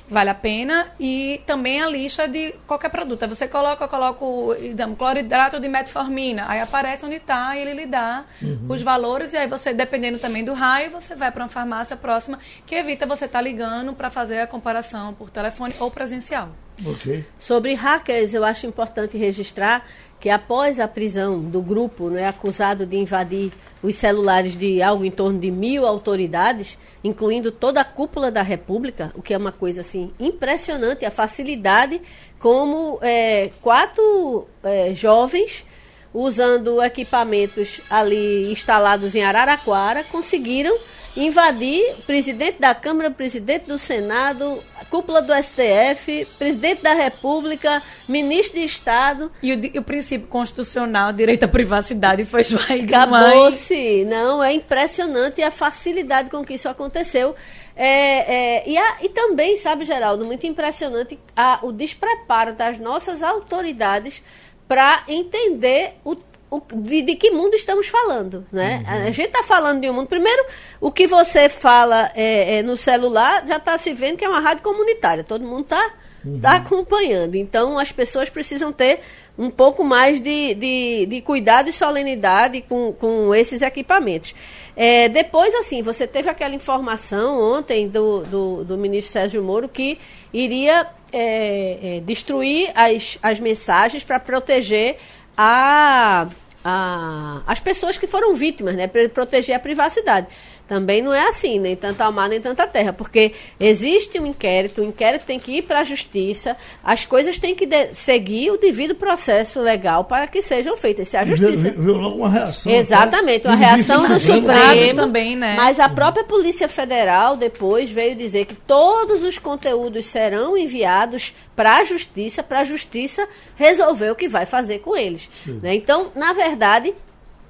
vale 0.08 0.30
a 0.30 0.34
pena 0.34 0.88
e 1.00 1.40
também 1.46 1.82
a 1.82 1.88
lista 1.88 2.28
de 2.28 2.54
qualquer 2.66 2.90
produto. 2.90 3.22
Aí 3.22 3.28
você 3.28 3.48
coloca, 3.48 3.86
coloca 3.88 4.24
o 4.24 4.54
cloridrato 4.96 5.58
de 5.58 5.68
metformina, 5.68 6.44
aí 6.48 6.60
aparece 6.60 7.04
onde 7.04 7.16
está 7.16 7.56
e 7.56 7.60
ele 7.60 7.74
lhe 7.74 7.86
dá 7.86 8.24
uhum. 8.40 8.66
os 8.68 8.82
valores 8.82 9.32
e 9.32 9.36
aí 9.36 9.48
você, 9.48 9.72
dependendo 9.72 10.18
também 10.18 10.44
do 10.44 10.52
raio, 10.52 10.90
você 10.90 11.14
vai 11.14 11.30
para 11.30 11.44
uma 11.44 11.48
farmácia 11.48 11.96
próxima 11.96 12.38
que 12.64 12.74
evita 12.74 13.06
você 13.06 13.24
estar 13.24 13.38
tá 13.38 13.42
ligando 13.42 13.92
para 13.92 14.10
fazer 14.10 14.40
a 14.40 14.46
comparação 14.46 15.12
por 15.14 15.30
telefone 15.30 15.74
ou 15.78 15.90
presencial. 15.90 16.50
Okay. 16.84 17.24
Sobre 17.38 17.74
hackers, 17.74 18.34
eu 18.34 18.44
acho 18.44 18.66
importante 18.66 19.16
registrar 19.16 19.86
que 20.18 20.30
após 20.30 20.80
a 20.80 20.88
prisão 20.88 21.40
do 21.40 21.60
grupo 21.60 22.08
né, 22.08 22.26
acusado 22.26 22.86
de 22.86 22.96
invadir 22.96 23.52
os 23.82 23.96
celulares 23.96 24.56
de 24.56 24.82
algo 24.82 25.04
em 25.04 25.10
torno 25.10 25.38
de 25.38 25.50
mil 25.50 25.86
autoridades, 25.86 26.78
incluindo 27.04 27.52
toda 27.52 27.80
a 27.80 27.84
cúpula 27.84 28.30
da 28.30 28.42
República, 28.42 29.12
o 29.14 29.22
que 29.22 29.34
é 29.34 29.38
uma 29.38 29.52
coisa 29.52 29.82
assim 29.82 30.10
impressionante, 30.18 31.04
a 31.04 31.10
facilidade 31.10 32.00
como 32.38 32.98
é, 33.02 33.50
quatro 33.60 34.46
é, 34.64 34.94
jovens 34.94 35.64
usando 36.12 36.82
equipamentos 36.82 37.82
ali 37.90 38.50
instalados 38.50 39.14
em 39.14 39.22
Araraquara 39.22 40.02
conseguiram 40.04 40.76
invadir 41.16 41.94
presidente 42.06 42.60
da 42.60 42.74
Câmara, 42.74 43.10
presidente 43.10 43.66
do 43.66 43.78
Senado, 43.78 44.62
cúpula 44.90 45.22
do 45.22 45.32
STF, 45.34 46.26
presidente 46.38 46.82
da 46.82 46.92
República, 46.92 47.82
ministro 48.06 48.58
de 48.58 48.64
Estado. 48.64 49.32
E 49.42 49.52
o, 49.52 49.70
e 49.74 49.78
o 49.78 49.82
princípio 49.82 50.28
constitucional, 50.28 51.12
direito 51.12 51.44
à 51.44 51.48
privacidade, 51.48 52.24
foi 52.24 52.42
esvaído. 52.42 52.94
Acabou-se. 52.94 54.04
Não, 54.04 54.42
é 54.42 54.52
impressionante 54.52 55.42
a 55.42 55.50
facilidade 55.50 56.30
com 56.30 56.44
que 56.44 56.54
isso 56.54 56.68
aconteceu. 56.68 57.34
É, 57.74 58.58
é, 58.58 58.68
e, 58.68 58.78
a, 58.78 58.96
e, 59.02 59.08
também, 59.08 59.56
sabe, 59.56 59.84
Geraldo, 59.84 60.24
muito 60.24 60.46
impressionante 60.46 61.18
a, 61.34 61.60
o 61.62 61.72
despreparo 61.72 62.54
das 62.54 62.78
nossas 62.78 63.22
autoridades 63.22 64.22
para 64.66 65.04
entender 65.06 65.94
o, 66.04 66.16
o, 66.50 66.60
de, 66.60 67.02
de, 67.02 67.16
que 67.16 67.30
mundo 67.30 67.54
estamos 67.54 67.88
falando. 67.88 68.46
Né? 68.52 68.84
Uhum. 68.86 69.06
A 69.08 69.10
gente 69.10 69.28
está 69.28 69.42
falando 69.42 69.80
de 69.80 69.90
um 69.90 69.92
mundo. 69.92 70.06
Primeiro, 70.06 70.44
o 70.80 70.90
que 70.90 71.06
você 71.06 71.48
fala 71.48 72.10
é, 72.14 72.58
é 72.58 72.62
no 72.62 72.76
celular 72.76 73.46
já 73.46 73.56
está 73.56 73.76
se 73.78 73.92
vendo 73.92 74.16
que 74.16 74.24
é 74.24 74.28
uma 74.28 74.40
rádio 74.40 74.62
comunitária. 74.62 75.24
Todo 75.24 75.44
mundo 75.44 75.62
está 75.62 75.92
uhum. 76.24 76.40
tá 76.40 76.56
acompanhando. 76.56 77.34
Então, 77.34 77.78
as 77.78 77.92
pessoas 77.92 78.30
precisam 78.30 78.72
ter 78.72 79.00
um 79.38 79.50
pouco 79.50 79.84
mais 79.84 80.20
de, 80.20 80.54
de, 80.54 81.06
de 81.06 81.20
cuidado 81.20 81.68
e 81.68 81.72
solenidade 81.72 82.62
com, 82.62 82.92
com 82.92 83.34
esses 83.34 83.60
equipamentos. 83.60 84.34
É, 84.74 85.08
depois, 85.08 85.54
assim, 85.54 85.82
você 85.82 86.06
teve 86.06 86.28
aquela 86.30 86.54
informação 86.54 87.40
ontem 87.40 87.88
do, 87.88 88.22
do, 88.22 88.64
do 88.64 88.78
ministro 88.78 89.12
Sérgio 89.12 89.42
Moro 89.42 89.68
que 89.68 89.98
iria 90.32 90.86
é, 91.12 91.96
é, 91.96 92.00
destruir 92.00 92.70
as, 92.74 93.18
as 93.22 93.38
mensagens 93.38 94.04
para 94.04 94.18
proteger 94.18 94.96
a, 95.36 96.28
a, 96.64 97.42
as 97.46 97.60
pessoas 97.60 97.98
que 97.98 98.06
foram 98.06 98.34
vítimas, 98.34 98.74
né, 98.74 98.88
proteger 99.12 99.54
a 99.54 99.58
privacidade. 99.60 100.26
Também 100.66 101.00
não 101.00 101.14
é 101.14 101.28
assim, 101.28 101.60
nem 101.60 101.76
tanta 101.76 102.10
mar, 102.10 102.28
nem 102.28 102.40
tanta 102.40 102.66
terra, 102.66 102.92
porque 102.92 103.32
existe 103.58 104.18
um 104.18 104.26
inquérito, 104.26 104.80
o 104.80 104.84
inquérito 104.84 105.24
tem 105.24 105.38
que 105.38 105.58
ir 105.58 105.62
para 105.62 105.80
a 105.80 105.84
justiça, 105.84 106.56
as 106.82 107.04
coisas 107.04 107.38
têm 107.38 107.54
que 107.54 107.68
seguir 107.92 108.50
o 108.50 108.56
devido 108.56 108.94
processo 108.94 109.60
legal 109.60 110.04
para 110.04 110.26
que 110.26 110.42
sejam 110.42 110.76
feitas. 110.76 111.08
Se 111.08 111.16
a 111.16 111.24
justiça. 111.24 111.70
Viu, 111.70 111.96
logo 111.96 112.16
uma 112.16 112.28
reação. 112.28 112.72
Exatamente, 112.72 113.46
uma 113.46 113.54
reação 113.54 114.08
do 114.08 114.18
Supremo. 114.18 114.94
também, 114.94 115.36
né? 115.36 115.54
Mas 115.56 115.78
a 115.78 115.88
própria 115.88 116.24
Polícia 116.24 116.68
Federal 116.68 117.36
depois 117.36 117.90
veio 117.90 118.16
dizer 118.16 118.46
que 118.46 118.54
todos 118.54 119.22
os 119.22 119.38
conteúdos 119.38 120.06
serão 120.06 120.56
enviados 120.56 121.32
para 121.54 121.76
a 121.76 121.84
justiça, 121.84 122.42
para 122.42 122.60
a 122.60 122.64
justiça 122.64 123.26
resolver 123.54 124.10
o 124.10 124.16
que 124.16 124.28
vai 124.28 124.46
fazer 124.46 124.80
com 124.80 124.96
eles. 124.96 125.30
Né? 125.46 125.74
Então, 125.74 126.10
na 126.14 126.32
verdade, 126.32 126.92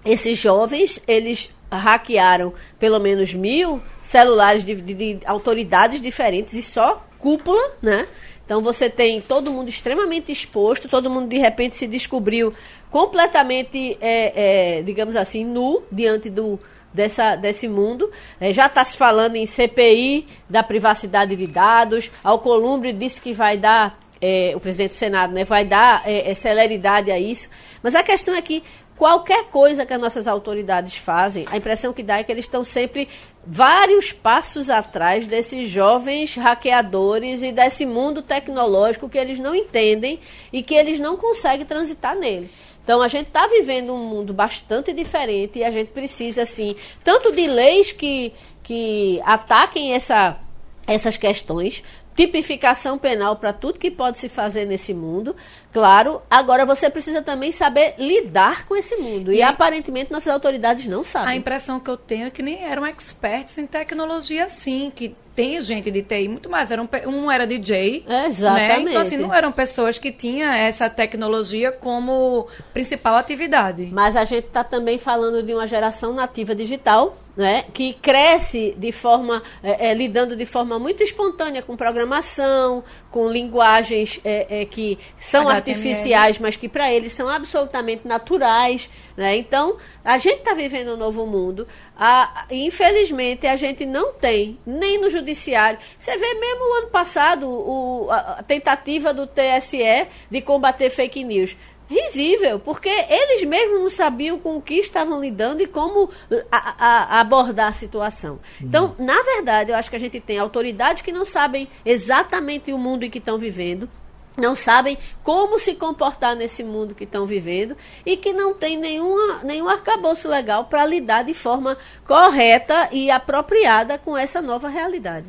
esses 0.04 0.38
jovens, 0.38 1.00
eles 1.06 1.50
hackearam 1.70 2.54
pelo 2.78 2.98
menos 2.98 3.34
mil 3.34 3.82
celulares 4.02 4.64
de, 4.64 4.74
de, 4.74 4.94
de, 4.94 5.18
autoridades 5.26 6.00
diferentes 6.00 6.54
e 6.54 6.62
só 6.62 7.04
cúpula, 7.18 7.72
né? 7.82 8.06
Então 8.44 8.62
você 8.62 8.88
tem 8.88 9.20
todo 9.20 9.50
mundo 9.50 9.68
extremamente 9.68 10.30
exposto, 10.30 10.88
todo 10.88 11.10
mundo 11.10 11.28
de 11.28 11.38
repente 11.38 11.74
se 11.74 11.86
descobriu 11.86 12.54
completamente, 12.90 13.98
é, 14.00 14.78
é, 14.78 14.82
digamos 14.82 15.16
assim, 15.16 15.44
nu 15.44 15.82
diante 15.90 16.30
do, 16.30 16.58
dessa, 16.96 17.36
desse 17.36 17.68
mundo. 17.68 18.10
É, 18.40 18.52
já 18.52 18.66
está 18.66 18.84
se 18.84 18.96
falando 18.96 19.36
em 19.36 19.46
CPI 19.46 20.26
da 20.48 20.62
privacidade 20.62 21.36
de 21.36 21.46
dados. 21.46 22.10
Alcolumbre 22.24 22.92
disse 22.92 23.20
que 23.20 23.32
vai 23.32 23.56
dar, 23.56 23.98
é, 24.20 24.52
o 24.56 24.60
presidente 24.60 24.90
do 24.90 24.94
Senado, 24.94 25.32
né, 25.32 25.44
vai 25.44 25.64
dar 25.64 26.02
é, 26.06 26.30
é, 26.30 26.34
celeridade 26.34 27.10
a 27.10 27.18
isso. 27.18 27.48
Mas 27.82 27.94
a 27.94 28.02
questão 28.02 28.34
é 28.34 28.40
que 28.40 28.64
qualquer 28.96 29.44
coisa 29.46 29.84
que 29.84 29.92
as 29.92 30.00
nossas 30.00 30.26
autoridades 30.26 30.96
fazem, 30.96 31.46
a 31.50 31.56
impressão 31.56 31.92
que 31.92 32.02
dá 32.02 32.18
é 32.18 32.24
que 32.24 32.32
eles 32.32 32.46
estão 32.46 32.64
sempre 32.64 33.08
vários 33.46 34.12
passos 34.12 34.68
atrás 34.70 35.26
desses 35.26 35.68
jovens 35.68 36.34
hackeadores 36.34 37.42
e 37.42 37.52
desse 37.52 37.86
mundo 37.86 38.22
tecnológico 38.22 39.08
que 39.08 39.18
eles 39.18 39.38
não 39.38 39.54
entendem 39.54 40.18
e 40.52 40.62
que 40.62 40.74
eles 40.74 40.98
não 40.98 41.16
conseguem 41.16 41.66
transitar 41.66 42.16
nele. 42.16 42.50
Então 42.82 43.02
a 43.02 43.08
gente 43.08 43.26
está 43.26 43.46
vivendo 43.48 43.92
um 43.92 44.04
mundo 44.04 44.32
bastante 44.32 44.92
diferente 44.92 45.58
e 45.58 45.64
a 45.64 45.70
gente 45.70 45.88
precisa, 45.88 46.42
assim, 46.42 46.76
tanto 47.02 47.32
de 47.32 47.46
leis 47.46 47.92
que, 47.92 48.32
que 48.62 49.20
ataquem 49.24 49.92
essa, 49.92 50.38
essas 50.86 51.16
questões, 51.16 51.82
tipificação 52.16 52.96
penal 52.96 53.36
para 53.36 53.52
tudo 53.52 53.78
que 53.78 53.90
pode 53.90 54.18
se 54.18 54.28
fazer 54.28 54.64
nesse 54.64 54.94
mundo. 54.94 55.36
Claro, 55.70 56.22
agora 56.30 56.64
você 56.64 56.88
precisa 56.88 57.20
também 57.20 57.52
saber 57.52 57.94
lidar 57.98 58.66
com 58.66 58.74
esse 58.74 58.96
mundo. 58.96 59.30
E, 59.30 59.36
e 59.36 59.42
aparentemente 59.42 60.10
nossas 60.10 60.32
autoridades 60.32 60.86
não 60.86 61.04
sabem. 61.04 61.28
A 61.28 61.36
impressão 61.36 61.78
que 61.78 61.90
eu 61.90 61.96
tenho 61.96 62.26
é 62.26 62.30
que 62.30 62.42
nem 62.42 62.64
eram 62.64 62.86
experts 62.86 63.58
em 63.58 63.66
tecnologia 63.66 64.46
assim, 64.46 64.90
que 64.92 65.14
tem 65.36 65.60
gente 65.60 65.90
de 65.90 66.02
TI 66.02 66.26
muito 66.26 66.48
mais. 66.48 66.70
Era 66.70 66.82
um, 66.82 66.88
um 67.06 67.30
era 67.30 67.46
DJ. 67.46 68.04
É, 68.08 68.26
exatamente. 68.26 68.84
Né? 68.84 68.90
Então, 68.90 69.02
assim, 69.02 69.18
não 69.18 69.32
eram 69.32 69.52
pessoas 69.52 69.98
que 69.98 70.10
tinham 70.10 70.50
essa 70.50 70.88
tecnologia 70.88 71.70
como 71.70 72.48
principal 72.72 73.16
atividade. 73.16 73.90
Mas 73.92 74.16
a 74.16 74.24
gente 74.24 74.46
está 74.46 74.64
também 74.64 74.98
falando 74.98 75.42
de 75.42 75.52
uma 75.52 75.66
geração 75.66 76.14
nativa 76.14 76.54
digital 76.54 77.18
né, 77.36 77.66
que 77.74 77.92
cresce 77.92 78.74
de 78.78 78.90
forma, 78.90 79.42
é, 79.62 79.88
é, 79.90 79.94
lidando 79.94 80.34
de 80.34 80.46
forma 80.46 80.78
muito 80.78 81.02
espontânea 81.02 81.60
com 81.60 81.76
programação, 81.76 82.82
com 83.16 83.30
linguagens 83.30 84.20
é, 84.26 84.60
é 84.60 84.64
que 84.66 84.98
são 85.16 85.48
HTML. 85.48 85.56
artificiais, 85.56 86.38
mas 86.38 86.54
que 86.54 86.68
para 86.68 86.92
eles 86.92 87.14
são 87.14 87.30
absolutamente 87.30 88.06
naturais. 88.06 88.90
Né? 89.16 89.38
Então, 89.38 89.78
a 90.04 90.18
gente 90.18 90.40
está 90.40 90.52
vivendo 90.52 90.92
um 90.92 90.98
novo 90.98 91.26
mundo. 91.26 91.66
A, 91.96 92.44
infelizmente, 92.50 93.46
a 93.46 93.56
gente 93.56 93.86
não 93.86 94.12
tem, 94.12 94.58
nem 94.66 95.00
no 95.00 95.08
judiciário. 95.08 95.78
Você 95.98 96.14
vê 96.18 96.34
mesmo 96.34 96.60
o 96.60 96.74
ano 96.74 96.88
passado 96.88 97.48
o, 97.48 98.10
a 98.10 98.42
tentativa 98.42 99.14
do 99.14 99.26
TSE 99.26 100.08
de 100.30 100.42
combater 100.42 100.90
fake 100.90 101.24
news 101.24 101.56
risível, 101.88 102.58
porque 102.58 102.88
eles 102.88 103.44
mesmos 103.44 103.80
não 103.80 103.90
sabiam 103.90 104.38
com 104.38 104.56
o 104.56 104.62
que 104.62 104.74
estavam 104.74 105.20
lidando 105.20 105.62
e 105.62 105.66
como 105.66 106.10
a, 106.50 107.16
a, 107.16 107.20
abordar 107.20 107.68
a 107.68 107.72
situação. 107.72 108.40
Então, 108.60 108.94
uhum. 108.98 109.04
na 109.04 109.22
verdade, 109.22 109.70
eu 109.70 109.76
acho 109.76 109.88
que 109.88 109.96
a 109.96 110.00
gente 110.00 110.20
tem 110.20 110.38
autoridades 110.38 111.02
que 111.02 111.12
não 111.12 111.24
sabem 111.24 111.68
exatamente 111.84 112.72
o 112.72 112.78
mundo 112.78 113.04
em 113.04 113.10
que 113.10 113.18
estão 113.18 113.38
vivendo, 113.38 113.88
não 114.36 114.54
sabem 114.54 114.98
como 115.22 115.58
se 115.58 115.74
comportar 115.74 116.36
nesse 116.36 116.62
mundo 116.62 116.94
que 116.94 117.04
estão 117.04 117.26
vivendo 117.26 117.76
e 118.04 118.16
que 118.16 118.32
não 118.32 118.52
tem 118.52 118.76
nenhuma, 118.76 119.42
nenhum 119.42 119.68
arcabouço 119.68 120.28
legal 120.28 120.66
para 120.66 120.84
lidar 120.84 121.24
de 121.24 121.32
forma 121.32 121.78
correta 122.06 122.90
e 122.92 123.10
apropriada 123.10 123.96
com 123.96 124.16
essa 124.16 124.42
nova 124.42 124.68
realidade. 124.68 125.26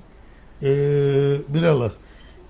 É, 0.62 1.40
Mirela, 1.48 1.98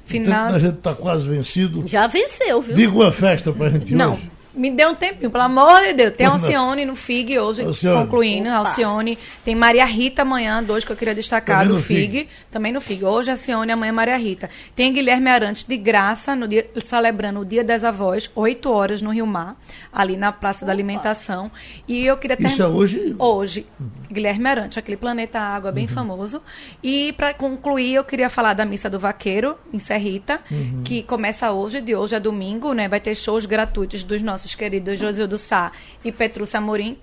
Final... 0.07 0.53
A 0.53 0.59
gente 0.59 0.77
está 0.77 0.95
quase 0.95 1.27
vencido. 1.27 1.83
Já 1.85 2.07
venceu, 2.07 2.61
viu? 2.61 2.75
Diga 2.75 2.93
uma 2.93 3.11
festa 3.11 3.51
para 3.51 3.67
a 3.67 3.69
gente 3.69 3.93
Não. 3.93 4.13
hoje. 4.13 4.31
Me 4.57 4.71
dê 4.71 4.85
um 4.87 4.95
tempinho, 4.95 5.29
pelo 5.29 5.43
amor 5.43 5.83
de 5.83 5.93
Deus. 5.93 6.13
Tem 6.13 6.25
Alcione 6.25 6.83
no 6.83 6.95
FIG 6.95 7.37
hoje, 7.37 7.61
Alcione. 7.61 8.05
concluindo. 8.05 8.49
Opa. 8.49 8.57
Alcione. 8.57 9.17
Tem 9.45 9.55
Maria 9.55 9.85
Rita 9.85 10.23
amanhã, 10.23 10.63
dois 10.63 10.83
que 10.83 10.91
eu 10.91 10.95
queria 10.95 11.13
destacar 11.13 11.61
também 11.61 11.75
do 11.75 11.81
FIG. 11.81 12.01
FIG. 12.01 12.29
Também 12.49 12.71
no 12.71 12.81
FIG. 12.81 13.05
Hoje 13.05 13.29
Alcione, 13.29 13.71
amanhã 13.71 13.93
Maria 13.93 14.17
Rita. 14.17 14.49
Tem 14.75 14.91
Guilherme 14.91 15.29
Arantes 15.29 15.63
de 15.63 15.77
graça, 15.77 16.35
no 16.35 16.47
dia, 16.47 16.67
celebrando 16.83 17.41
o 17.41 17.45
Dia 17.45 17.63
das 17.63 17.83
Avós, 17.83 18.31
8 18.35 18.71
horas 18.71 19.01
no 19.01 19.11
Rio 19.11 19.27
Mar, 19.27 19.55
ali 19.93 20.17
na 20.17 20.31
Praça 20.31 20.59
Opa. 20.59 20.65
da 20.67 20.71
Alimentação. 20.71 21.51
E 21.87 22.05
eu 22.05 22.17
queria 22.17 22.35
ter. 22.35 22.47
Isso 22.47 22.63
é 22.63 22.67
hoje? 22.67 23.15
Hoje. 23.19 23.65
Guilherme 24.11 24.49
Arantes, 24.49 24.77
aquele 24.77 24.97
planeta 24.97 25.39
água 25.39 25.71
bem 25.71 25.85
uhum. 25.85 25.93
famoso. 25.93 26.41
E 26.81 27.13
para 27.13 27.33
concluir, 27.33 27.93
eu 27.93 28.03
queria 28.03 28.29
falar 28.29 28.53
da 28.53 28.65
Missa 28.65 28.89
do 28.89 28.97
Vaqueiro, 28.97 29.55
em 29.71 29.79
Serrita, 29.79 30.39
uhum. 30.49 30.81
que 30.83 31.03
começa 31.03 31.51
hoje, 31.51 31.79
de 31.79 31.95
hoje 31.95 32.15
a 32.15 32.19
domingo, 32.19 32.73
né? 32.73 32.87
Vai 32.87 32.99
ter 32.99 33.13
shows 33.13 33.45
gratuitos 33.45 34.03
dos 34.03 34.21
nossos 34.21 34.46
queridos 34.55 34.99
José 34.99 35.25
do 35.25 35.37
Sá 35.37 35.71
e 36.03 36.11
Petrúcia 36.11 36.59
Amorim. 36.59 36.97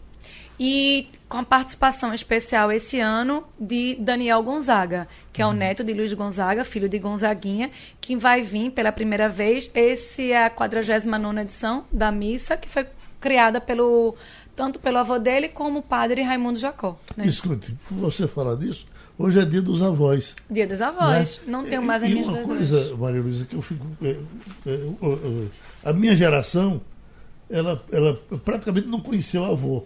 E 0.58 1.08
com 1.28 1.38
a 1.38 1.44
participação 1.44 2.14
especial 2.14 2.70
esse 2.70 3.00
ano 3.00 3.42
de 3.58 3.96
Daniel 3.98 4.42
Gonzaga, 4.42 5.08
que 5.32 5.42
é 5.42 5.46
o 5.46 5.52
neto 5.52 5.82
de 5.82 5.92
Luiz 5.92 6.12
Gonzaga, 6.12 6.64
filho 6.64 6.88
de 6.88 6.98
Gonzaguinha, 6.98 7.70
que 8.00 8.14
vai 8.14 8.40
vir 8.42 8.70
pela 8.70 8.92
primeira 8.92 9.28
vez. 9.28 9.68
Esse 9.74 10.30
é 10.30 10.46
a 10.46 10.50
49 10.50 11.40
edição 11.40 11.84
da 11.90 12.12
missa, 12.12 12.56
que 12.56 12.68
foi 12.68 12.86
criada 13.20 13.60
pelo 13.60 14.14
tanto 14.54 14.78
pelo 14.78 14.98
avô 14.98 15.18
dele 15.18 15.48
como 15.48 15.80
o 15.80 15.82
padre 15.82 16.22
Raimundo 16.22 16.58
Jacó. 16.58 16.96
Né? 17.16 17.26
Escute, 17.26 17.74
você 17.90 18.28
falar 18.28 18.54
disso, 18.54 18.86
hoje 19.18 19.40
é 19.40 19.44
dia 19.44 19.62
dos 19.62 19.82
avós. 19.82 20.36
Dia 20.48 20.66
dos 20.66 20.80
avós, 20.80 21.38
né? 21.38 21.50
não 21.50 21.64
tenho 21.64 21.82
mais 21.82 22.02
as 22.04 22.10
minhas 22.10 22.26
E 22.26 22.30
uma 22.30 22.42
coisa, 22.42 22.96
Maria 22.96 23.20
Luísa, 23.20 23.44
que 23.46 23.56
eu 23.56 23.62
fico... 23.62 23.84
É, 24.02 24.10
é, 24.66 24.70
é, 24.70 25.46
a 25.84 25.92
minha 25.92 26.14
geração 26.14 26.80
ela, 27.54 27.82
ela 27.92 28.18
praticamente 28.44 28.88
não 28.88 29.00
conheceu 29.00 29.42
o 29.42 29.52
avô. 29.52 29.84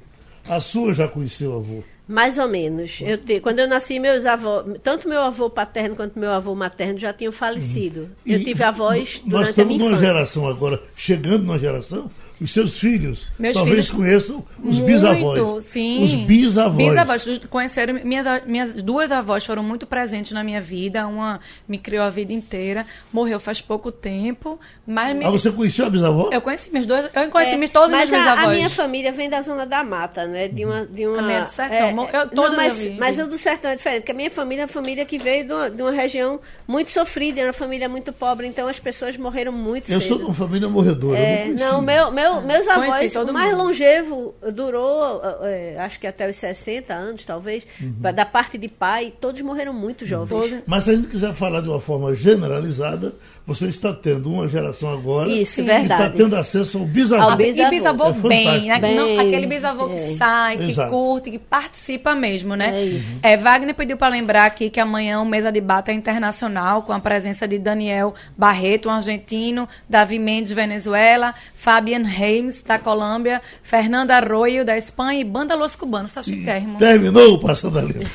A 0.48 0.60
sua 0.60 0.94
já 0.94 1.06
conheceu 1.06 1.52
o 1.52 1.56
avô. 1.56 1.82
Mais 2.08 2.38
ou 2.38 2.48
menos. 2.48 3.00
Eu 3.02 3.18
quando 3.42 3.58
eu 3.58 3.68
nasci, 3.68 3.98
meus 3.98 4.24
avós, 4.24 4.64
tanto 4.82 5.06
meu 5.06 5.20
avô 5.20 5.50
paterno 5.50 5.94
quanto 5.94 6.18
meu 6.18 6.30
avô 6.32 6.54
materno 6.54 6.98
já 6.98 7.12
tinham 7.12 7.30
falecido. 7.32 8.08
Eu 8.24 8.38
E 8.40 8.44
tive 8.44 8.64
avós 8.64 9.20
Nós 9.26 9.30
durante 9.30 9.46
a 9.46 9.50
estamos 9.50 9.76
minha 9.76 9.78
numa 9.90 9.96
infância. 9.98 10.12
geração 10.14 10.48
agora, 10.48 10.82
chegando 10.96 11.40
numa 11.44 11.58
geração, 11.58 12.10
os 12.40 12.52
seus 12.52 12.78
filhos 12.78 13.26
Meus 13.38 13.54
talvez 13.54 13.86
filhos- 13.86 13.90
conheçam 13.90 14.44
os 14.62 14.76
Muito, 14.78 14.86
bisavós. 14.86 15.64
Sim. 15.64 16.04
Os 16.04 16.14
bisavós. 16.14 16.88
Bisavós. 16.88 17.38
Conheceram, 17.50 17.94
minhas, 18.04 18.44
minhas 18.46 18.72
duas 18.82 19.10
avós 19.12 19.44
foram 19.44 19.62
muito 19.62 19.86
presentes 19.86 20.32
na 20.32 20.44
minha 20.44 20.60
vida. 20.60 21.06
Uma 21.06 21.40
me 21.68 21.78
criou 21.78 22.04
a 22.04 22.10
vida 22.10 22.32
inteira. 22.32 22.86
Morreu 23.12 23.40
faz 23.40 23.60
pouco 23.60 23.90
tempo. 23.90 24.58
Mas 24.86 25.16
me- 25.16 25.24
Ah, 25.24 25.30
você 25.30 25.50
conheceu 25.50 25.86
a 25.86 25.90
bisavó? 25.90 26.30
eu 26.32 26.40
conheci 26.40 26.70
minhas 26.70 26.86
duas. 26.86 27.04
Eu 27.14 27.30
conheci 27.30 27.54
É, 27.54 27.68
todas 27.68 27.92
as 27.94 28.08
minhas 28.10 28.26
a, 28.26 28.32
avós. 28.32 28.48
a 28.48 28.54
minha 28.54 28.70
família 28.70 29.12
vem 29.12 29.28
da 29.28 29.42
zona 29.42 29.66
da 29.66 29.82
mata, 29.82 30.26
né? 30.26 30.48
De 30.48 30.64
uma, 30.64 30.86
de 30.86 31.06
uma 31.06 31.18
A 31.18 31.22
minha 31.22 31.38
é 31.38 31.42
do 31.42 31.48
sertão. 31.48 31.92
Mo- 31.94 32.08
eu- 32.12 32.28
não, 32.32 32.56
mas, 32.56 32.84
eu 32.86 32.92
mas 32.94 33.18
eu 33.18 33.26
do 33.28 33.36
sertão 33.38 33.70
é 33.70 33.76
diferente, 33.76 34.00
porque 34.00 34.12
a 34.12 34.14
minha 34.14 34.30
família 34.30 34.62
é 34.62 34.64
uma 34.64 34.68
família 34.68 35.04
que 35.04 35.18
veio 35.18 35.44
de 35.46 35.52
uma, 35.52 35.70
de 35.70 35.82
uma 35.82 35.90
região 35.90 36.40
muito 36.66 36.90
sofrida, 36.90 37.40
era 37.40 37.48
uma 37.48 37.52
família 37.54 37.88
muito 37.88 38.12
pobre, 38.12 38.46
então 38.46 38.68
as 38.68 38.78
pessoas 38.78 39.16
morreram 39.16 39.52
muito 39.52 39.90
Eu 39.90 40.00
cedo. 40.00 40.08
sou 40.08 40.18
de 40.18 40.24
uma 40.24 40.34
família 40.34 40.68
morredora. 40.68 41.18
É, 41.18 41.48
eu 41.48 41.54
não, 41.54 41.82
conheci. 41.84 41.86
meu, 41.86 42.10
meu, 42.34 42.42
meus 42.42 42.66
Conheci 42.66 42.90
avós, 42.94 43.12
todo 43.12 43.28
o 43.30 43.32
mais 43.32 43.52
mundo. 43.52 43.64
longevo 43.64 44.34
durou, 44.52 45.20
é, 45.42 45.78
acho 45.80 45.98
que 46.00 46.06
até 46.06 46.28
os 46.28 46.36
60 46.36 46.92
anos, 46.94 47.24
talvez, 47.24 47.66
Uhum. 47.80 47.94
da 48.12 48.24
parte 48.24 48.56
de 48.58 48.68
pai, 48.68 49.12
todos 49.20 49.40
morreram 49.42 49.72
muito 49.72 50.04
jovens. 50.06 50.28
Todos- 50.50 50.62
Mas 50.66 50.84
se 50.84 50.90
a 50.90 50.94
gente 50.94 51.08
quiser 51.08 51.32
falar 51.34 51.60
de 51.60 51.68
uma 51.68 51.80
forma 51.80 52.14
generalizada, 52.14 53.14
você 53.48 53.68
está 53.68 53.94
tendo 53.94 54.30
uma 54.30 54.46
geração 54.46 54.92
agora 54.92 55.30
Isso, 55.30 55.64
que 55.64 55.70
está 55.70 56.10
tendo 56.10 56.36
acesso 56.36 56.76
ao 56.76 56.84
bisavô. 56.84 57.30
Ao 57.30 57.34
bisavô. 57.34 57.66
E 57.66 57.78
bisavô 57.78 58.06
É 58.08 58.12
bem, 58.12 58.66
né? 58.66 58.78
Bem, 58.78 58.94
Não, 58.94 59.18
aquele 59.18 59.46
bisavô 59.46 59.88
é. 59.88 59.94
que 59.94 60.16
sai, 60.18 60.58
que 60.58 60.64
Exato. 60.64 60.90
curte, 60.90 61.30
que 61.30 61.38
participa 61.38 62.14
mesmo, 62.14 62.54
né? 62.54 62.78
É 62.78 62.84
isso. 62.84 63.18
É, 63.22 63.38
Wagner 63.38 63.74
pediu 63.74 63.96
para 63.96 64.08
lembrar 64.08 64.44
aqui 64.44 64.68
que 64.68 64.78
amanhã 64.78 65.18
o 65.22 65.24
Mesa 65.24 65.50
de 65.50 65.62
Bata 65.62 65.90
é 65.90 65.94
internacional, 65.94 66.82
com 66.82 66.92
a 66.92 67.00
presença 67.00 67.48
de 67.48 67.58
Daniel 67.58 68.14
Barreto, 68.36 68.90
um 68.90 68.92
argentino, 68.92 69.66
Davi 69.88 70.18
Mendes, 70.18 70.52
Venezuela, 70.52 71.34
Fabian 71.56 72.02
Reims, 72.02 72.62
da 72.62 72.78
Colômbia, 72.78 73.40
Fernanda 73.62 74.14
Arroyo, 74.14 74.62
da 74.62 74.76
Espanha 74.76 75.22
e 75.22 75.24
Banda 75.24 75.54
Los 75.54 75.74
Cubanos, 75.74 76.12
tá 76.12 76.22
chiquérrimo. 76.22 76.76
Terminou 76.76 77.36
o 77.36 77.40
Passando 77.40 77.78
a 77.78 77.82
Limpo. 77.82 78.10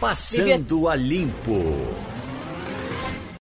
Passando 0.00 0.88
a 0.88 0.96
Limpo. 0.96 2.13